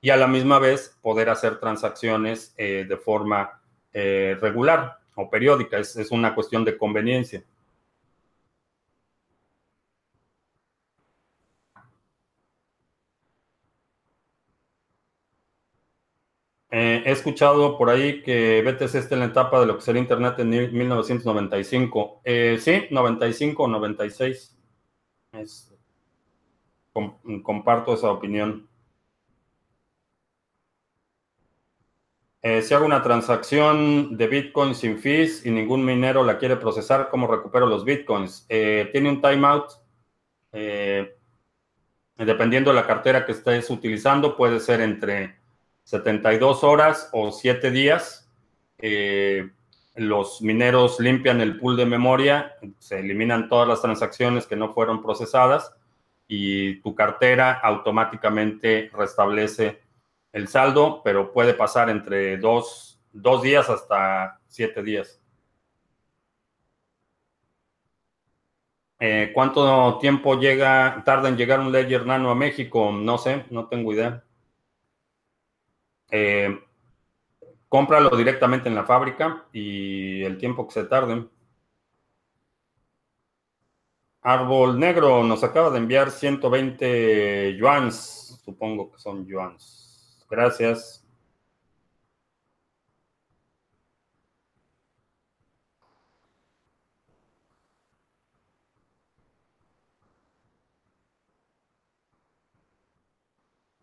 y 0.01 0.09
a 0.09 0.17
la 0.17 0.27
misma 0.27 0.59
vez 0.59 0.97
poder 1.01 1.29
hacer 1.29 1.59
transacciones 1.59 2.53
eh, 2.57 2.85
de 2.87 2.97
forma 2.97 3.61
eh, 3.93 4.37
regular 4.39 4.99
o 5.15 5.29
periódica. 5.29 5.77
es 5.77 6.11
una 6.11 6.33
cuestión 6.33 6.63
de 6.63 6.77
conveniencia. 6.77 7.43
Eh, 16.73 17.03
he 17.05 17.11
escuchado 17.11 17.77
por 17.77 17.89
ahí 17.89 18.23
que 18.23 18.61
BTC 18.61 18.95
está 18.95 19.15
en 19.15 19.19
la 19.19 19.25
etapa 19.27 19.59
de 19.59 19.65
lo 19.65 19.75
que 19.75 19.81
sería 19.81 20.01
Internet 20.01 20.39
en 20.39 20.49
1995. 20.49 22.21
Eh, 22.23 22.57
sí, 22.61 22.87
95 22.89 23.63
o 23.63 23.67
96. 23.67 24.57
comparto 27.43 27.93
esa 27.93 28.09
opinión. 28.11 28.69
Eh, 32.43 32.61
si 32.61 32.73
hago 32.73 32.85
una 32.85 33.03
transacción 33.03 34.17
de 34.17 34.27
Bitcoin 34.27 34.73
sin 34.73 34.97
fees 34.97 35.45
y 35.45 35.51
ningún 35.51 35.85
minero 35.85 36.23
la 36.23 36.37
quiere 36.39 36.55
procesar, 36.55 37.09
¿cómo 37.09 37.27
recupero 37.27 37.67
los 37.67 37.85
Bitcoins? 37.85 38.45
Eh, 38.49 38.89
tiene 38.93 39.09
un 39.09 39.21
timeout. 39.21 39.71
Dependiendo 42.17 42.69
de 42.71 42.75
la 42.75 42.87
cartera 42.87 43.25
que 43.25 43.31
estés 43.33 43.69
utilizando, 43.69 44.37
puede 44.37 44.59
ser 44.59 44.79
entre 44.81 45.40
72 45.83 46.63
horas 46.63 47.09
o 47.13 47.31
7 47.31 47.71
días. 47.71 48.29
los 49.95 50.41
mineros 50.41 50.99
limpian 50.99 51.41
el 51.41 51.59
pool 51.59 51.77
de 51.77 51.85
memoria, 51.85 52.55
se 52.79 52.99
eliminan 52.99 53.49
todas 53.49 53.67
las 53.67 53.81
transacciones 53.81 54.47
que 54.47 54.55
no 54.55 54.73
fueron 54.73 55.01
procesadas 55.01 55.75
y 56.27 56.75
tu 56.81 56.95
cartera 56.95 57.59
automáticamente 57.61 58.89
restablece 58.93 59.81
el 60.31 60.47
saldo, 60.47 61.01
pero 61.03 61.33
puede 61.33 61.53
pasar 61.53 61.89
entre 61.89 62.37
dos, 62.37 63.01
días 63.43 63.69
hasta 63.69 64.39
siete 64.47 64.81
días. 64.81 65.19
Eh, 68.99 69.31
¿Cuánto 69.33 69.97
tiempo 69.99 70.39
llega, 70.39 71.01
tarda 71.03 71.27
en 71.27 71.35
llegar 71.35 71.59
un 71.59 71.71
Ledger 71.73 72.05
Nano 72.05 72.31
a 72.31 72.35
México? 72.35 72.93
No 72.93 73.17
sé, 73.17 73.45
no 73.49 73.67
tengo 73.67 73.91
idea. 73.91 74.23
Eh, 76.11 76.59
cómpralo 77.69 78.15
directamente 78.17 78.67
en 78.69 78.75
la 78.75 78.83
fábrica 78.83 79.45
y 79.53 80.23
el 80.23 80.37
tiempo 80.37 80.67
que 80.67 80.73
se 80.73 80.83
tarde. 80.85 81.27
Árbol 84.23 84.79
Negro 84.79 85.23
nos 85.23 85.43
acaba 85.43 85.69
de 85.71 85.77
enviar 85.79 86.11
120 86.11 87.55
yuans, 87.57 88.41
supongo 88.43 88.91
que 88.91 88.99
son 88.99 89.25
yuans. 89.25 90.25
Gracias. 90.29 91.05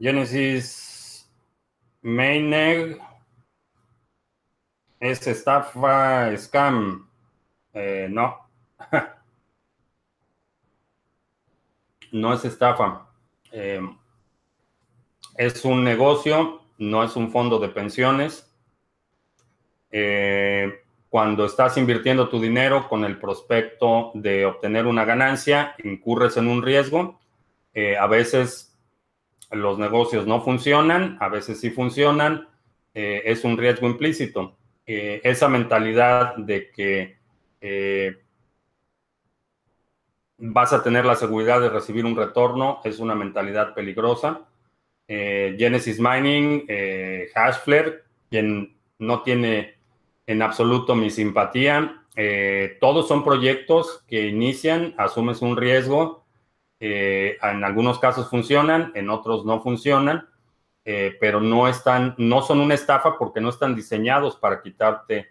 Genesis 0.01 0.88
Mainegg 2.03 3.01
es 5.01 5.27
estafa 5.27 6.37
scam. 6.37 7.09
Eh, 7.73 8.09
no. 8.11 8.37
no 12.13 12.35
es 12.35 12.45
estafa. 12.45 13.07
Eh, 13.53 13.81
es 15.37 15.65
un 15.65 15.85
negocio, 15.85 16.63
no 16.79 17.05
es 17.05 17.17
un 17.17 17.31
fondo 17.31 17.59
de 17.59 17.69
pensiones. 17.69 18.45
Eh, 19.91 20.83
cuando 21.09 21.47
estás 21.47 21.79
invirtiendo 21.79 22.29
tu 22.29 22.41
dinero 22.41 22.89
con 22.89 23.05
el 23.05 23.19
prospecto 23.19 24.11
de 24.15 24.45
obtener 24.45 24.87
una 24.87 25.05
ganancia, 25.05 25.75
incurres 25.83 26.37
en 26.37 26.49
un 26.49 26.63
riesgo. 26.63 27.19
A 28.01 28.09
veces 28.09 28.68
los 29.51 29.79
negocios 29.79 30.27
no 30.27 30.43
funcionan, 30.43 31.17
a 31.21 31.29
veces 31.29 31.61
sí 31.61 31.71
funcionan. 31.71 32.49
Eh, 32.95 33.23
es 33.25 33.45
un 33.45 33.57
riesgo 33.57 33.87
implícito. 33.87 34.57
esa 34.87 35.49
mentalidad 35.49 36.37
de 36.37 36.71
que 36.71 37.19
vas 40.39 40.73
a 40.73 40.83
tener 40.83 41.05
la 41.05 41.17
seguridad 41.17 41.61
de 41.61 41.69
recibir 41.69 42.07
un 42.07 42.17
retorno 42.17 42.81
es 42.85 42.99
una 43.01 43.15
mentalidad 43.15 43.75
peligrosa. 43.75 44.49
Eh, 45.09 45.57
Genesis 45.59 45.99
Mining, 45.99 46.65
eh, 46.69 47.31
Hashflare, 47.35 48.05
quien 48.31 48.77
no 48.99 49.23
tiene 49.23 49.75
en 50.27 50.43
absoluto 50.43 50.95
mi 50.95 51.11
simpatía. 51.11 52.05
Eh, 52.15 52.77
todos 52.81 53.09
son 53.09 53.25
proyectos 53.25 54.05
que 54.07 54.29
inician, 54.29 54.95
asumes 54.99 55.43
un 55.43 55.57
riesgo. 55.57 56.25
En 56.81 57.65
algunos 57.65 57.99
casos 57.99 58.31
funcionan, 58.31 58.93
en 58.95 59.11
otros 59.11 59.45
no 59.45 59.61
funcionan, 59.61 60.29
pero 60.85 61.41
no 61.41 61.69
están, 61.69 62.15
no 62.19 62.41
son 62.43 62.61
una 62.61 62.75
estafa 62.75 63.19
porque 63.19 63.41
no 63.41 63.51
están 63.51 63.75
diseñados 63.75 64.37
para 64.37 64.63
quitarte 64.63 65.29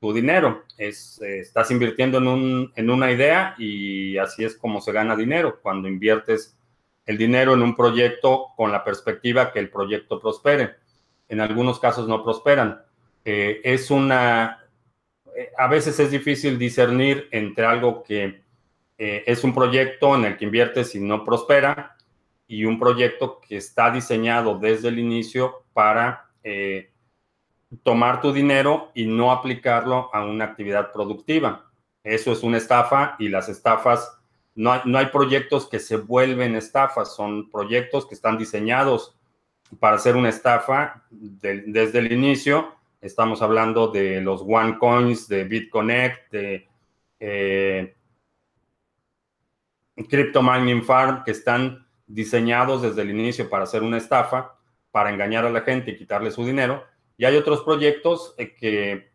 tu 0.00 0.12
dinero. 0.12 0.64
Es, 0.76 1.20
estás 1.20 1.70
invirtiendo 1.70 2.18
en, 2.18 2.26
un, 2.26 2.72
en 2.74 2.90
una 2.90 3.12
idea 3.12 3.54
y 3.58 4.16
así 4.18 4.44
es 4.44 4.56
como 4.56 4.80
se 4.80 4.92
gana 4.92 5.14
dinero. 5.14 5.60
Cuando 5.62 5.88
inviertes 5.88 6.58
el 7.08 7.16
dinero 7.16 7.54
en 7.54 7.62
un 7.62 7.74
proyecto 7.74 8.48
con 8.54 8.70
la 8.70 8.84
perspectiva 8.84 9.50
que 9.50 9.58
el 9.58 9.70
proyecto 9.70 10.20
prospere. 10.20 10.74
En 11.26 11.40
algunos 11.40 11.80
casos 11.80 12.06
no 12.06 12.22
prosperan. 12.22 12.82
Eh, 13.24 13.62
es 13.64 13.90
una, 13.90 14.66
eh, 15.34 15.50
a 15.56 15.68
veces 15.68 15.98
es 16.00 16.10
difícil 16.10 16.58
discernir 16.58 17.26
entre 17.30 17.64
algo 17.64 18.02
que 18.02 18.42
eh, 18.98 19.24
es 19.26 19.44
un 19.44 19.54
proyecto 19.54 20.14
en 20.14 20.24
el 20.24 20.36
que 20.36 20.44
inviertes 20.44 20.94
y 20.94 21.00
no 21.00 21.24
prospera 21.24 21.96
y 22.46 22.64
un 22.64 22.78
proyecto 22.78 23.40
que 23.40 23.56
está 23.56 23.90
diseñado 23.90 24.58
desde 24.58 24.88
el 24.88 24.98
inicio 24.98 25.64
para 25.72 26.24
tomar 27.82 28.22
tu 28.22 28.32
dinero 28.32 28.90
y 28.94 29.04
no 29.04 29.30
aplicarlo 29.30 30.08
a 30.14 30.24
una 30.24 30.46
actividad 30.46 30.90
productiva. 30.92 31.70
Eso 32.02 32.32
es 32.32 32.42
una 32.42 32.56
estafa 32.56 33.16
y 33.18 33.28
las 33.28 33.50
estafas 33.50 34.18
no 34.58 34.72
hay, 34.72 35.06
proyectos 35.06 35.68
que 35.68 35.78
se 35.78 35.96
vuelven 35.96 36.56
estafas, 36.56 37.14
son 37.14 37.48
proyectos 37.48 38.06
que 38.06 38.16
están 38.16 38.36
diseñados 38.36 39.16
para 39.78 39.94
hacer 39.94 40.16
una 40.16 40.30
estafa 40.30 41.04
desde 41.10 42.00
el 42.00 42.10
inicio. 42.10 42.74
Estamos 43.00 43.40
hablando 43.40 43.86
de 43.86 44.20
los 44.20 44.42
OneCoins, 44.42 45.28
de 45.28 45.44
BitConnect, 45.44 46.32
de 46.32 46.68
eh, 47.20 47.94
Crypto 50.06 50.42
Mining 50.42 50.84
Farm, 50.84 51.24
que 51.24 51.32
están 51.32 51.86
diseñados 52.06 52.82
desde 52.82 53.02
el 53.02 53.10
inicio 53.10 53.48
para 53.50 53.64
hacer 53.64 53.82
una 53.82 53.98
estafa, 53.98 54.54
para 54.90 55.10
engañar 55.10 55.44
a 55.44 55.50
la 55.50 55.62
gente 55.62 55.90
y 55.90 55.96
quitarle 55.96 56.30
su 56.30 56.44
dinero. 56.44 56.84
Y 57.16 57.24
hay 57.24 57.36
otros 57.36 57.62
proyectos 57.62 58.34
eh, 58.38 58.54
que 58.54 59.10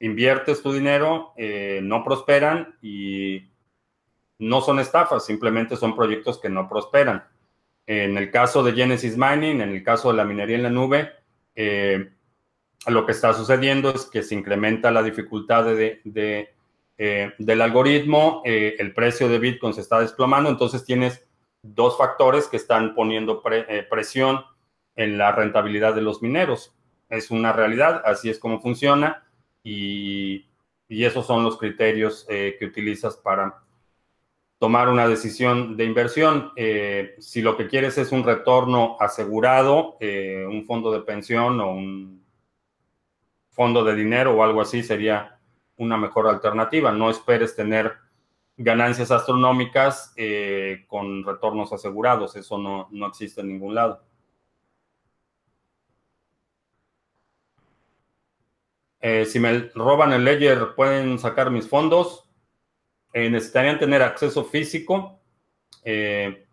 inviertes 0.00 0.62
tu 0.62 0.72
dinero, 0.72 1.32
eh, 1.36 1.80
no 1.82 2.04
prosperan 2.04 2.76
y 2.82 3.50
no 4.38 4.60
son 4.60 4.80
estafas, 4.80 5.24
simplemente 5.24 5.76
son 5.76 5.96
proyectos 5.96 6.40
que 6.40 6.48
no 6.48 6.68
prosperan. 6.68 7.24
En 7.86 8.16
el 8.16 8.30
caso 8.30 8.62
de 8.62 8.72
Genesis 8.72 9.16
Mining, 9.16 9.60
en 9.60 9.70
el 9.70 9.82
caso 9.82 10.10
de 10.10 10.16
la 10.16 10.24
minería 10.24 10.56
en 10.56 10.62
la 10.62 10.70
nube, 10.70 11.12
eh, 11.54 12.10
lo 12.86 13.06
que 13.06 13.12
está 13.12 13.32
sucediendo 13.32 13.90
es 13.90 14.06
que 14.06 14.22
se 14.22 14.34
incrementa 14.34 14.90
la 14.90 15.02
dificultad 15.02 15.64
de, 15.64 16.53
eh, 16.98 17.32
del 17.38 17.60
algoritmo, 17.60 18.42
eh, 18.44 18.76
el 18.78 18.94
precio 18.94 19.28
de 19.28 19.38
Bitcoin 19.38 19.74
se 19.74 19.80
está 19.80 20.00
desplomando, 20.00 20.48
entonces 20.48 20.84
tienes 20.84 21.26
dos 21.62 21.98
factores 21.98 22.46
que 22.46 22.56
están 22.56 22.94
poniendo 22.94 23.42
presión 23.90 24.44
en 24.96 25.16
la 25.18 25.32
rentabilidad 25.32 25.94
de 25.94 26.02
los 26.02 26.22
mineros. 26.22 26.74
Es 27.08 27.30
una 27.30 27.52
realidad, 27.52 28.02
así 28.04 28.28
es 28.28 28.38
como 28.38 28.60
funciona 28.60 29.26
y, 29.62 30.46
y 30.88 31.04
esos 31.04 31.26
son 31.26 31.42
los 31.42 31.56
criterios 31.56 32.26
que 32.28 32.66
utilizas 32.66 33.16
para 33.16 33.64
tomar 34.64 34.88
una 34.88 35.06
decisión 35.06 35.76
de 35.76 35.84
inversión. 35.84 36.52
Eh, 36.56 37.16
si 37.18 37.42
lo 37.42 37.54
que 37.54 37.68
quieres 37.68 37.98
es 37.98 38.12
un 38.12 38.24
retorno 38.24 38.96
asegurado, 38.98 39.98
eh, 40.00 40.46
un 40.48 40.64
fondo 40.64 40.90
de 40.90 41.00
pensión 41.00 41.60
o 41.60 41.72
un 41.72 42.24
fondo 43.50 43.84
de 43.84 43.94
dinero 43.94 44.34
o 44.34 44.42
algo 44.42 44.62
así 44.62 44.82
sería 44.82 45.33
una 45.76 45.96
mejor 45.96 46.28
alternativa. 46.28 46.92
No 46.92 47.10
esperes 47.10 47.56
tener 47.56 47.94
ganancias 48.56 49.10
astronómicas 49.10 50.12
eh, 50.16 50.84
con 50.88 51.24
retornos 51.24 51.72
asegurados. 51.72 52.36
Eso 52.36 52.58
no, 52.58 52.88
no 52.90 53.06
existe 53.06 53.40
en 53.40 53.48
ningún 53.48 53.74
lado. 53.74 54.02
si 59.26 59.38
me 59.38 59.68
roban 59.74 60.14
el 60.14 60.24
ledger, 60.24 60.74
¿pueden 60.74 61.18
sacar 61.18 61.50
mis 61.50 61.68
fondos? 61.68 62.24
Eh, 63.14 63.30
necesitarían 63.30 63.78
tener 63.78 64.02
acceso 64.02 64.44
físico. 64.44 65.20
Eh, 65.84 66.46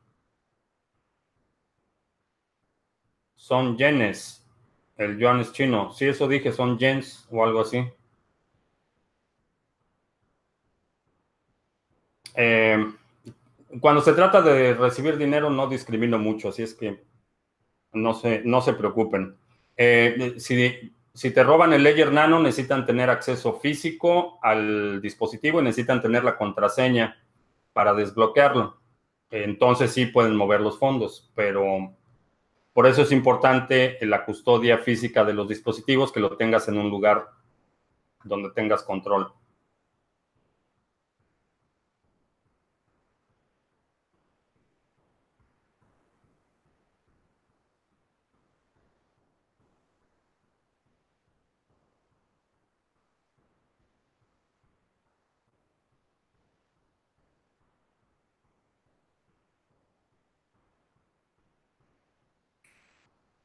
son 3.35 3.75
yenes. 3.77 4.47
El 4.95 5.17
yuan 5.17 5.39
es 5.39 5.51
chino. 5.51 5.91
Sí, 5.91 6.05
eso 6.05 6.27
dije, 6.27 6.51
son 6.51 6.77
yens 6.77 7.27
o 7.31 7.43
algo 7.43 7.61
así. 7.61 7.83
Eh, 12.35 12.85
cuando 13.79 14.01
se 14.01 14.13
trata 14.13 14.41
de 14.41 14.73
recibir 14.73 15.17
dinero 15.17 15.49
no 15.49 15.67
discrimino 15.67 16.17
mucho, 16.19 16.49
así 16.49 16.63
es 16.63 16.73
que 16.73 17.03
no 17.93 18.13
se, 18.13 18.41
no 18.43 18.61
se 18.61 18.73
preocupen. 18.73 19.37
si 20.37 20.91
si 21.13 21.31
te 21.31 21.43
roban 21.43 21.73
el 21.73 21.83
Ledger 21.83 22.11
Nano, 22.11 22.39
necesitan 22.39 22.85
tener 22.85 23.09
acceso 23.09 23.59
físico 23.59 24.39
al 24.41 25.01
dispositivo 25.01 25.59
y 25.59 25.63
necesitan 25.63 26.01
tener 26.01 26.23
la 26.23 26.37
contraseña 26.37 27.17
para 27.73 27.93
desbloquearlo. 27.93 28.79
Entonces 29.29 29.91
sí 29.91 30.05
pueden 30.05 30.35
mover 30.35 30.61
los 30.61 30.79
fondos, 30.79 31.29
pero 31.35 31.93
por 32.73 32.87
eso 32.87 33.01
es 33.01 33.11
importante 33.11 33.97
la 34.01 34.23
custodia 34.23 34.77
física 34.77 35.25
de 35.25 35.33
los 35.33 35.47
dispositivos, 35.47 36.11
que 36.11 36.21
lo 36.21 36.37
tengas 36.37 36.67
en 36.69 36.77
un 36.77 36.89
lugar 36.89 37.27
donde 38.23 38.51
tengas 38.51 38.83
control. 38.83 39.33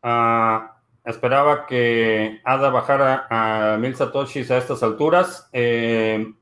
Ah, 0.08 0.76
esperaba 1.04 1.66
que 1.66 2.40
ADA 2.44 2.70
bajara 2.70 3.26
a 3.28 3.76
mil 3.76 3.96
satoshis 3.96 4.52
a 4.52 4.58
estas 4.58 4.84
alturas. 4.84 5.48
Eh, 5.52 6.32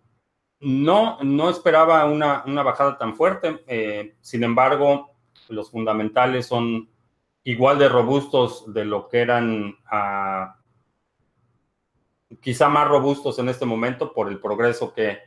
no, 0.60 1.16
no 1.22 1.48
esperaba 1.48 2.04
una, 2.04 2.42
bajada 2.62 2.98
tan 2.98 3.16
fuerte. 3.16 3.64
Eh, 3.66 4.16
sin 4.20 4.44
embargo, 4.44 5.16
los 5.48 5.70
fundamentales 5.70 6.44
son 6.44 6.90
igual 7.42 7.78
de 7.78 7.88
robustos 7.88 8.70
de 8.74 8.84
lo 8.84 9.08
que 9.08 9.20
eran 9.22 9.78
ah, 9.90 10.56
quizá 12.42 12.68
más 12.68 12.86
robustos 12.86 13.38
en 13.38 13.48
este 13.48 13.64
momento 13.64 14.12
por 14.12 14.28
el 14.28 14.40
progreso 14.40 14.92
que 14.92 15.20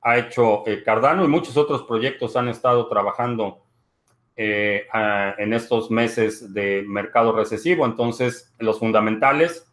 ha 0.00 0.18
hecho 0.18 0.66
eh, 0.66 0.82
Cardano 0.82 1.24
y 1.24 1.28
muchos 1.28 1.56
otros 1.56 1.84
proyectos 1.84 2.34
han 2.34 2.48
estado 2.48 2.88
trabajando 2.88 3.67
eh, 4.40 4.86
en 5.38 5.52
estos 5.52 5.90
meses 5.90 6.54
de 6.54 6.84
mercado 6.86 7.32
recesivo. 7.32 7.84
Entonces, 7.84 8.54
los 8.60 8.78
fundamentales 8.78 9.68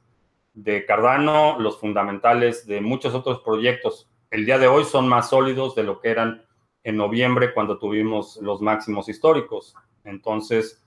de 0.55 0.85
Cardano, 0.85 1.59
los 1.59 1.79
fundamentales 1.79 2.65
de 2.65 2.81
muchos 2.81 3.13
otros 3.13 3.41
proyectos, 3.41 4.09
el 4.31 4.43
día 4.43 4.57
de 4.57 4.65
hoy 4.65 4.83
son 4.83 5.07
más 5.07 5.29
sólidos 5.29 5.75
de 5.75 5.83
lo 5.83 6.01
que 6.01 6.09
eran 6.09 6.43
en 6.83 6.97
noviembre 6.97 7.53
cuando 7.53 7.77
tuvimos 7.77 8.37
los 8.37 8.59
máximos 8.59 9.07
históricos. 9.07 9.75
Entonces, 10.03 10.83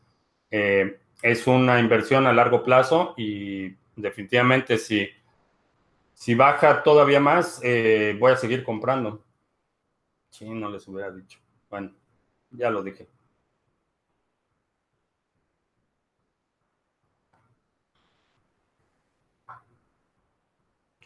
eh, 0.51 0.99
es 1.23 1.47
una 1.47 1.79
inversión 1.79 2.27
a 2.27 2.33
largo 2.33 2.65
plazo 2.65 3.15
y 3.17 3.77
definitivamente 3.95 4.77
si, 4.79 5.09
si 6.15 6.35
baja 6.35 6.83
todavía 6.83 7.21
más, 7.21 7.61
eh, 7.63 8.17
voy 8.19 8.33
a 8.33 8.37
seguir 8.37 8.65
comprando. 8.65 9.25
Sí, 10.31 10.49
no 10.49 10.69
les 10.69 10.89
hubiera 10.89 11.13
dicho. 11.13 11.39
Bueno, 11.71 11.93
ya 12.51 12.71
lo 12.71 12.83
dije. 12.83 13.07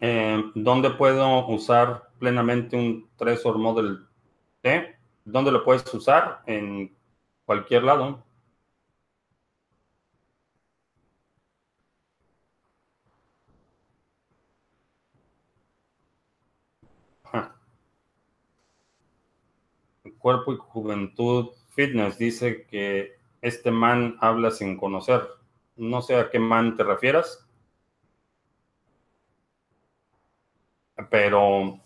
Eh, 0.05 0.51
¿Dónde 0.57 0.91
puedo 0.91 1.47
usar 1.47 2.11
plenamente 2.19 2.77
un 2.77 3.09
Trezor 3.17 3.57
Model 3.57 4.05
T? 4.61 4.97
¿Dónde 5.25 5.53
lo 5.53 5.65
puedes 5.65 5.95
usar? 5.95 6.43
En 6.47 6.93
cualquier 7.45 7.85
lado. 7.85 8.25
Cuerpo 20.19 20.53
y 20.53 20.57
Juventud 20.57 21.51
Fitness 21.71 22.19
dice 22.19 22.67
que 22.67 23.13
este 23.41 23.71
man 23.71 24.17
habla 24.21 24.51
sin 24.51 24.77
conocer. 24.77 25.29
No 25.77 26.03
sé 26.03 26.17
a 26.17 26.29
qué 26.29 26.41
man 26.41 26.77
te 26.77 26.83
refieras. 26.83 27.47
Pero 31.11 31.81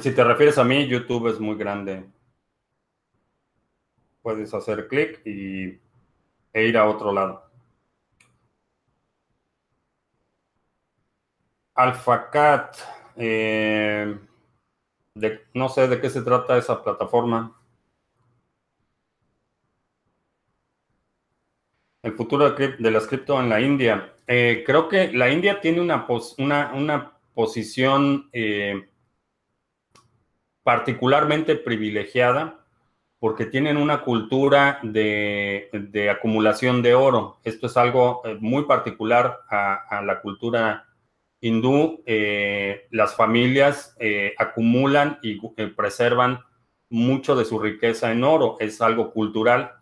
si 0.00 0.14
te 0.14 0.24
refieres 0.24 0.58
a 0.58 0.64
mí, 0.64 0.86
YouTube 0.86 1.28
es 1.28 1.40
muy 1.40 1.56
grande. 1.56 2.04
Puedes 4.22 4.52
hacer 4.54 4.86
clic 4.88 5.20
y, 5.26 5.80
e 6.52 6.66
ir 6.66 6.76
a 6.78 6.88
otro 6.88 7.12
lado. 7.12 7.50
AlphaCat. 11.74 12.76
Eh, 13.16 14.18
no 15.54 15.68
sé 15.68 15.88
de 15.88 16.00
qué 16.00 16.10
se 16.10 16.22
trata 16.22 16.56
esa 16.56 16.82
plataforma. 16.82 17.56
El 22.02 22.12
futuro 22.16 22.50
de, 22.50 22.90
la 22.90 23.00
cripto 23.00 23.40
en 23.40 23.48
la 23.48 23.60
India. 23.60 24.14
Eh, 24.32 24.62
creo 24.64 24.88
que 24.88 25.12
la 25.12 25.28
India 25.28 25.60
tiene 25.60 25.80
una, 25.80 26.06
una, 26.72 27.16
posición 27.34 28.28
eh, 28.32 28.88
particularmente 30.62 31.56
privilegiada 31.56 32.64
porque 33.18 33.46
tienen 33.46 33.76
una 33.76 34.02
cultura 34.02 34.78
de, 34.84 36.08
acumulación 36.16 36.80
de 36.80 36.94
oro. 36.94 37.40
Esto 37.42 37.66
es 37.66 37.76
algo 37.76 38.22
eh, 38.24 38.36
muy 38.38 38.66
particular 38.66 39.40
a, 39.50 40.00
la 40.06 40.20
cultura 40.20 40.86
hindú. 41.40 42.04
las 42.90 43.16
familias 43.16 43.96
acumulan 44.38 45.18
y 45.22 45.40
preservan 45.74 46.38
mucho 46.88 47.34
de 47.34 47.44
su 47.44 47.58
riqueza 47.58 48.12
en 48.12 48.22
oro. 48.22 48.58
Es 48.60 48.80
algo 48.80 49.12
cultural 49.12 49.72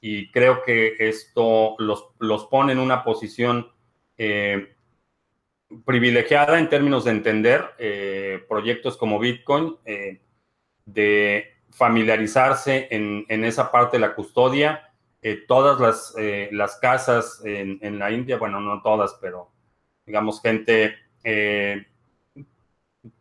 y 0.00 0.30
creo 0.30 0.62
que 0.62 0.96
esto 0.98 1.76
los, 1.78 2.46
pone 2.46 2.72
en 2.72 2.78
una 2.78 3.04
posición 3.04 3.70
eh, 4.22 4.74
privilegiada 5.86 6.58
en 6.58 6.68
términos 6.68 7.04
de 7.04 7.10
entender 7.10 7.64
eh, 7.78 8.44
proyectos 8.50 8.98
como 8.98 9.18
Bitcoin, 9.18 9.78
eh, 9.86 10.20
de 10.84 11.54
familiarizarse 11.70 12.88
en, 12.90 13.44
esa 13.44 13.72
parte 13.72 13.96
de 13.96 14.02
la 14.02 14.14
custodia. 14.14 14.92
todas 15.48 15.80
las, 15.80 16.14
las 16.52 16.76
casas 16.76 17.40
en, 17.44 17.98
la 17.98 18.10
India, 18.10 18.36
bueno, 18.36 18.60
no 18.60 18.82
todas, 18.82 19.16
pero 19.22 19.52
digamos 20.04 20.42
gente 20.42 20.96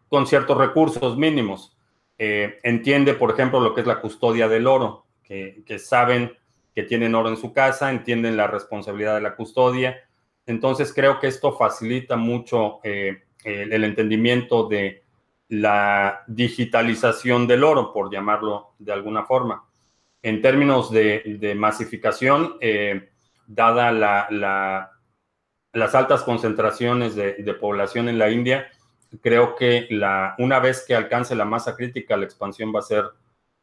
con 0.09 0.27
ciertos 0.27 0.57
recursos 0.57 1.17
mínimos, 1.17 1.77
entiende, 2.17 3.13
por 3.13 3.31
ejemplo, 3.31 3.61
lo 3.61 3.73
que 3.73 3.81
es 3.81 3.87
la 3.87 4.01
custodia 4.01 4.49
del 4.49 4.67
oro, 4.67 5.05
que 5.23 5.79
saben 5.79 6.35
que 6.73 6.83
tienen 6.83 7.15
oro 7.15 7.29
en 7.29 7.37
su 7.37 7.53
casa, 7.53 7.89
entienden 7.89 8.35
la 8.35 8.47
responsabilidad 8.47 9.15
de 9.15 9.21
la 9.21 9.35
custodia. 9.35 10.08
Entonces 10.49 10.91
creo 10.91 11.19
que 11.19 11.27
esto 11.27 11.53
facilita 11.53 12.17
mucho 12.17 12.79
eh, 12.83 13.21
el, 13.43 13.83
entendimiento 13.83 14.67
de 14.67 15.03
la 15.47 16.23
digitalización 16.25 17.45
del 17.45 17.63
oro, 17.63 17.93
por 17.93 18.11
llamarlo 18.11 18.71
de 18.79 18.91
alguna 18.91 19.25
forma. 19.25 19.63
En 20.23 20.41
términos 20.41 20.89
de, 20.89 21.53
masificación, 21.55 22.55
eh, 22.61 23.09
dada 23.45 23.91
las 25.71 25.95
altas 25.95 26.23
concentraciones 26.23 27.15
de, 27.15 27.53
población 27.53 28.09
en 28.09 28.17
la 28.17 28.31
India, 28.31 28.71
creo 29.21 29.55
que 29.55 29.85
la, 29.91 30.33
una 30.39 30.59
vez 30.59 30.83
que 30.83 30.95
alcance 30.95 31.35
la 31.35 31.45
masa 31.45 31.75
crítica, 31.75 32.17
la 32.17 32.25
expansión 32.25 32.73
va 32.73 32.79
a 32.79 32.83
ser 32.83 33.05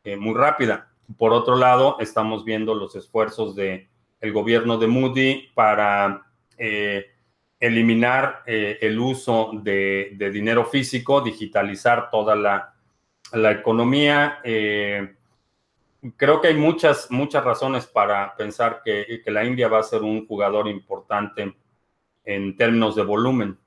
eh, 0.05 0.16
muy 0.16 0.37
rápida. 0.37 0.93
Por 1.18 1.32
otro 1.32 1.57
lado, 1.57 1.97
estamos 1.99 2.45
viendo 2.45 2.76
los 2.76 2.95
esfuerzos 2.95 3.57
del 3.57 3.89
el 4.20 4.32
gobierno 4.32 4.78
de 4.78 4.87
Moody 4.87 5.51
para 5.53 6.26
eh, 6.59 7.07
eliminar 7.59 8.42
eh, 8.46 8.78
el 8.80 8.98
uso 8.98 9.50
de, 9.54 10.16
dinero 10.32 10.64
físico, 10.64 11.20
digitalizar 11.20 12.11
toda 12.11 12.36
la, 12.36 12.72
economía. 13.50 14.38
Eh, 14.44 15.14
creo 16.16 16.40
que 16.40 16.48
hay 16.48 16.54
muchas, 16.54 17.11
muchas 17.11 17.44
razones 17.44 17.86
para 17.86 18.34
pensar 18.36 18.82
que, 18.84 19.20
que 19.24 19.30
la 19.30 19.44
India 19.44 19.68
va 19.68 19.80
a 19.80 19.82
ser 19.82 20.02
un 20.02 20.26
jugador 20.26 20.68
importante 20.68 21.54
en 22.24 22.57
términos 22.57 22.94
de 22.94 23.02
volumen. 23.02 23.59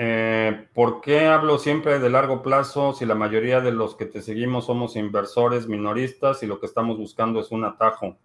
Eh, 0.00 0.68
¿Por 0.74 1.00
qué 1.00 1.26
hablo 1.26 1.58
siempre 1.58 1.98
de 1.98 2.08
largo 2.08 2.40
plazo 2.40 2.92
si 2.92 3.04
la 3.04 3.16
mayoría 3.16 3.60
de 3.60 3.72
los 3.72 3.96
que 3.96 4.06
te 4.06 4.22
seguimos 4.22 4.66
somos 4.66 4.94
inversores 4.94 5.66
minoristas 5.66 6.40
y 6.44 6.46
lo 6.46 6.60
que 6.60 6.66
estamos 6.66 6.96
buscando 6.96 7.40
es 7.40 7.50
un 7.50 7.64
atajo? 7.64 8.16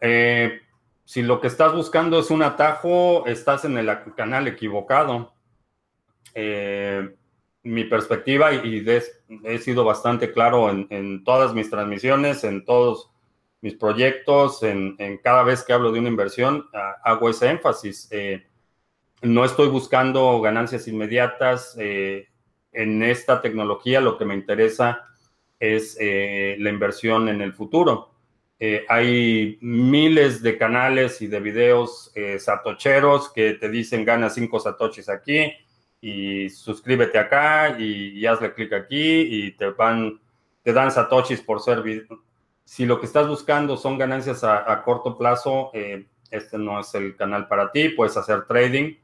Eh, 0.00 0.60
si 1.06 1.22
lo 1.22 1.40
que 1.40 1.46
estás 1.46 1.72
buscando 1.74 2.18
es 2.18 2.30
un 2.30 2.42
atajo, 2.42 3.24
estás 3.26 3.64
en 3.64 3.78
el 3.78 3.90
canal 4.14 4.46
equivocado. 4.46 5.32
Eh, 6.34 7.16
mi 7.62 7.84
perspectiva, 7.84 8.52
y, 8.52 8.84
he 9.44 9.58
sido 9.58 9.86
bastante 9.86 10.32
claro 10.32 10.68
en, 10.68 11.24
todas 11.24 11.54
mis 11.54 11.70
transmisiones, 11.70 12.44
en 12.44 12.66
todos 12.66 13.10
mis 13.62 13.74
proyectos, 13.74 14.62
en, 14.64 14.98
cada 15.22 15.44
vez 15.44 15.64
que 15.64 15.72
hablo 15.72 15.92
de 15.92 16.00
una 16.00 16.10
inversión, 16.10 16.68
hago 17.02 17.30
ese 17.30 17.48
énfasis. 17.48 18.10
No 19.24 19.44
estoy 19.44 19.68
buscando 19.68 20.40
ganancias 20.40 20.88
inmediatas. 20.88 21.76
Eh, 21.78 22.28
en 22.72 23.02
esta 23.02 23.40
tecnología 23.40 24.00
lo 24.00 24.18
que 24.18 24.24
me 24.24 24.34
interesa 24.34 25.04
es 25.60 25.96
eh, 26.00 26.56
la 26.58 26.70
inversión 26.70 27.28
en 27.28 27.40
el 27.40 27.52
futuro. 27.52 28.10
hay 28.88 29.58
miles 29.60 30.42
de 30.42 30.56
canales 30.56 31.20
y 31.20 31.26
de 31.26 31.40
videos 31.40 32.12
satocheros 32.38 33.30
que 33.32 33.54
te 33.54 33.68
dicen 33.68 34.04
gana 34.04 34.30
cinco 34.30 34.58
satoshis 34.58 35.08
aquí 35.10 35.52
y 36.00 36.48
suscríbete 36.48 37.18
acá 37.18 37.76
y, 37.78 38.24
hazle 38.24 38.54
clic 38.54 38.72
aquí 38.72 39.20
y 39.20 39.52
te 39.52 40.72
dan 40.72 40.90
satoshis 40.90 41.42
por 41.42 41.60
ser 41.60 41.82
si 42.64 42.86
lo 42.86 42.98
que 42.98 43.06
estás 43.06 43.28
buscando 43.28 43.76
son 43.76 43.98
ganancias 43.98 44.42
a, 44.42 44.82
corto 44.82 45.16
plazo, 45.16 45.70
eh, 45.74 46.06
este 46.30 46.58
no 46.58 46.80
es 46.80 46.94
el 46.94 47.14
canal 47.14 47.46
para 47.46 47.70
ti, 47.70 47.90
puedes 47.90 48.16
hacer 48.16 48.46
trading, 48.46 48.96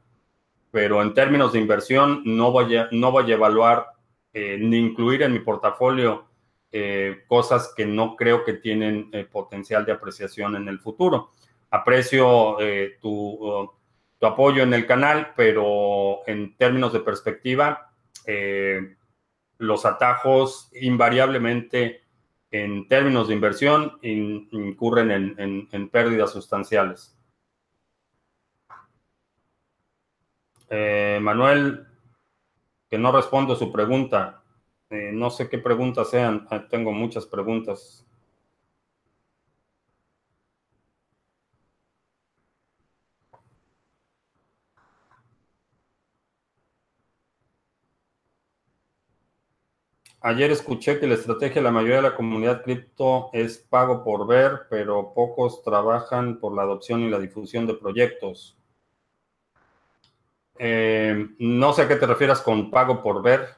pero 0.71 1.01
en 1.01 1.13
términos 1.13 1.53
de 1.53 1.59
inversión 1.59 2.21
no 2.25 2.51
voy 2.51 2.75
a, 2.77 2.87
no 2.91 3.11
voy 3.11 3.31
a 3.31 3.35
evaluar 3.35 3.87
eh, 4.33 4.57
ni 4.59 4.77
incluir 4.77 5.23
en 5.23 5.33
mi 5.33 5.39
portafolio 5.39 6.25
eh, 6.71 7.23
cosas 7.27 7.73
que 7.75 7.85
no 7.85 8.15
creo 8.15 8.45
que 8.45 8.53
tienen 8.53 9.11
potencial 9.31 9.85
de 9.85 9.91
apreciación 9.91 10.55
en 10.55 10.67
el 10.67 10.79
futuro. 10.79 11.31
Aprecio 11.69 12.57
tu, 13.01 13.69
tu, 14.17 14.25
apoyo 14.25 14.63
en 14.63 14.73
el 14.73 14.85
canal, 14.85 15.33
pero 15.35 16.19
en 16.27 16.55
términos 16.55 16.93
de 16.93 16.99
perspectiva, 17.01 17.91
los 19.57 19.85
atajos 19.85 20.69
invariablemente 20.73 22.01
en 22.51 22.87
términos 22.87 23.29
de 23.29 23.33
inversión 23.33 23.97
incurren 24.01 25.35
en, 25.37 25.89
pérdidas 25.89 26.31
sustanciales. 26.31 27.17
Eh, 30.71 31.19
Manuel, 31.21 31.85
que 32.91 32.99
no 32.99 33.11
respondo 33.11 33.55
su 33.55 33.71
pregunta. 33.71 34.43
Eh, 34.91 35.09
no 35.11 35.31
sé 35.31 35.49
qué 35.49 35.57
preguntas 35.57 36.11
sean. 36.11 36.45
Ah, 36.51 36.67
tengo 36.69 36.91
muchas 36.91 37.25
preguntas. 37.25 38.05
Ayer 50.21 50.49
escuché 50.51 50.99
que 50.99 51.05
la 51.05 51.13
estrategia 51.13 51.55
de 51.61 51.63
la 51.63 51.71
mayoría 51.71 51.97
de 51.97 52.01
la 52.01 52.15
comunidad 52.15 52.63
cripto 52.63 53.29
es 53.33 53.57
pago 53.59 54.03
por 54.05 54.25
ver, 54.25 54.61
pero 54.67 55.13
pocos 55.13 55.61
trabajan 55.63 56.39
por 56.39 56.55
la 56.55 56.63
adopción 56.63 57.01
y 57.01 57.09
la 57.09 57.19
difusión 57.19 57.67
de 57.67 57.75
proyectos. 57.75 58.57
Eh, 60.67 61.27
no 61.39 61.73
sé 61.73 61.81
a 61.81 61.87
qué 61.89 61.97
te 61.97 62.05
refieras 62.07 62.39
con 62.41 62.71
pago 62.71 63.01
por 63.03 63.21
ver. 63.21 63.49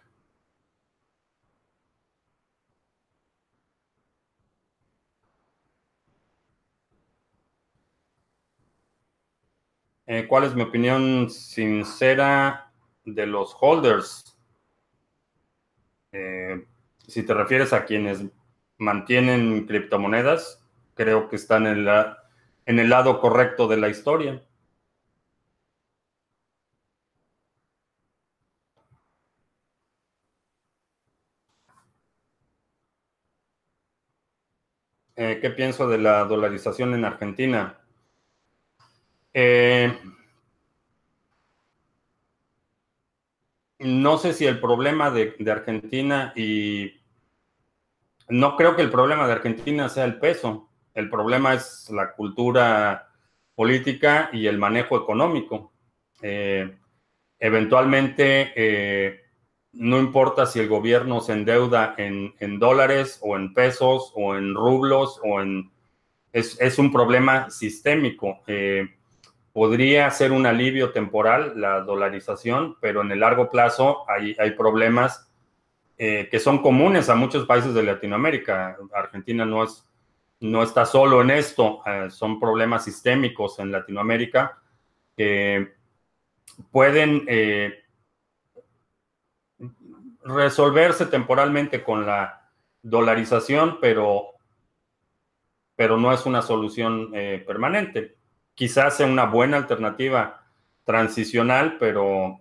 Eh, 10.05 10.27
¿Cuál 10.29 10.45
es 10.45 10.55
mi 10.55 10.61
opinión 10.61 11.29
sincera 11.29 12.71
de 13.03 13.25
los 13.27 13.53
holders? 13.59 14.37
Eh, 16.11 16.65
si 17.07 17.23
te 17.23 17.33
refieres 17.33 17.73
a 17.73 17.85
quienes 17.85 18.23
mantienen 18.77 19.65
criptomonedas, 19.67 20.63
creo 20.95 21.27
que 21.29 21.35
están 21.35 21.67
en, 21.67 21.87
en 22.65 22.79
el 22.79 22.89
lado 22.89 23.19
correcto 23.19 23.67
de 23.67 23.77
la 23.77 23.89
historia. 23.89 24.41
Eh, 35.15 35.32
¿Qué 35.43 35.49
pienso 35.49 35.89
de 35.89 35.97
la 35.97 36.23
dolarización 36.23 36.93
en 36.93 37.03
Argentina? 37.03 37.77
Eh, 39.33 39.93
no 43.79 44.17
sé 44.17 44.31
si 44.31 44.45
el 44.45 44.61
problema 44.61 45.11
de, 45.11 45.35
Argentina 45.51 46.31
y 46.33 46.93
no 48.29 48.55
creo 48.55 48.77
que 48.77 48.83
el 48.83 48.89
problema 48.89 49.27
de 49.27 49.33
Argentina 49.33 49.89
sea 49.89 50.05
el 50.05 50.17
peso. 50.17 50.69
El 50.93 51.09
problema 51.09 51.53
es 51.53 51.89
la 51.89 52.13
cultura 52.13 53.09
política 53.53 54.29
y 54.31 54.47
el 54.47 54.57
manejo 54.57 54.95
económico. 54.95 55.73
Eh, 56.21 56.73
eventualmente, 57.37 58.53
eh, 58.55 59.22
no 59.73 59.97
importa 59.99 60.45
si 60.45 60.59
el 60.59 60.67
gobierno 60.69 61.19
se 61.19 61.33
endeuda 61.33 61.95
en, 61.97 62.59
dólares 62.59 63.19
o 63.21 63.35
en 63.35 63.53
pesos 63.53 64.11
o 64.15 64.35
en 64.35 64.53
rublos 64.53 65.19
o 65.23 65.41
en... 65.41 65.71
Es, 66.31 66.79
un 66.79 66.91
problema 66.91 67.49
sistémico. 67.51 68.39
Eh, 68.47 68.87
podría 69.51 70.09
ser 70.09 70.31
un 70.31 70.45
alivio 70.47 70.91
temporal 70.91 71.53
la 71.55 71.81
dolarización, 71.81 72.77
pero 72.81 73.01
en 73.01 73.11
el 73.11 73.19
largo 73.19 73.49
plazo 73.49 74.03
hay, 74.09 74.35
hay 74.39 74.51
problemas 74.51 75.31
eh, 75.97 76.27
que 76.31 76.39
son 76.39 76.63
comunes 76.63 77.09
a 77.09 77.15
muchos 77.15 77.45
países 77.45 77.73
de 77.73 77.83
Latinoamérica. 77.83 78.77
Argentina 78.93 79.45
no, 79.45 79.63
es, 79.63 79.87
no 80.39 80.63
está 80.63 80.85
solo 80.85 81.21
en 81.21 81.29
esto, 81.31 81.81
eh, 81.85 82.09
son 82.09 82.39
problemas 82.39 82.83
sistémicos 82.83 83.59
en 83.59 83.71
Latinoamérica 83.71 84.59
que 85.15 85.73
pueden 86.71 87.25
resolverse 90.25 91.05
temporalmente 91.05 91.83
con 91.83 92.05
la 92.05 92.49
dolarización, 92.81 93.79
pero, 93.79 94.33
pero 95.75 95.97
no 95.97 96.13
es 96.13 96.25
una 96.25 96.41
solución 96.41 97.11
permanente 97.45 98.17
quizás 98.55 98.97
sea 98.97 99.07
una 99.07 99.25
buena 99.25 99.57
alternativa 99.57 100.43
transicional, 100.83 101.77
pero, 101.79 102.39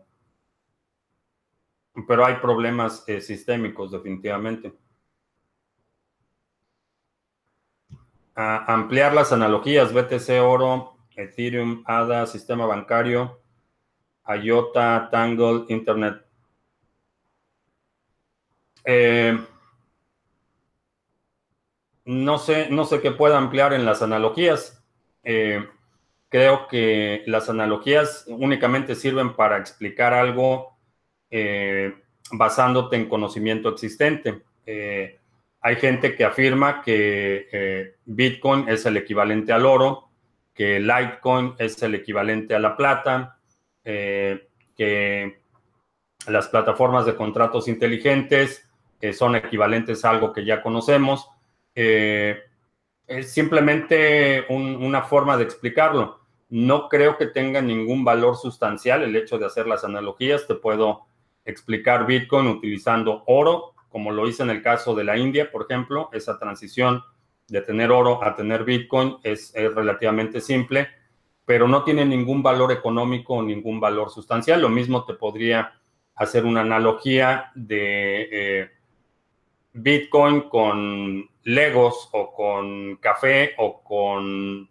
pero 2.07 2.25
hay 2.25 2.37
problemas 2.37 3.05
eh, 3.07 3.21
sistémicos 3.21 3.91
definitivamente. 3.91 4.75
ampliar 8.35 9.13
las 9.13 9.31
analogías, 9.31 9.93
BTC 9.93 10.41
Oro, 10.41 10.97
Ethereum, 11.15 11.85
ADA, 11.87 12.27
sistema 12.27 12.65
bancario, 12.65 13.43
IOTA, 14.27 15.11
Tangle, 15.11 15.67
Internet. 15.69 16.22
Eh, 18.85 19.39
no 22.05 22.39
sé, 22.39 22.69
no 22.71 22.85
sé 22.85 23.01
qué 23.01 23.13
pueda 23.13 23.39
ampliar 23.39 23.73
en 23.73 23.85
las 23.85 24.03
analogías. 24.03 24.83
Eh, 25.23 25.65
creo 26.29 26.67
que 26.67 27.23
las 27.27 27.49
analogías 27.49 28.25
únicamente 28.29 28.95
sirven 28.95 29.35
para 29.35 29.59
explicar 29.59 30.13
algo 30.13 30.77
eh, 31.31 31.95
basándote 32.33 32.97
en 32.97 33.09
conocimiento 33.09 33.69
existente. 33.69 34.43
Hay 35.65 35.77
gente 35.77 36.17
que 36.17 36.25
afirma 36.25 36.83
que 36.83 37.95
Bitcoin 38.05 38.69
es 38.69 38.85
el 38.87 38.97
equivalente 38.97 39.53
al 39.53 39.65
oro, 39.65 40.09
que 40.55 40.81
Litecoin 40.81 41.55
es 41.59 41.81
el 41.83 41.95
equivalente 41.95 42.55
a 42.55 42.59
la 42.59 42.77
plata, 42.77 43.39
que 43.85 45.43
las 46.27 46.49
plataformas 46.49 47.07
de 47.07 47.15
contratos 47.15 47.69
inteligentes 47.69 48.69
son 49.13 49.37
equivalentes 49.37 50.05
a 50.05 50.11
algo 50.11 50.33
que 50.33 50.45
ya 50.45 50.63
conocemos. 50.63 51.29
es 51.75 53.33
simplemente 53.33 54.47
una 54.49 55.03
forma 55.03 55.37
de 55.37 55.45
explicarlo. 55.45 56.21
No 56.49 56.89
creo 56.91 57.17
que 57.17 57.27
tenga 57.27 57.63
ningún 57.63 58.05
valor 58.05 58.37
sustancial 58.37 59.03
el 59.03 59.17
hecho 59.17 59.39
de 59.39 59.47
hacer 59.47 59.67
las 59.67 59.85
analogías. 59.85 60.47
Te 60.47 60.55
puedo 60.55 61.07
explicar 61.45 62.07
Bitcoin 62.07 62.47
utilizando 62.47 63.23
oro, 63.27 63.75
como 63.89 64.11
lo 64.11 64.29
hice 64.29 64.43
en 64.43 64.51
el 64.51 64.63
caso 64.63 64.95
de 64.95 65.05
la 65.05 65.17
India, 65.17 65.51
por 65.51 65.63
ejemplo. 65.63 66.11
Esa 66.13 66.39
transición 66.39 67.03
de 67.49 67.61
tener 67.61 67.91
oro 67.91 68.23
a 68.23 68.35
tener 68.35 68.65
Bitcoin 68.65 69.17
es, 69.23 69.53
relativamente 69.55 70.41
simple, 70.41 70.89
pero 71.45 71.69
no 71.69 71.85
tiene 71.85 72.05
ningún 72.05 72.43
valor 72.43 72.73
económico 72.73 73.35
o 73.35 73.43
ningún 73.43 73.81
valor 73.81 74.11
sustancial. 74.11 74.61
Lo 74.61 74.69
mismo 74.69 75.05
te 75.05 75.15
podría 75.15 75.75
hacer 76.15 76.45
una 76.45 76.61
analogía 76.61 77.51
de 77.55 78.29
eh, 78.31 78.71
Bitcoin 79.73 80.49
con 80.49 81.29
Legos 81.45 82.09
o 82.13 82.33
con 82.33 82.97
café 82.97 83.53
o 83.59 83.83
con 83.83 84.69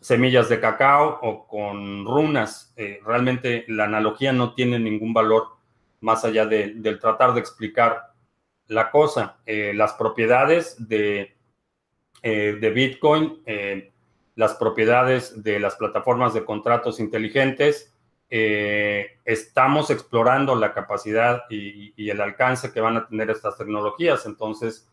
semillas 0.00 0.48
de 0.48 0.60
cacao 0.60 1.18
o 1.22 1.46
con 1.46 2.04
runas. 2.04 2.72
Eh, 2.76 3.00
realmente 3.04 3.64
la 3.68 3.84
analogía 3.84 4.32
no 4.32 4.54
tiene 4.54 4.78
ningún 4.78 5.12
valor 5.12 5.48
más 6.00 6.24
allá 6.24 6.46
de, 6.46 6.74
del 6.74 6.98
tratar 6.98 7.34
de 7.34 7.40
explicar 7.40 8.12
la 8.66 8.90
cosa. 8.90 9.38
Eh, 9.46 9.72
las 9.74 9.94
propiedades 9.94 10.88
de 10.88 11.36
de 12.22 12.70
Bitcoin, 12.74 13.42
las 14.34 14.54
propiedades 14.56 15.42
de 15.42 15.58
las 15.58 15.76
plataformas 15.76 16.34
de 16.34 16.44
contratos 16.44 17.00
inteligentes. 17.00 17.94
Estamos 18.30 19.90
explorando 19.90 20.54
la 20.54 20.72
capacidad 20.72 21.42
y, 21.50 22.08
el 22.08 22.20
alcance 22.20 22.72
que 22.72 22.80
van 22.80 22.96
a 22.96 23.06
tener 23.06 23.30
estas 23.30 23.58
tecnologías. 23.58 24.24
Entonces, 24.26 24.88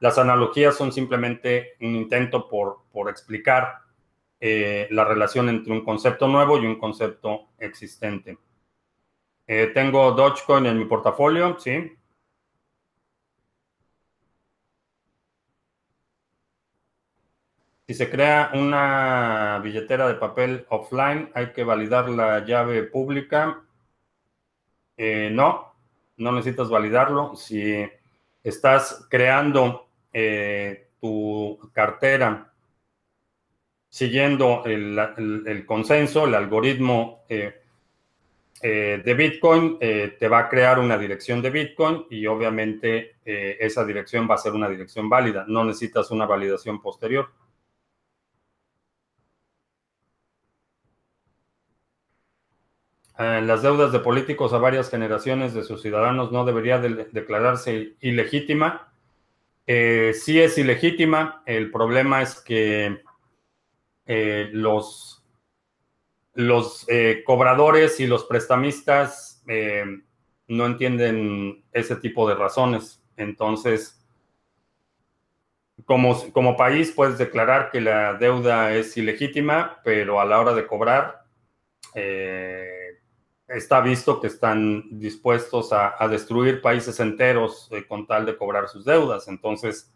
las 0.00 0.16
analogías 0.18 0.76
son 0.76 0.92
simplemente 0.92 1.74
un 1.80 1.94
intento 1.96 2.48
por, 2.48 2.78
explicar 3.10 3.80
la 4.40 5.04
relación 5.04 5.48
entre 5.48 5.72
un 5.72 5.84
concepto 5.84 6.26
nuevo 6.28 6.58
y 6.58 6.66
un 6.66 6.78
concepto 6.78 7.48
existente. 7.58 8.38
tengo 9.46 10.12
Dogecoin 10.12 10.66
en 10.66 10.78
mi 10.78 10.84
portafolio, 10.84 11.58
sí. 11.58 11.97
Si 17.88 17.94
se 17.94 18.10
crea 18.10 18.50
una 18.52 19.60
billetera 19.64 20.06
de 20.06 20.16
papel 20.16 20.66
offline, 20.68 21.30
hay 21.32 21.52
que 21.54 21.64
validar 21.64 22.10
la 22.10 22.44
llave 22.44 22.82
pública. 22.82 23.62
Eh, 24.94 25.30
no, 25.32 25.72
no 26.18 26.32
necesitas 26.32 26.68
validarlo. 26.68 27.34
Si 27.34 27.88
estás 28.44 29.06
creando 29.08 29.88
eh, 30.12 30.90
tu 31.00 31.58
cartera 31.72 32.52
siguiendo 33.88 34.64
el, 34.66 35.64
consenso, 35.64 36.26
el 36.26 36.34
algoritmo 36.34 37.24
eh, 37.26 37.54
de 38.60 39.14
Bitcoin, 39.14 39.78
te 39.78 40.28
va 40.28 40.40
a 40.40 40.48
crear 40.50 40.78
una 40.78 40.98
dirección 40.98 41.40
de 41.40 41.48
Bitcoin 41.48 42.04
y 42.10 42.26
obviamente 42.26 43.16
esa 43.24 43.82
dirección 43.86 44.28
va 44.30 44.34
a 44.34 44.38
ser 44.38 44.52
una 44.52 44.68
dirección 44.68 45.08
válida. 45.08 45.46
No 45.48 45.64
necesitas 45.64 46.10
una 46.10 46.26
validación 46.26 46.82
posterior. 46.82 47.30
Eh, 53.18 53.42
las 53.42 53.62
deudas 53.62 53.90
de 53.90 53.98
políticos 53.98 54.52
a 54.52 54.58
varias 54.58 54.90
generaciones 54.90 55.52
de 55.52 55.64
sus 55.64 55.82
ciudadanos 55.82 56.30
no 56.30 56.44
debería 56.44 56.78
declararse 56.78 57.94
ilegítima. 58.00 58.92
Eh, 59.66 60.14
sí 60.14 60.40
es 60.40 60.56
ilegítima. 60.56 61.42
El 61.44 61.72
problema 61.72 62.22
es 62.22 62.40
que 62.40 63.02
eh, 64.06 64.48
los, 64.52 65.24
los 66.34 66.86
cobradores 67.24 67.98
y 67.98 68.06
los 68.06 68.24
prestamistas 68.24 69.42
no 70.46 70.66
entienden 70.66 71.64
ese 71.72 71.96
tipo 71.96 72.28
de 72.28 72.36
razones. 72.36 73.02
Entonces, 73.16 74.00
como, 75.86 76.30
como 76.30 76.56
país 76.56 76.92
puedes 76.92 77.18
declarar 77.18 77.70
que 77.72 77.80
la 77.80 78.14
deuda 78.14 78.74
es 78.74 78.96
ilegítima, 78.96 79.80
pero 79.82 80.20
a 80.20 80.24
la 80.24 80.38
hora 80.38 80.54
de 80.54 80.66
cobrar, 80.66 81.24
está 83.48 83.80
visto 83.80 84.20
que 84.20 84.26
están 84.26 84.84
dispuestos 84.98 85.72
a, 85.72 86.06
destruir 86.08 86.60
países 86.60 87.00
enteros 87.00 87.68
eh, 87.72 87.86
con 87.86 88.06
tal 88.06 88.26
de 88.26 88.36
cobrar 88.36 88.68
sus 88.68 88.84
deudas. 88.84 89.26
Entonces, 89.28 89.92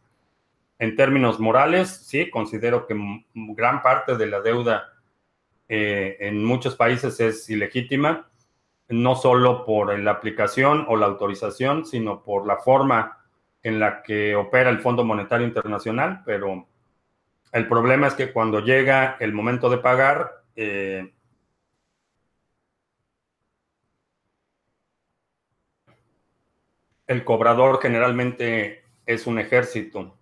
en 0.79 0.97
términos 0.97 1.39
morales, 1.39 1.89
sí, 1.91 2.31
considero 2.31 2.87
que 2.87 2.97
gran 3.35 3.83
parte 3.83 4.17
de 4.17 4.27
la 4.27 4.41
deuda 4.41 4.89
eh, 5.69 6.17
en 6.21 6.45
muchos 6.45 6.77
países 6.77 7.21
es 7.21 7.49
ilegítima, 7.49 8.31
no 8.89 9.15
solo 9.15 9.65
por 9.65 9.99
la 9.99 10.11
aplicación 10.11 10.87
o 10.89 10.97
la 10.97 11.07
autorización, 11.07 11.87
sino 11.87 12.23
por 12.23 12.47
la 12.47 12.57
forma 12.57 13.19
en 13.63 13.79
la 13.79 14.03
que 14.03 14.35
opera 14.35 14.71
el 14.71 14.81
Fondo 14.81 15.05
Monetario 15.05 15.47
Internacional, 15.47 16.23
pero 16.25 16.67
el 17.53 17.69
problema 17.69 18.07
es 18.07 18.15
que 18.15 18.33
cuando 18.33 18.61
llega 18.61 19.17
el 19.21 19.33
momento 19.33 19.71
de 19.71 19.79
pagar, 19.79 20.43
eh, 20.57 21.13
El 27.07 27.25
cobrador 27.25 27.81
generalmente 27.81 28.83
es 29.07 29.29
un 29.29 29.39
ejército. 29.39 30.19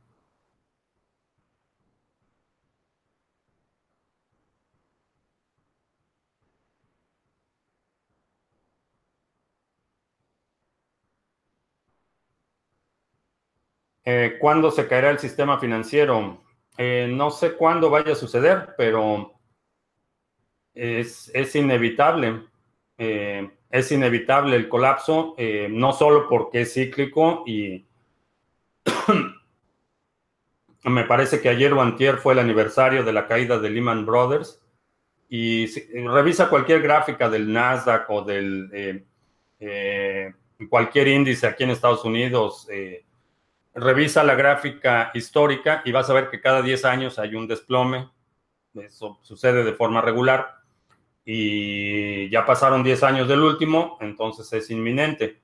Eh, 14.05 14.37
¿Cuándo 14.39 14.71
se 14.71 14.87
caerá 14.87 15.11
el 15.11 15.19
sistema 15.19 15.59
financiero? 15.59 16.43
Eh, 16.77 17.09
no 17.11 17.31
sé 17.31 17.55
cuándo 17.57 17.89
vaya 17.91 18.13
a 18.13 18.17
suceder, 18.17 18.75
pero 18.77 19.33
es, 20.75 21.31
es 21.33 21.55
inevitable. 21.55 22.50
Eh, 23.03 23.51
es 23.71 23.91
inevitable 23.93 24.57
el 24.57 24.69
colapso, 24.69 25.35
eh, 25.39 25.69
no 25.71 25.95
solo 25.95 26.29
porque 26.29 26.63
es 26.63 26.75
cíclico 26.75 27.45
y 27.47 27.87
me 30.85 31.05
parece 31.05 31.41
que 31.41 31.49
ayer 31.49 31.73
o 31.73 31.81
antier 31.81 32.19
fue 32.19 32.35
el 32.35 32.41
aniversario 32.41 33.03
de 33.03 33.15
la 33.15 33.27
caída 33.27 33.59
de 33.59 33.71
Lehman 33.71 34.05
Brothers. 34.05 34.61
Y 35.31 35.67
revisa 36.05 36.51
cualquier 36.51 36.83
gráfica 36.83 37.31
del 37.31 37.51
Nasdaq 37.51 38.11
o 38.11 38.23
del 38.23 38.69
eh, 38.75 39.05
eh, 39.61 40.35
cualquier 40.69 41.09
índice 41.09 41.47
aquí 41.47 41.65
en 41.65 41.71
Estados 41.71 42.05
Unidos, 42.05 42.69
revisa 43.73 44.25
la 44.25 44.35
gráfica 44.35 45.11
histórica 45.15 45.81
y 45.87 45.93
vas 45.93 46.11
a 46.11 46.15
ver 46.15 46.29
que 46.29 46.41
cada 46.41 46.61
10 46.61 46.85
años 46.85 47.19
hay 47.19 47.35
un 47.35 47.47
desplome, 47.47 48.11
eso 48.75 49.19
sucede 49.23 49.65
de 49.65 49.73
forma 49.73 50.03
regular 50.03 50.60
y 51.25 52.29
ya 52.31 52.47
pasaron 52.47 52.83
10 52.83 53.03
años 53.03 53.29
del 53.29 53.41
último, 53.41 53.99
entonces 54.01 54.53
es 54.53 54.71
inminente. 54.71 55.41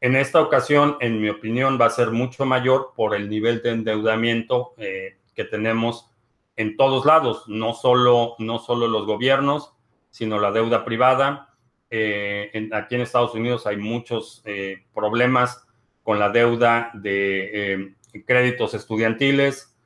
En 0.00 0.14
esta 0.14 0.40
ocasión, 0.40 0.96
en 1.00 1.20
mi 1.20 1.28
opinión, 1.28 1.78
va 1.80 1.86
a 1.86 1.90
ser 1.90 2.10
mucho 2.12 2.44
mayor 2.44 2.92
por 2.94 3.14
el 3.14 3.28
nivel 3.28 3.62
de 3.62 3.70
endeudamiento 3.70 4.74
eh, 4.76 5.18
que 5.34 5.44
tenemos 5.44 6.10
en 6.56 6.76
todos 6.76 7.04
lados, 7.04 7.44
no 7.48 7.74
solo, 7.74 8.34
no 8.38 8.58
solo 8.58 8.88
los 8.88 9.06
gobiernos, 9.06 9.74
sino 10.10 10.38
la 10.38 10.52
deuda 10.52 10.84
privada. 10.84 11.54
Eh, 11.90 12.68
aquí 12.72 12.94
en 12.94 13.00
Estados 13.00 13.34
Unidos 13.34 13.66
hay 13.66 13.76
muchos 13.76 14.42
eh, 14.44 14.84
problemas 14.94 15.66
con 16.02 16.18
la 16.18 16.30
deuda 16.30 16.90
de 16.94 17.94
créditos 18.26 18.74
estudiantiles, 18.74 19.76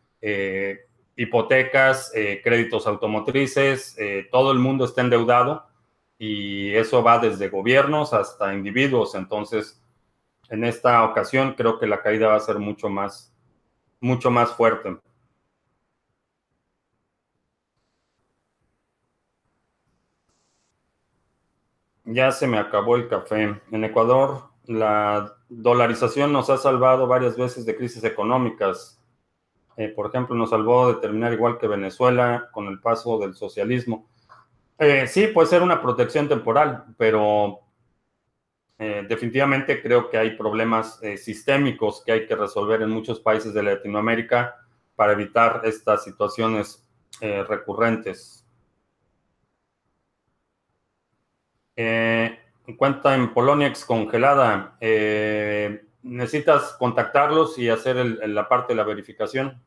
hipotecas, 1.16 2.12
eh, 2.14 2.40
créditos 2.42 2.86
automotrices, 2.86 3.96
eh, 3.98 4.28
todo 4.30 4.52
el 4.52 4.58
mundo 4.58 4.84
está 4.84 5.02
endeudado 5.02 5.66
y 6.18 6.74
eso 6.74 7.02
va 7.02 7.18
desde 7.18 7.48
gobiernos 7.48 8.12
hasta 8.12 8.54
individuos. 8.54 9.14
Entonces, 9.14 9.82
en 10.48 10.64
esta 10.64 11.04
ocasión 11.04 11.54
creo 11.54 11.78
que 11.78 11.86
la 11.86 12.02
caída 12.02 12.28
va 12.28 12.36
a 12.36 12.40
ser 12.40 12.58
mucho 12.58 12.88
más, 12.88 13.34
mucho 14.00 14.30
más 14.30 14.52
fuerte. 14.52 14.98
Ya 22.04 22.30
se 22.32 22.46
me 22.46 22.58
acabó 22.58 22.96
el 22.96 23.08
café. 23.08 23.60
En 23.70 23.84
Ecuador, 23.84 24.50
la 24.66 25.36
dolarización 25.48 26.32
nos 26.32 26.50
ha 26.50 26.56
salvado 26.56 27.06
varias 27.06 27.36
veces 27.36 27.64
de 27.64 27.76
crisis 27.76 28.04
económicas. 28.04 29.01
Eh, 29.76 29.88
por 29.88 30.06
ejemplo, 30.08 30.36
nos 30.36 30.50
salvó 30.50 30.92
de 30.92 31.00
terminar 31.00 31.32
igual 31.32 31.58
que 31.58 31.66
Venezuela 31.66 32.48
con 32.52 32.66
el 32.66 32.80
paso 32.80 33.18
del 33.18 33.34
socialismo. 33.34 34.08
Eh, 34.78 35.06
sí, 35.06 35.28
puede 35.28 35.48
ser 35.48 35.62
una 35.62 35.80
protección 35.80 36.28
temporal, 36.28 36.84
pero 36.98 37.60
eh, 38.78 39.04
definitivamente 39.08 39.80
creo 39.80 40.10
que 40.10 40.18
hay 40.18 40.36
problemas 40.36 41.00
sistémicos 41.16 42.02
que 42.04 42.12
hay 42.12 42.26
que 42.26 42.36
resolver 42.36 42.82
en 42.82 42.90
muchos 42.90 43.20
países 43.20 43.54
de 43.54 43.62
Latinoamérica 43.62 44.56
para 44.96 45.12
evitar 45.12 45.62
estas 45.64 46.04
situaciones 46.04 46.88
recurrentes. 47.20 48.40
cuenta 52.76 53.14
en 53.14 53.34
Polonia 53.34 53.66
excongelada 53.68 54.76
necesitas 56.02 56.74
contactarlos 56.78 57.58
y 57.58 57.68
hacer 57.68 57.96
la 58.28 58.48
parte 58.48 58.72
de 58.72 58.76
la 58.76 58.84
verificación. 58.84 59.62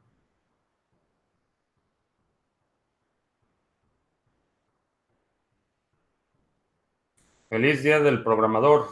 Feliz 7.50 7.84
día 7.84 8.00
del 8.00 8.22
programador. 8.24 8.88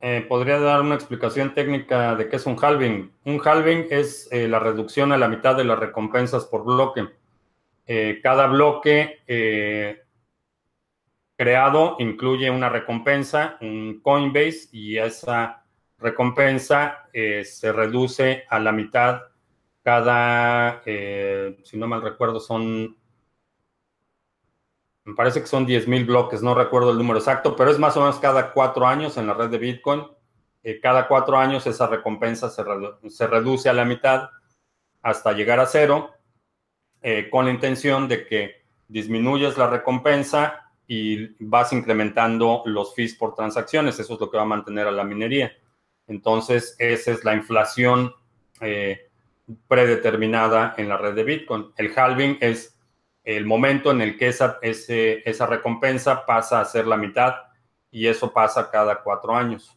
Eh, 0.00 0.24
¿Podría 0.28 0.60
dar 0.60 0.82
una 0.82 0.94
explicación 0.94 1.54
técnica 1.54 2.14
de 2.14 2.28
qué 2.28 2.36
es 2.36 2.46
un 2.46 2.56
halving? 2.62 3.10
Un 3.24 3.40
halving 3.42 3.86
es 3.90 4.28
eh, 4.30 4.48
la 4.48 4.58
reducción 4.58 5.12
a 5.12 5.18
la 5.18 5.28
mitad 5.28 5.56
de 5.56 5.64
las 5.64 5.78
recompensas 5.78 6.44
por 6.44 6.64
bloque. 6.64 7.08
Eh, 7.86 8.20
cada 8.22 8.46
bloque 8.46 9.22
creado 11.36 11.96
incluye 11.98 12.50
una 12.50 12.68
recompensa, 12.68 13.56
un 13.60 14.00
Coinbase, 14.02 14.68
y 14.72 14.98
esa 14.98 15.64
recompensa 15.98 17.08
eh, 17.12 17.44
se 17.44 17.72
reduce 17.72 18.44
a 18.48 18.58
la 18.58 18.72
mitad 18.72 19.22
cada, 19.82 20.82
eh, 20.86 21.58
si 21.62 21.76
no 21.76 21.86
mal 21.86 22.02
recuerdo, 22.02 22.40
son, 22.40 22.96
me 25.04 25.14
parece 25.14 25.40
que 25.40 25.46
son 25.46 25.66
10 25.66 25.88
mil 25.88 26.04
bloques, 26.04 26.42
no 26.42 26.54
recuerdo 26.54 26.90
el 26.90 26.98
número 26.98 27.18
exacto, 27.18 27.54
pero 27.54 27.70
es 27.70 27.78
más 27.78 27.96
o 27.96 28.00
menos 28.00 28.18
cada 28.18 28.52
cuatro 28.52 28.86
años 28.86 29.16
en 29.16 29.26
la 29.26 29.34
red 29.34 29.50
de 29.50 29.58
Bitcoin. 29.58 30.06
Eh, 30.62 30.80
cada 30.80 31.06
cuatro 31.08 31.36
años 31.36 31.66
esa 31.66 31.86
recompensa 31.86 32.48
se, 32.48 32.64
se, 33.10 33.26
reduce 33.26 33.68
a 33.68 33.74
la 33.74 33.84
mitad 33.84 34.30
hasta 35.02 35.32
llegar 35.32 35.60
a 35.60 35.66
cero, 35.66 36.10
con 37.30 37.44
la 37.44 37.50
intención 37.50 38.08
de 38.08 38.26
que 38.26 38.64
disminuyes 38.88 39.58
la 39.58 39.68
recompensa 39.68 40.63
y 40.86 41.44
vas 41.44 41.72
incrementando 41.72 42.62
los 42.66 42.94
fees 42.94 43.14
por 43.14 43.34
transacciones. 43.34 43.98
Eso 43.98 44.14
es 44.14 44.20
lo 44.20 44.30
que 44.30 44.36
va 44.36 44.42
a 44.42 44.46
mantener 44.46 44.86
a 44.86 44.92
la 44.92 45.04
minería. 45.04 45.52
Entonces, 46.06 46.76
esa 46.78 47.12
es 47.12 47.24
la 47.24 47.34
inflación 47.34 48.14
eh, 48.60 49.10
predeterminada 49.68 50.74
en 50.76 50.88
la 50.88 50.96
red 50.96 51.14
de 51.14 51.24
Bitcoin. 51.24 51.72
El 51.76 51.96
halving 51.96 52.38
es 52.40 52.78
el 53.24 53.46
momento 53.46 53.90
en 53.90 54.02
el 54.02 54.18
que 54.18 54.28
esa, 54.28 54.58
esa 54.62 55.46
recompensa 55.46 56.26
pasa 56.26 56.60
a 56.60 56.64
ser 56.64 56.86
la 56.86 56.96
mitad 56.96 57.34
y 57.90 58.06
eso 58.06 58.32
pasa 58.32 58.70
cada 58.70 59.02
cuatro 59.02 59.34
años. 59.34 59.73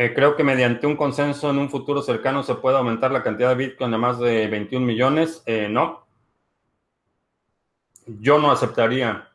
Eh, 0.00 0.14
creo 0.14 0.36
que 0.36 0.44
mediante 0.44 0.86
un 0.86 0.94
consenso 0.94 1.50
en 1.50 1.58
un 1.58 1.68
futuro 1.68 2.02
cercano 2.02 2.44
se 2.44 2.54
puede 2.54 2.76
aumentar 2.76 3.10
la 3.10 3.24
cantidad 3.24 3.48
de 3.48 3.66
Bitcoin 3.66 3.92
a 3.92 3.98
más 3.98 4.20
de 4.20 4.46
21 4.46 4.86
millones. 4.86 5.42
Eh, 5.44 5.66
no. 5.68 6.06
Yo 8.06 8.38
no 8.38 8.52
aceptaría 8.52 9.28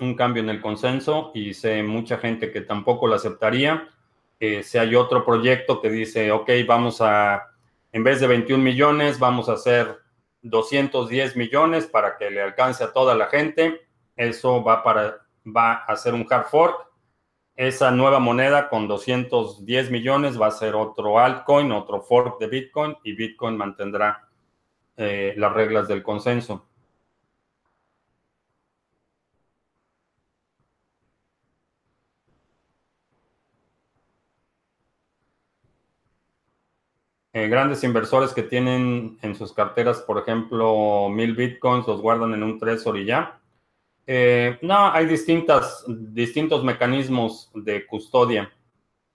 un 0.00 0.14
cambio 0.14 0.42
en 0.42 0.48
el 0.48 0.62
consenso 0.62 1.30
y 1.34 1.52
sé 1.52 1.82
mucha 1.82 2.16
gente 2.16 2.50
que 2.50 2.62
tampoco 2.62 3.06
lo 3.06 3.16
aceptaría. 3.16 3.86
Eh, 4.40 4.62
si 4.62 4.78
hay 4.78 4.94
otro 4.94 5.26
proyecto 5.26 5.82
que 5.82 5.90
dice, 5.90 6.32
ok, 6.32 6.50
vamos 6.66 7.02
a, 7.02 7.50
en 7.92 8.02
vez 8.02 8.18
de 8.18 8.28
21 8.28 8.64
millones, 8.64 9.18
vamos 9.18 9.50
a 9.50 9.52
hacer 9.52 9.98
210 10.40 11.36
millones 11.36 11.84
para 11.86 12.16
que 12.16 12.30
le 12.30 12.40
alcance 12.40 12.82
a 12.82 12.94
toda 12.94 13.14
la 13.14 13.26
gente, 13.26 13.82
eso 14.16 14.64
va, 14.64 14.82
para, 14.82 15.18
va 15.46 15.84
a 15.84 15.94
ser 15.96 16.14
un 16.14 16.26
hard 16.28 16.46
fork 16.46 16.91
esa 17.56 17.90
nueva 17.90 18.18
moneda 18.18 18.68
con 18.68 18.88
210 18.88 19.90
millones 19.90 20.40
va 20.40 20.48
a 20.48 20.50
ser 20.50 20.74
otro 20.74 21.18
altcoin, 21.18 21.72
otro 21.72 22.02
fork 22.02 22.38
de 22.40 22.48
Bitcoin 22.48 22.96
y 23.04 23.14
Bitcoin 23.14 23.56
mantendrá 23.56 24.28
eh, 24.96 25.34
las 25.36 25.52
reglas 25.52 25.88
del 25.88 26.02
consenso. 26.02 26.66
Eh, 37.34 37.48
grandes 37.48 37.82
inversores 37.84 38.32
que 38.34 38.42
tienen 38.42 39.18
en 39.22 39.34
sus 39.34 39.52
carteras, 39.54 40.00
por 40.02 40.18
ejemplo, 40.18 41.08
mil 41.10 41.34
bitcoins, 41.34 41.86
los 41.86 42.00
guardan 42.02 42.34
en 42.34 42.42
un 42.42 42.58
Trezor 42.58 42.98
y 42.98 43.06
ya. 43.06 43.41
Eh, 44.06 44.58
no, 44.62 44.92
hay 44.92 45.06
distintas, 45.06 45.84
distintos 45.86 46.64
mecanismos 46.64 47.50
de 47.54 47.86
custodia. 47.86 48.52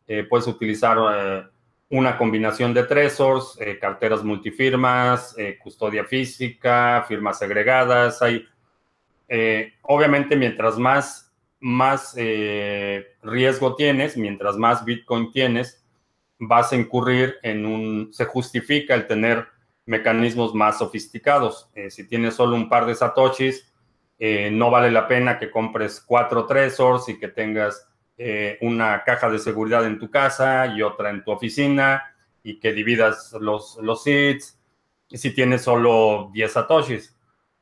Eh, 0.08 0.24
puedes 0.24 0.48
utilizar 0.48 0.98
eh, 0.98 1.44
una 1.90 2.18
combinación 2.18 2.74
de 2.74 2.84
tresors, 2.84 3.58
carteras 3.82 4.24
multifirmas, 4.24 5.36
custodia 5.62 6.04
física, 6.04 7.06
firmas 7.08 7.42
agregadas. 7.42 8.22
Hay, 8.22 8.46
obviamente, 9.84 10.36
mientras 10.36 10.78
más, 10.78 11.34
más 11.62 12.14
riesgo 13.22 13.76
tienes, 13.76 14.18
mientras 14.18 14.58
más 14.58 14.84
Bitcoin 14.84 15.32
tienes, 15.32 15.82
vas 16.40 16.74
a 16.74 16.76
incurrir 16.76 17.38
en 17.42 17.66
un, 17.66 18.10
se 18.12 18.26
justifica 18.26 18.94
el 18.94 19.08
tener 19.08 19.48
mecanismos 19.86 20.54
más 20.54 20.80
sofisticados. 20.80 21.70
si 21.90 22.06
tienes 22.06 22.36
solo 22.36 22.58
un 22.58 22.68
par 22.68 22.86
de 22.86 22.96
satoshis, 22.96 23.66
eh, 24.20 24.50
no 24.52 24.72
vale 24.72 24.90
la 24.90 25.08
pena 25.08 25.38
que 25.38 25.52
compres 25.52 26.02
cuatro 26.06 26.46
Trezors 26.46 27.08
y 27.10 27.20
que 27.20 27.28
tengas 27.28 27.88
eh, 28.18 28.58
una 28.62 29.04
caja 29.04 29.30
de 29.30 29.38
seguridad 29.38 29.86
en 29.86 30.00
tu 30.00 30.10
casa 30.10 30.68
y 30.68 30.82
otra 30.82 31.12
en 31.12 31.24
tu 31.24 31.32
oficina 31.32 32.16
y 32.42 32.60
que 32.60 32.74
dividas 32.74 33.34
los, 33.40 33.78
los 33.82 34.04
seeds. 34.04 34.60
Si 35.10 35.32
tienes 35.32 35.62
solo 35.62 36.32
10 36.34 36.52
satoshis, 36.52 37.16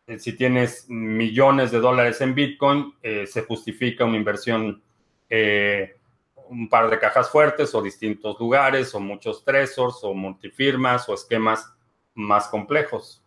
eh, 0.07 0.17
si 0.17 0.33
tienes 0.33 0.85
millones 0.87 1.71
de 1.71 1.79
dólares 1.79 2.21
en 2.21 2.33
Bitcoin, 2.33 2.93
se 3.01 3.41
justifica 3.43 4.05
una 4.05 4.17
inversión, 4.17 4.81
un 5.29 6.69
par 6.69 6.89
de 6.89 6.99
cajas 6.99 7.29
fuertes 7.29 7.75
o 7.75 7.81
distintos 7.81 8.39
lugares 8.39 8.95
o 8.95 8.99
muchos 8.99 9.43
Trezors 9.43 10.03
o 10.03 10.13
multifirmas 10.13 11.09
o 11.09 11.13
esquemas 11.13 11.73
más 12.13 12.47
complejos. 12.47 13.24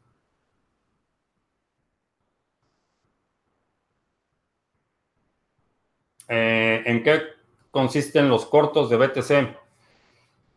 Eh, 6.28 6.82
¿En 6.84 7.02
qué 7.02 7.22
consisten 7.70 8.28
los 8.28 8.46
cortos 8.46 8.90
de 8.90 8.96
BTC? 8.96 9.56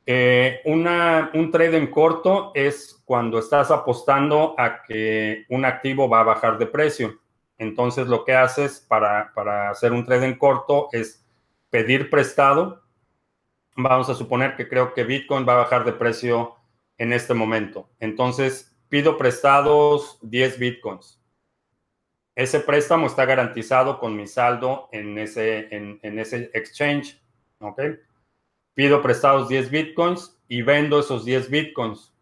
Eh, 0.05 0.61
un 0.65 1.51
trade 1.51 1.77
en 1.77 1.87
corto 1.87 2.51
es 2.53 3.01
cuando 3.05 3.39
estás 3.39 3.71
apostando 3.71 4.55
a 4.57 4.83
que 4.83 5.45
un 5.49 5.63
activo 5.63 6.09
va 6.09 6.21
a 6.21 6.23
bajar 6.23 6.57
de 6.57 6.65
precio. 6.65 7.19
Entonces 7.57 8.07
lo 8.07 8.25
que 8.25 8.33
haces 8.33 8.85
para, 8.87 9.31
para 9.33 9.69
hacer 9.69 9.93
un 9.93 10.05
trade 10.05 10.25
en 10.25 10.37
corto 10.37 10.89
es 10.91 11.25
pedir 11.69 12.09
prestado. 12.09 12.81
Vamos 13.75 14.09
a 14.09 14.15
suponer 14.15 14.55
que 14.55 14.67
creo 14.67 14.93
que 14.93 15.03
Bitcoin 15.03 15.47
va 15.47 15.53
a 15.53 15.63
bajar 15.63 15.85
de 15.85 15.93
precio 15.93 16.55
en 16.97 17.13
este 17.13 17.33
momento. 17.33 17.89
Entonces 17.99 18.75
pido 18.89 19.17
prestados 19.17 20.19
10 20.23 20.59
Bitcoins 20.59 21.20
ese 22.35 22.61
préstamo 22.61 23.07
está 23.07 23.25
garantizado 23.25 23.99
con 23.99 24.15
mi 24.15 24.27
saldo 24.27 24.87
en 24.91 25.17
ese, 25.17 25.67
en, 25.75 26.19
ese 26.19 26.49
exchange. 26.53 27.21
¿Ok? 27.59 27.81
Pido 28.73 29.01
prestados 29.01 29.49
10 29.49 29.69
bitcoins 29.69 30.39
y 30.47 30.61
vendo 30.61 30.99
esos 30.99 31.25
10 31.25 31.49
bitcoins. 31.49 32.13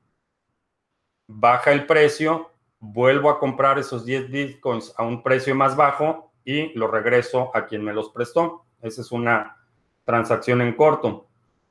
Baja 1.27 1.71
el 1.71 1.85
precio, 1.85 2.51
vuelvo 2.79 3.29
a 3.29 3.39
comprar 3.39 3.77
esos 3.77 4.05
10 4.05 4.31
bitcoins 4.31 4.93
a 4.97 5.03
un 5.03 5.21
precio 5.21 5.53
más 5.53 5.75
bajo 5.75 6.33
y 6.43 6.73
lo 6.77 6.87
regreso 6.87 7.51
a 7.55 7.67
quien 7.67 7.83
me 7.83 7.93
los 7.93 8.09
prestó. 8.09 8.65
Esa 8.81 9.01
es 9.01 9.11
una 9.11 9.57
transacción 10.05 10.61
en 10.61 10.73
corto, 10.73 11.27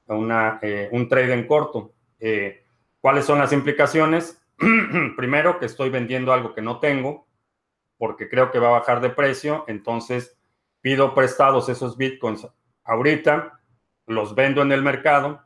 una, 0.07 0.61
eh, 0.63 0.89
un 0.93 1.09
trade 1.09 1.35
en 1.35 1.47
corto. 1.47 1.93
Eh, 2.21 2.65
¿Cuáles 3.01 3.25
son 3.25 3.41
las 3.41 3.53
implicaciones? 3.53 4.41
Primero, 5.17 5.59
que 5.59 5.67
estoy 5.67 5.91
vendiendo 5.91 6.33
algo 6.33 6.55
que 6.55 6.63
no 6.63 6.79
tengo 6.79 7.28
porque 7.99 8.29
creo 8.29 8.51
que 8.51 8.59
va 8.59 8.69
a 8.69 8.79
bajar 8.79 9.01
de 9.01 9.11
precio, 9.11 9.65
entonces 9.69 10.39
pido 10.81 11.15
prestados 11.15 11.69
esos 11.69 11.97
bitcoins 11.97 12.47
ahorita, 12.85 13.61
los 14.07 14.35
vendo 14.35 14.63
en 14.63 14.73
el 14.73 14.83
mercado, 14.83 15.43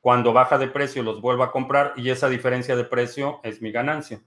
cuando 0.00 0.32
baja 0.32 0.58
de 0.58 0.68
precio 0.68 1.02
los 1.02 1.20
vuelvo 1.20 1.44
a 1.44 1.52
comprar 1.52 1.92
y 1.96 2.10
esa 2.10 2.28
diferencia 2.28 2.74
de 2.74 2.84
precio 2.84 3.40
es 3.42 3.62
mi 3.62 3.70
ganancia. 3.70 4.20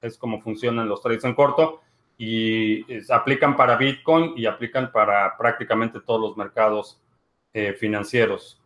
Es 0.00 0.18
como 0.18 0.40
funcionan 0.40 0.88
los 0.88 1.02
trades 1.02 1.24
en 1.24 1.34
corto 1.34 1.82
y 2.18 2.84
aplican 3.12 3.56
para 3.56 3.76
Bitcoin 3.76 4.32
y 4.36 4.46
aplican 4.46 4.90
para 4.90 5.36
prácticamente 5.36 6.00
todos 6.00 6.20
los 6.20 6.36
mercados 6.36 7.00
eh, 7.52 7.74
financieros. 7.74 8.60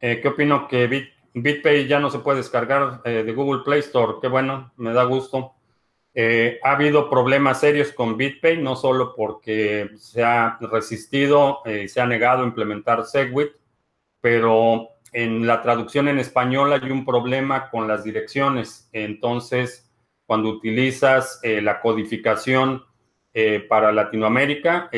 Eh, 0.00 0.20
¿Qué 0.20 0.28
opino 0.28 0.68
que 0.68 0.86
Bitcoin 0.86 1.13
BitPay 1.34 1.88
ya 1.88 1.98
no 1.98 2.10
se 2.10 2.20
puede 2.20 2.38
descargar 2.38 3.00
eh, 3.04 3.24
de 3.24 3.32
Google 3.32 3.62
Play 3.64 3.80
Store. 3.80 4.14
Qué 4.22 4.28
bueno, 4.28 4.72
me 4.76 4.92
da 4.92 5.04
gusto. 5.04 5.54
Eh, 6.14 6.60
ha 6.62 6.72
habido 6.72 7.10
problemas 7.10 7.58
serios 7.58 7.90
con 7.90 8.16
BitPay, 8.16 8.58
no 8.58 8.76
solo 8.76 9.14
porque 9.16 9.90
se 9.96 10.22
ha 10.22 10.56
resistido 10.60 11.58
y 11.64 11.70
eh, 11.70 11.88
se 11.88 12.00
ha 12.00 12.06
negado 12.06 12.44
a 12.44 12.46
implementar 12.46 13.04
Segwit, 13.04 13.50
pero 14.20 14.90
en 15.12 15.44
la 15.44 15.60
traducción 15.60 16.06
en 16.06 16.20
español 16.20 16.72
hay 16.72 16.88
un 16.90 17.04
problema 17.04 17.68
con 17.68 17.88
las 17.88 18.04
direcciones. 18.04 18.88
Entonces, 18.92 19.92
cuando 20.26 20.48
utilizas 20.50 21.40
la 21.42 21.80
codificación 21.80 22.82
para 23.68 23.92
Latinoamérica, 23.92 24.88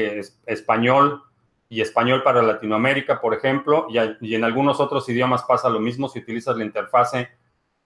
español 0.46 1.25
y 1.68 1.80
español 1.80 2.22
para 2.22 2.42
Latinoamérica, 2.42 3.20
por 3.20 3.34
ejemplo, 3.34 3.86
y, 3.88 4.34
en 4.34 4.44
algunos 4.44 4.80
otros 4.80 5.08
idiomas 5.08 5.42
pasa 5.42 5.68
lo 5.68 5.80
mismo 5.80 6.08
si 6.08 6.20
utilizas 6.20 6.56
la 6.56 6.64
interfase 6.64 7.28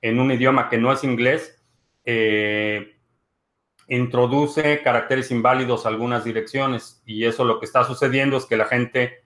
en 0.00 0.20
un 0.20 0.30
idioma 0.30 0.68
que 0.68 0.78
no 0.78 0.92
es 0.92 1.04
inglés, 1.04 1.62
eh, 2.04 2.96
introduce 3.88 4.82
caracteres 4.82 5.30
inválidos 5.30 5.84
a 5.84 5.88
algunas 5.88 6.24
direcciones 6.24 7.02
y 7.04 7.24
eso 7.24 7.44
lo 7.44 7.58
que 7.58 7.66
está 7.66 7.84
sucediendo 7.84 8.36
es 8.36 8.46
que 8.46 8.56
la 8.56 8.66
gente 8.66 9.22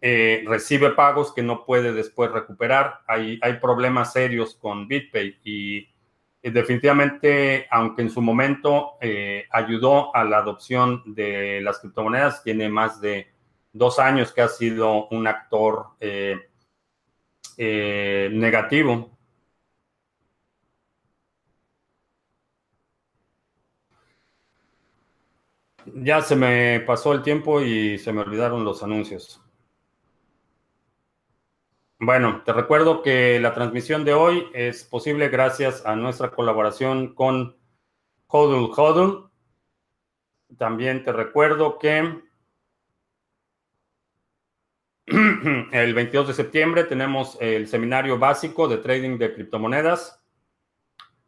eh, 0.00 0.44
recibe 0.46 0.90
pagos 0.90 1.32
que 1.32 1.42
no 1.42 1.64
puede 1.64 1.92
después 1.92 2.30
recuperar. 2.30 3.00
Hay, 3.06 3.38
hay 3.40 3.54
problemas 3.54 4.12
serios 4.12 4.54
con 4.54 4.88
BitPay 4.88 5.40
y, 5.44 5.88
definitivamente, 6.42 7.66
aunque 7.70 8.02
en 8.02 8.10
su 8.10 8.20
momento 8.20 8.98
eh, 9.00 9.46
ayudó 9.50 10.14
a 10.14 10.24
la 10.24 10.38
adopción 10.38 11.02
de 11.06 11.60
las 11.62 11.78
criptomonedas, 11.78 12.42
tiene 12.42 12.68
más 12.68 13.00
de 13.00 13.33
dos 13.74 13.98
años 13.98 14.32
que 14.32 14.40
ha 14.40 14.48
sido 14.48 15.08
un 15.08 15.26
actor 15.26 15.88
negativo 17.58 19.14
Ya 25.86 26.22
se 26.22 26.34
me 26.34 26.80
pasó 26.80 27.12
el 27.12 27.22
tiempo 27.22 27.60
y 27.60 27.98
se 27.98 28.12
me 28.12 28.22
olvidaron 28.22 28.64
los 28.64 28.82
anuncios. 28.82 29.40
Bueno, 31.98 32.42
te 32.44 32.52
recuerdo 32.52 33.02
que 33.02 33.38
la 33.38 33.54
transmisión 33.54 34.04
de 34.04 34.14
hoy 34.14 34.46
es 34.54 34.84
posible 34.84 35.28
gracias 35.28 35.84
a 35.84 35.94
nuestra 35.94 36.30
colaboración 36.30 37.14
con 37.14 37.56
Hodl 38.28 38.70
Hodl. 38.76 39.30
También 40.58 41.04
te 41.04 41.12
recuerdo 41.12 41.78
que 41.78 42.23
el 45.72 45.92
22 45.92 46.28
de 46.28 46.34
septiembre 46.34 46.84
tenemos 46.84 47.36
el 47.38 47.68
seminario 47.68 48.18
básico 48.18 48.68
de 48.68 48.78
trading 48.78 49.18
de 49.18 49.34
criptomonedas. 49.34 50.18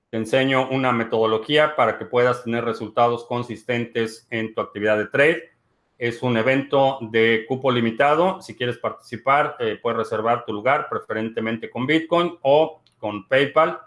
Te 0.08 0.16
enseño 0.16 0.70
una 0.70 0.92
metodología 0.92 1.76
para 1.76 1.98
que 1.98 2.06
puedas 2.06 2.44
tener 2.44 2.64
resultados 2.64 3.26
consistentes 3.26 4.26
en 4.30 4.54
tu 4.54 4.62
actividad 4.62 4.96
de 4.96 5.08
trade. 5.08 5.50
Es 5.98 6.22
un 6.22 6.38
evento 6.38 6.98
de 7.02 7.44
cupo 7.46 7.70
limitado. 7.70 8.40
Si 8.40 8.54
quieres 8.54 8.78
participar, 8.78 9.56
eh, 9.58 9.78
puedes 9.82 9.98
reservar 9.98 10.46
tu 10.46 10.54
lugar, 10.54 10.88
preferentemente 10.88 11.68
con 11.68 11.86
Bitcoin 11.86 12.38
o 12.40 12.80
con 12.96 13.28
PayPal. 13.28 13.78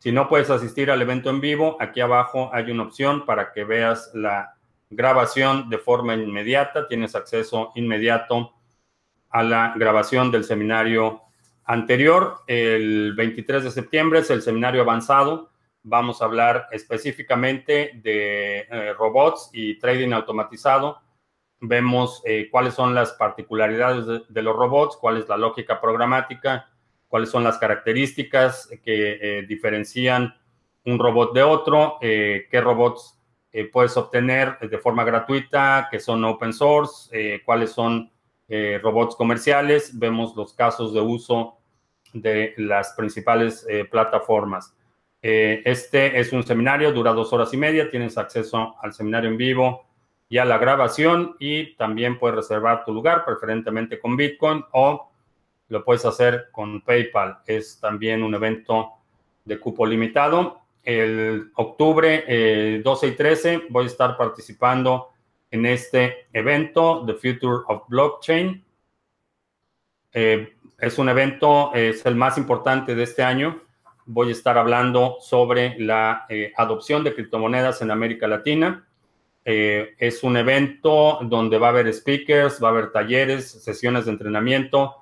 Si 0.00 0.10
no 0.10 0.28
puedes 0.28 0.50
asistir 0.50 0.90
al 0.90 1.02
evento 1.02 1.30
en 1.30 1.40
vivo, 1.40 1.76
aquí 1.78 2.00
abajo 2.00 2.50
hay 2.52 2.72
una 2.72 2.84
opción 2.84 3.24
para 3.24 3.52
que 3.52 3.62
veas 3.62 4.10
la 4.14 4.56
grabación 4.90 5.70
de 5.70 5.78
forma 5.78 6.14
inmediata. 6.14 6.88
Tienes 6.88 7.14
acceso 7.14 7.70
inmediato 7.76 8.57
a 9.30 9.42
la 9.42 9.74
grabación 9.76 10.30
del 10.30 10.44
seminario 10.44 11.22
anterior. 11.64 12.38
El 12.46 13.14
23 13.14 13.64
de 13.64 13.70
septiembre 13.70 14.20
es 14.20 14.30
el 14.30 14.42
seminario 14.42 14.82
avanzado 14.82 15.50
Vamos 15.90 16.20
a 16.20 16.26
hablar 16.26 16.66
específicamente 16.72 17.92
de 18.02 18.58
eh, 18.58 18.92
robots 18.92 19.48
y 19.54 19.78
trading 19.78 20.12
automatizado. 20.12 21.00
Vemos 21.60 22.20
eh, 22.26 22.48
cuáles 22.50 22.74
son 22.74 22.94
las 22.94 23.12
particularidades 23.12 24.28
de, 24.28 24.42
los 24.42 24.54
robots, 24.54 24.96
cuál 24.96 25.16
es 25.16 25.28
la 25.28 25.38
lógica 25.38 25.80
programática, 25.80 26.68
cuáles 27.08 27.30
son 27.30 27.42
las 27.42 27.56
características 27.56 28.68
que 28.84 29.18
eh, 29.20 29.46
diferencian 29.46 30.34
un 30.84 30.98
robot 30.98 31.34
de 31.34 31.42
otro, 31.42 31.98
qué 32.00 32.60
robots 32.62 33.18
puedes 33.72 33.94
obtener 33.96 34.58
de 34.58 34.78
forma 34.78 35.04
gratuita, 35.04 35.88
que 35.90 36.00
son 36.00 36.24
open 36.24 36.52
source, 36.52 37.42
cuáles 37.44 37.72
son 37.72 38.10
robots 38.48 39.14
comerciales. 39.14 39.98
Vemos 39.98 40.34
los 40.36 40.54
casos 40.54 40.94
de 40.94 41.00
uso 41.00 41.58
de 42.12 42.54
las 42.56 42.94
principales 42.94 43.66
plataformas. 43.90 44.74
Eh, 45.20 45.62
este 45.64 46.20
es 46.20 46.32
un 46.32 46.44
seminario, 46.44 46.92
dura 46.92 47.12
dos 47.12 47.32
horas 47.32 47.52
y 47.52 47.56
media, 47.56 47.90
tienes 47.90 48.16
acceso 48.16 48.76
al 48.80 48.92
seminario 48.92 49.28
en 49.28 49.36
vivo 49.36 49.84
y 50.28 50.38
a 50.38 50.44
la 50.44 50.58
grabación 50.58 51.34
y 51.40 51.74
también 51.74 52.18
puedes 52.18 52.36
reservar 52.36 52.84
tu 52.84 52.92
lugar, 52.92 53.24
preferentemente 53.24 53.98
con 53.98 54.16
Bitcoin 54.16 54.64
o 54.72 55.10
lo 55.68 55.84
puedes 55.84 56.04
hacer 56.04 56.48
con 56.52 56.82
PayPal. 56.82 57.38
Es 57.46 57.80
también 57.80 58.22
un 58.22 58.34
evento 58.34 58.92
de 59.44 59.58
cupo 59.58 59.84
limitado. 59.86 60.60
El 60.84 61.50
octubre 61.56 62.80
12 62.82 63.06
eh, 63.06 63.10
y 63.10 63.16
13 63.16 63.62
voy 63.70 63.84
a 63.84 63.88
estar 63.88 64.16
participando 64.16 65.08
en 65.50 65.66
este 65.66 66.28
evento, 66.32 67.04
The 67.06 67.14
Future 67.14 67.64
of 67.68 67.82
Blockchain. 67.88 68.64
Eh, 70.12 70.54
es 70.78 70.98
un 70.98 71.08
evento, 71.08 71.72
es 71.74 72.04
el 72.06 72.14
más 72.14 72.38
importante 72.38 72.94
de 72.94 73.02
este 73.02 73.22
año 73.22 73.62
voy 74.10 74.30
a 74.30 74.32
estar 74.32 74.56
hablando 74.56 75.18
sobre 75.20 75.78
la 75.78 76.24
eh, 76.30 76.52
adopción 76.56 77.04
de 77.04 77.14
criptomonedas 77.14 77.82
en 77.82 77.90
América 77.90 78.26
Latina. 78.26 78.88
Eh, 79.44 79.94
es 79.98 80.22
un 80.22 80.38
evento 80.38 81.18
donde 81.22 81.58
va 81.58 81.66
a 81.66 81.70
haber 81.70 81.92
speakers, 81.92 82.62
va 82.62 82.68
a 82.68 82.70
haber 82.70 82.90
talleres, 82.90 83.50
sesiones 83.50 84.06
de 84.06 84.12
entrenamiento 84.12 84.96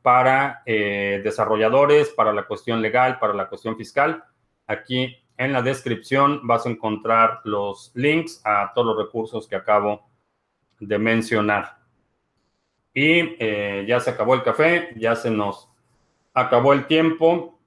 para 0.00 0.62
eh, 0.64 1.20
desarrolladores, 1.22 2.08
para 2.08 2.32
la 2.32 2.44
cuestión 2.44 2.80
legal, 2.80 3.18
para 3.18 3.34
la 3.34 3.46
cuestión 3.46 3.76
fiscal. 3.76 4.24
Aquí 4.66 5.14
en 5.38 5.52
la 5.52 5.62
descripción 5.62 6.46
vas 6.46 6.66
a 6.66 6.70
encontrar 6.70 7.40
los 7.44 7.92
links 7.94 8.40
a 8.44 8.72
todos 8.74 8.88
los 8.88 9.06
recursos 9.06 9.46
que 9.46 9.56
acabo 9.56 10.06
de 10.80 10.98
mencionar. 10.98 11.78
Y 12.94 13.36
ya 13.86 14.00
se 14.00 14.10
acabó 14.10 14.34
el 14.34 14.42
café, 14.42 14.94
ya 14.96 15.14
se 15.14 15.30
nos 15.30 15.68
acabó 16.32 16.72
el 16.72 16.86
tiempo. 16.86 17.58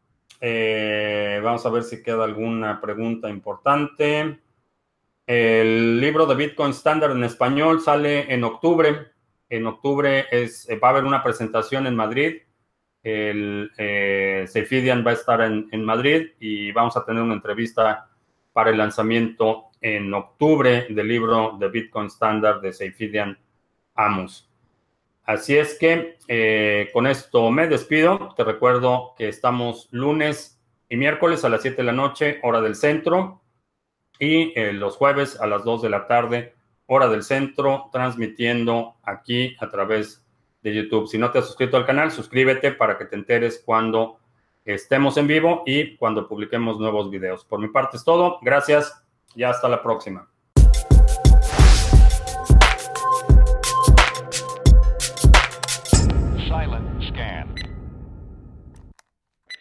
Eh, 0.42 1.42
vamos 1.44 1.66
a 1.66 1.70
ver 1.70 1.84
si 1.84 2.02
queda 2.02 2.24
alguna 2.24 2.80
pregunta 2.80 3.30
importante. 3.30 4.40
El 5.26 6.00
libro 6.00 6.26
de 6.26 6.36
Bitcoin 6.36 6.72
Standard 6.72 7.12
en 7.12 7.24
español 7.24 7.82
sale 7.82 8.34
en 8.34 8.44
octubre. 8.44 9.12
En 9.50 9.66
octubre 9.68 10.26
es, 10.32 10.68
va 10.82 10.90
a 10.90 10.92
haber 10.92 11.04
una 11.04 11.24
presentación 11.24 11.88
en 11.88 11.96
Madrid. 11.96 12.42
El 13.02 13.72
eh, 13.78 14.46
va 15.06 15.12
a 15.12 15.14
estar 15.14 15.42
en, 15.42 15.86
Madrid 15.86 16.32
y 16.40 16.72
vamos 16.72 16.98
a 16.98 17.06
tener 17.06 17.24
una 17.24 17.36
entrevista 17.36 18.10
para 18.52 18.72
el 18.72 18.78
lanzamiento 18.78 19.70
en 19.82 20.14
octubre 20.14 20.88
del 20.90 21.08
libro 21.08 21.56
de 21.58 21.70
Bitcoin 21.70 22.08
Standard 22.08 22.62
de 22.62 22.74
Seifidian 22.74 23.38
Amos. 23.96 24.50
Así 25.24 25.56
es 25.56 25.78
que 25.78 26.18
eh, 26.28 26.90
con 26.92 27.06
esto 27.08 27.52
me 27.52 27.68
despido. 27.68 28.34
Te 28.36 28.44
recuerdo 28.44 29.14
que 29.18 29.30
estamos 29.30 29.88
lunes 29.92 30.60
y 30.90 30.98
miércoles 30.98 31.46
a 31.46 31.50
las 31.50 31.62
7 31.62 31.78
de 31.78 31.84
la 31.84 31.92
noche, 31.92 32.40
hora 32.42 32.62
del 32.62 32.76
centro, 32.76 33.42
y 34.20 34.52
eh, 34.60 34.74
los 34.74 34.98
jueves 34.98 35.40
a 35.40 35.48
las 35.48 35.64
2 35.64 35.84
de 35.84 35.90
la 35.90 36.08
tarde, 36.08 36.56
hora 36.88 37.08
del 37.08 37.24
centro, 37.24 37.90
transmitiendo 37.92 38.96
aquí 39.04 39.56
a 39.60 39.70
través 39.70 40.26
de 40.62 40.74
YouTube. 40.74 41.08
Si 41.08 41.18
no 41.18 41.32
te 41.32 41.40
has 41.40 41.48
suscrito 41.48 41.78
al 41.78 41.86
canal, 41.86 42.12
suscríbete 42.12 42.72
para 42.72 42.98
que 42.98 43.06
te 43.06 43.16
enteres 43.16 43.62
cuando 43.66 44.20
estemos 44.66 45.18
en 45.18 45.28
vivo 45.28 45.64
y 45.66 45.96
cuando 45.98 46.28
publiquemos 46.28 46.80
nuevos 46.80 47.10
videos. 47.10 47.46
Por 47.46 47.60
mi 47.60 47.70
parte 47.70 47.98
es 47.98 48.04
todo. 48.04 48.40
Gracias 48.42 49.04
y 49.36 49.44
hasta 49.44 49.68
la 49.70 49.82
próxima. 49.82 50.29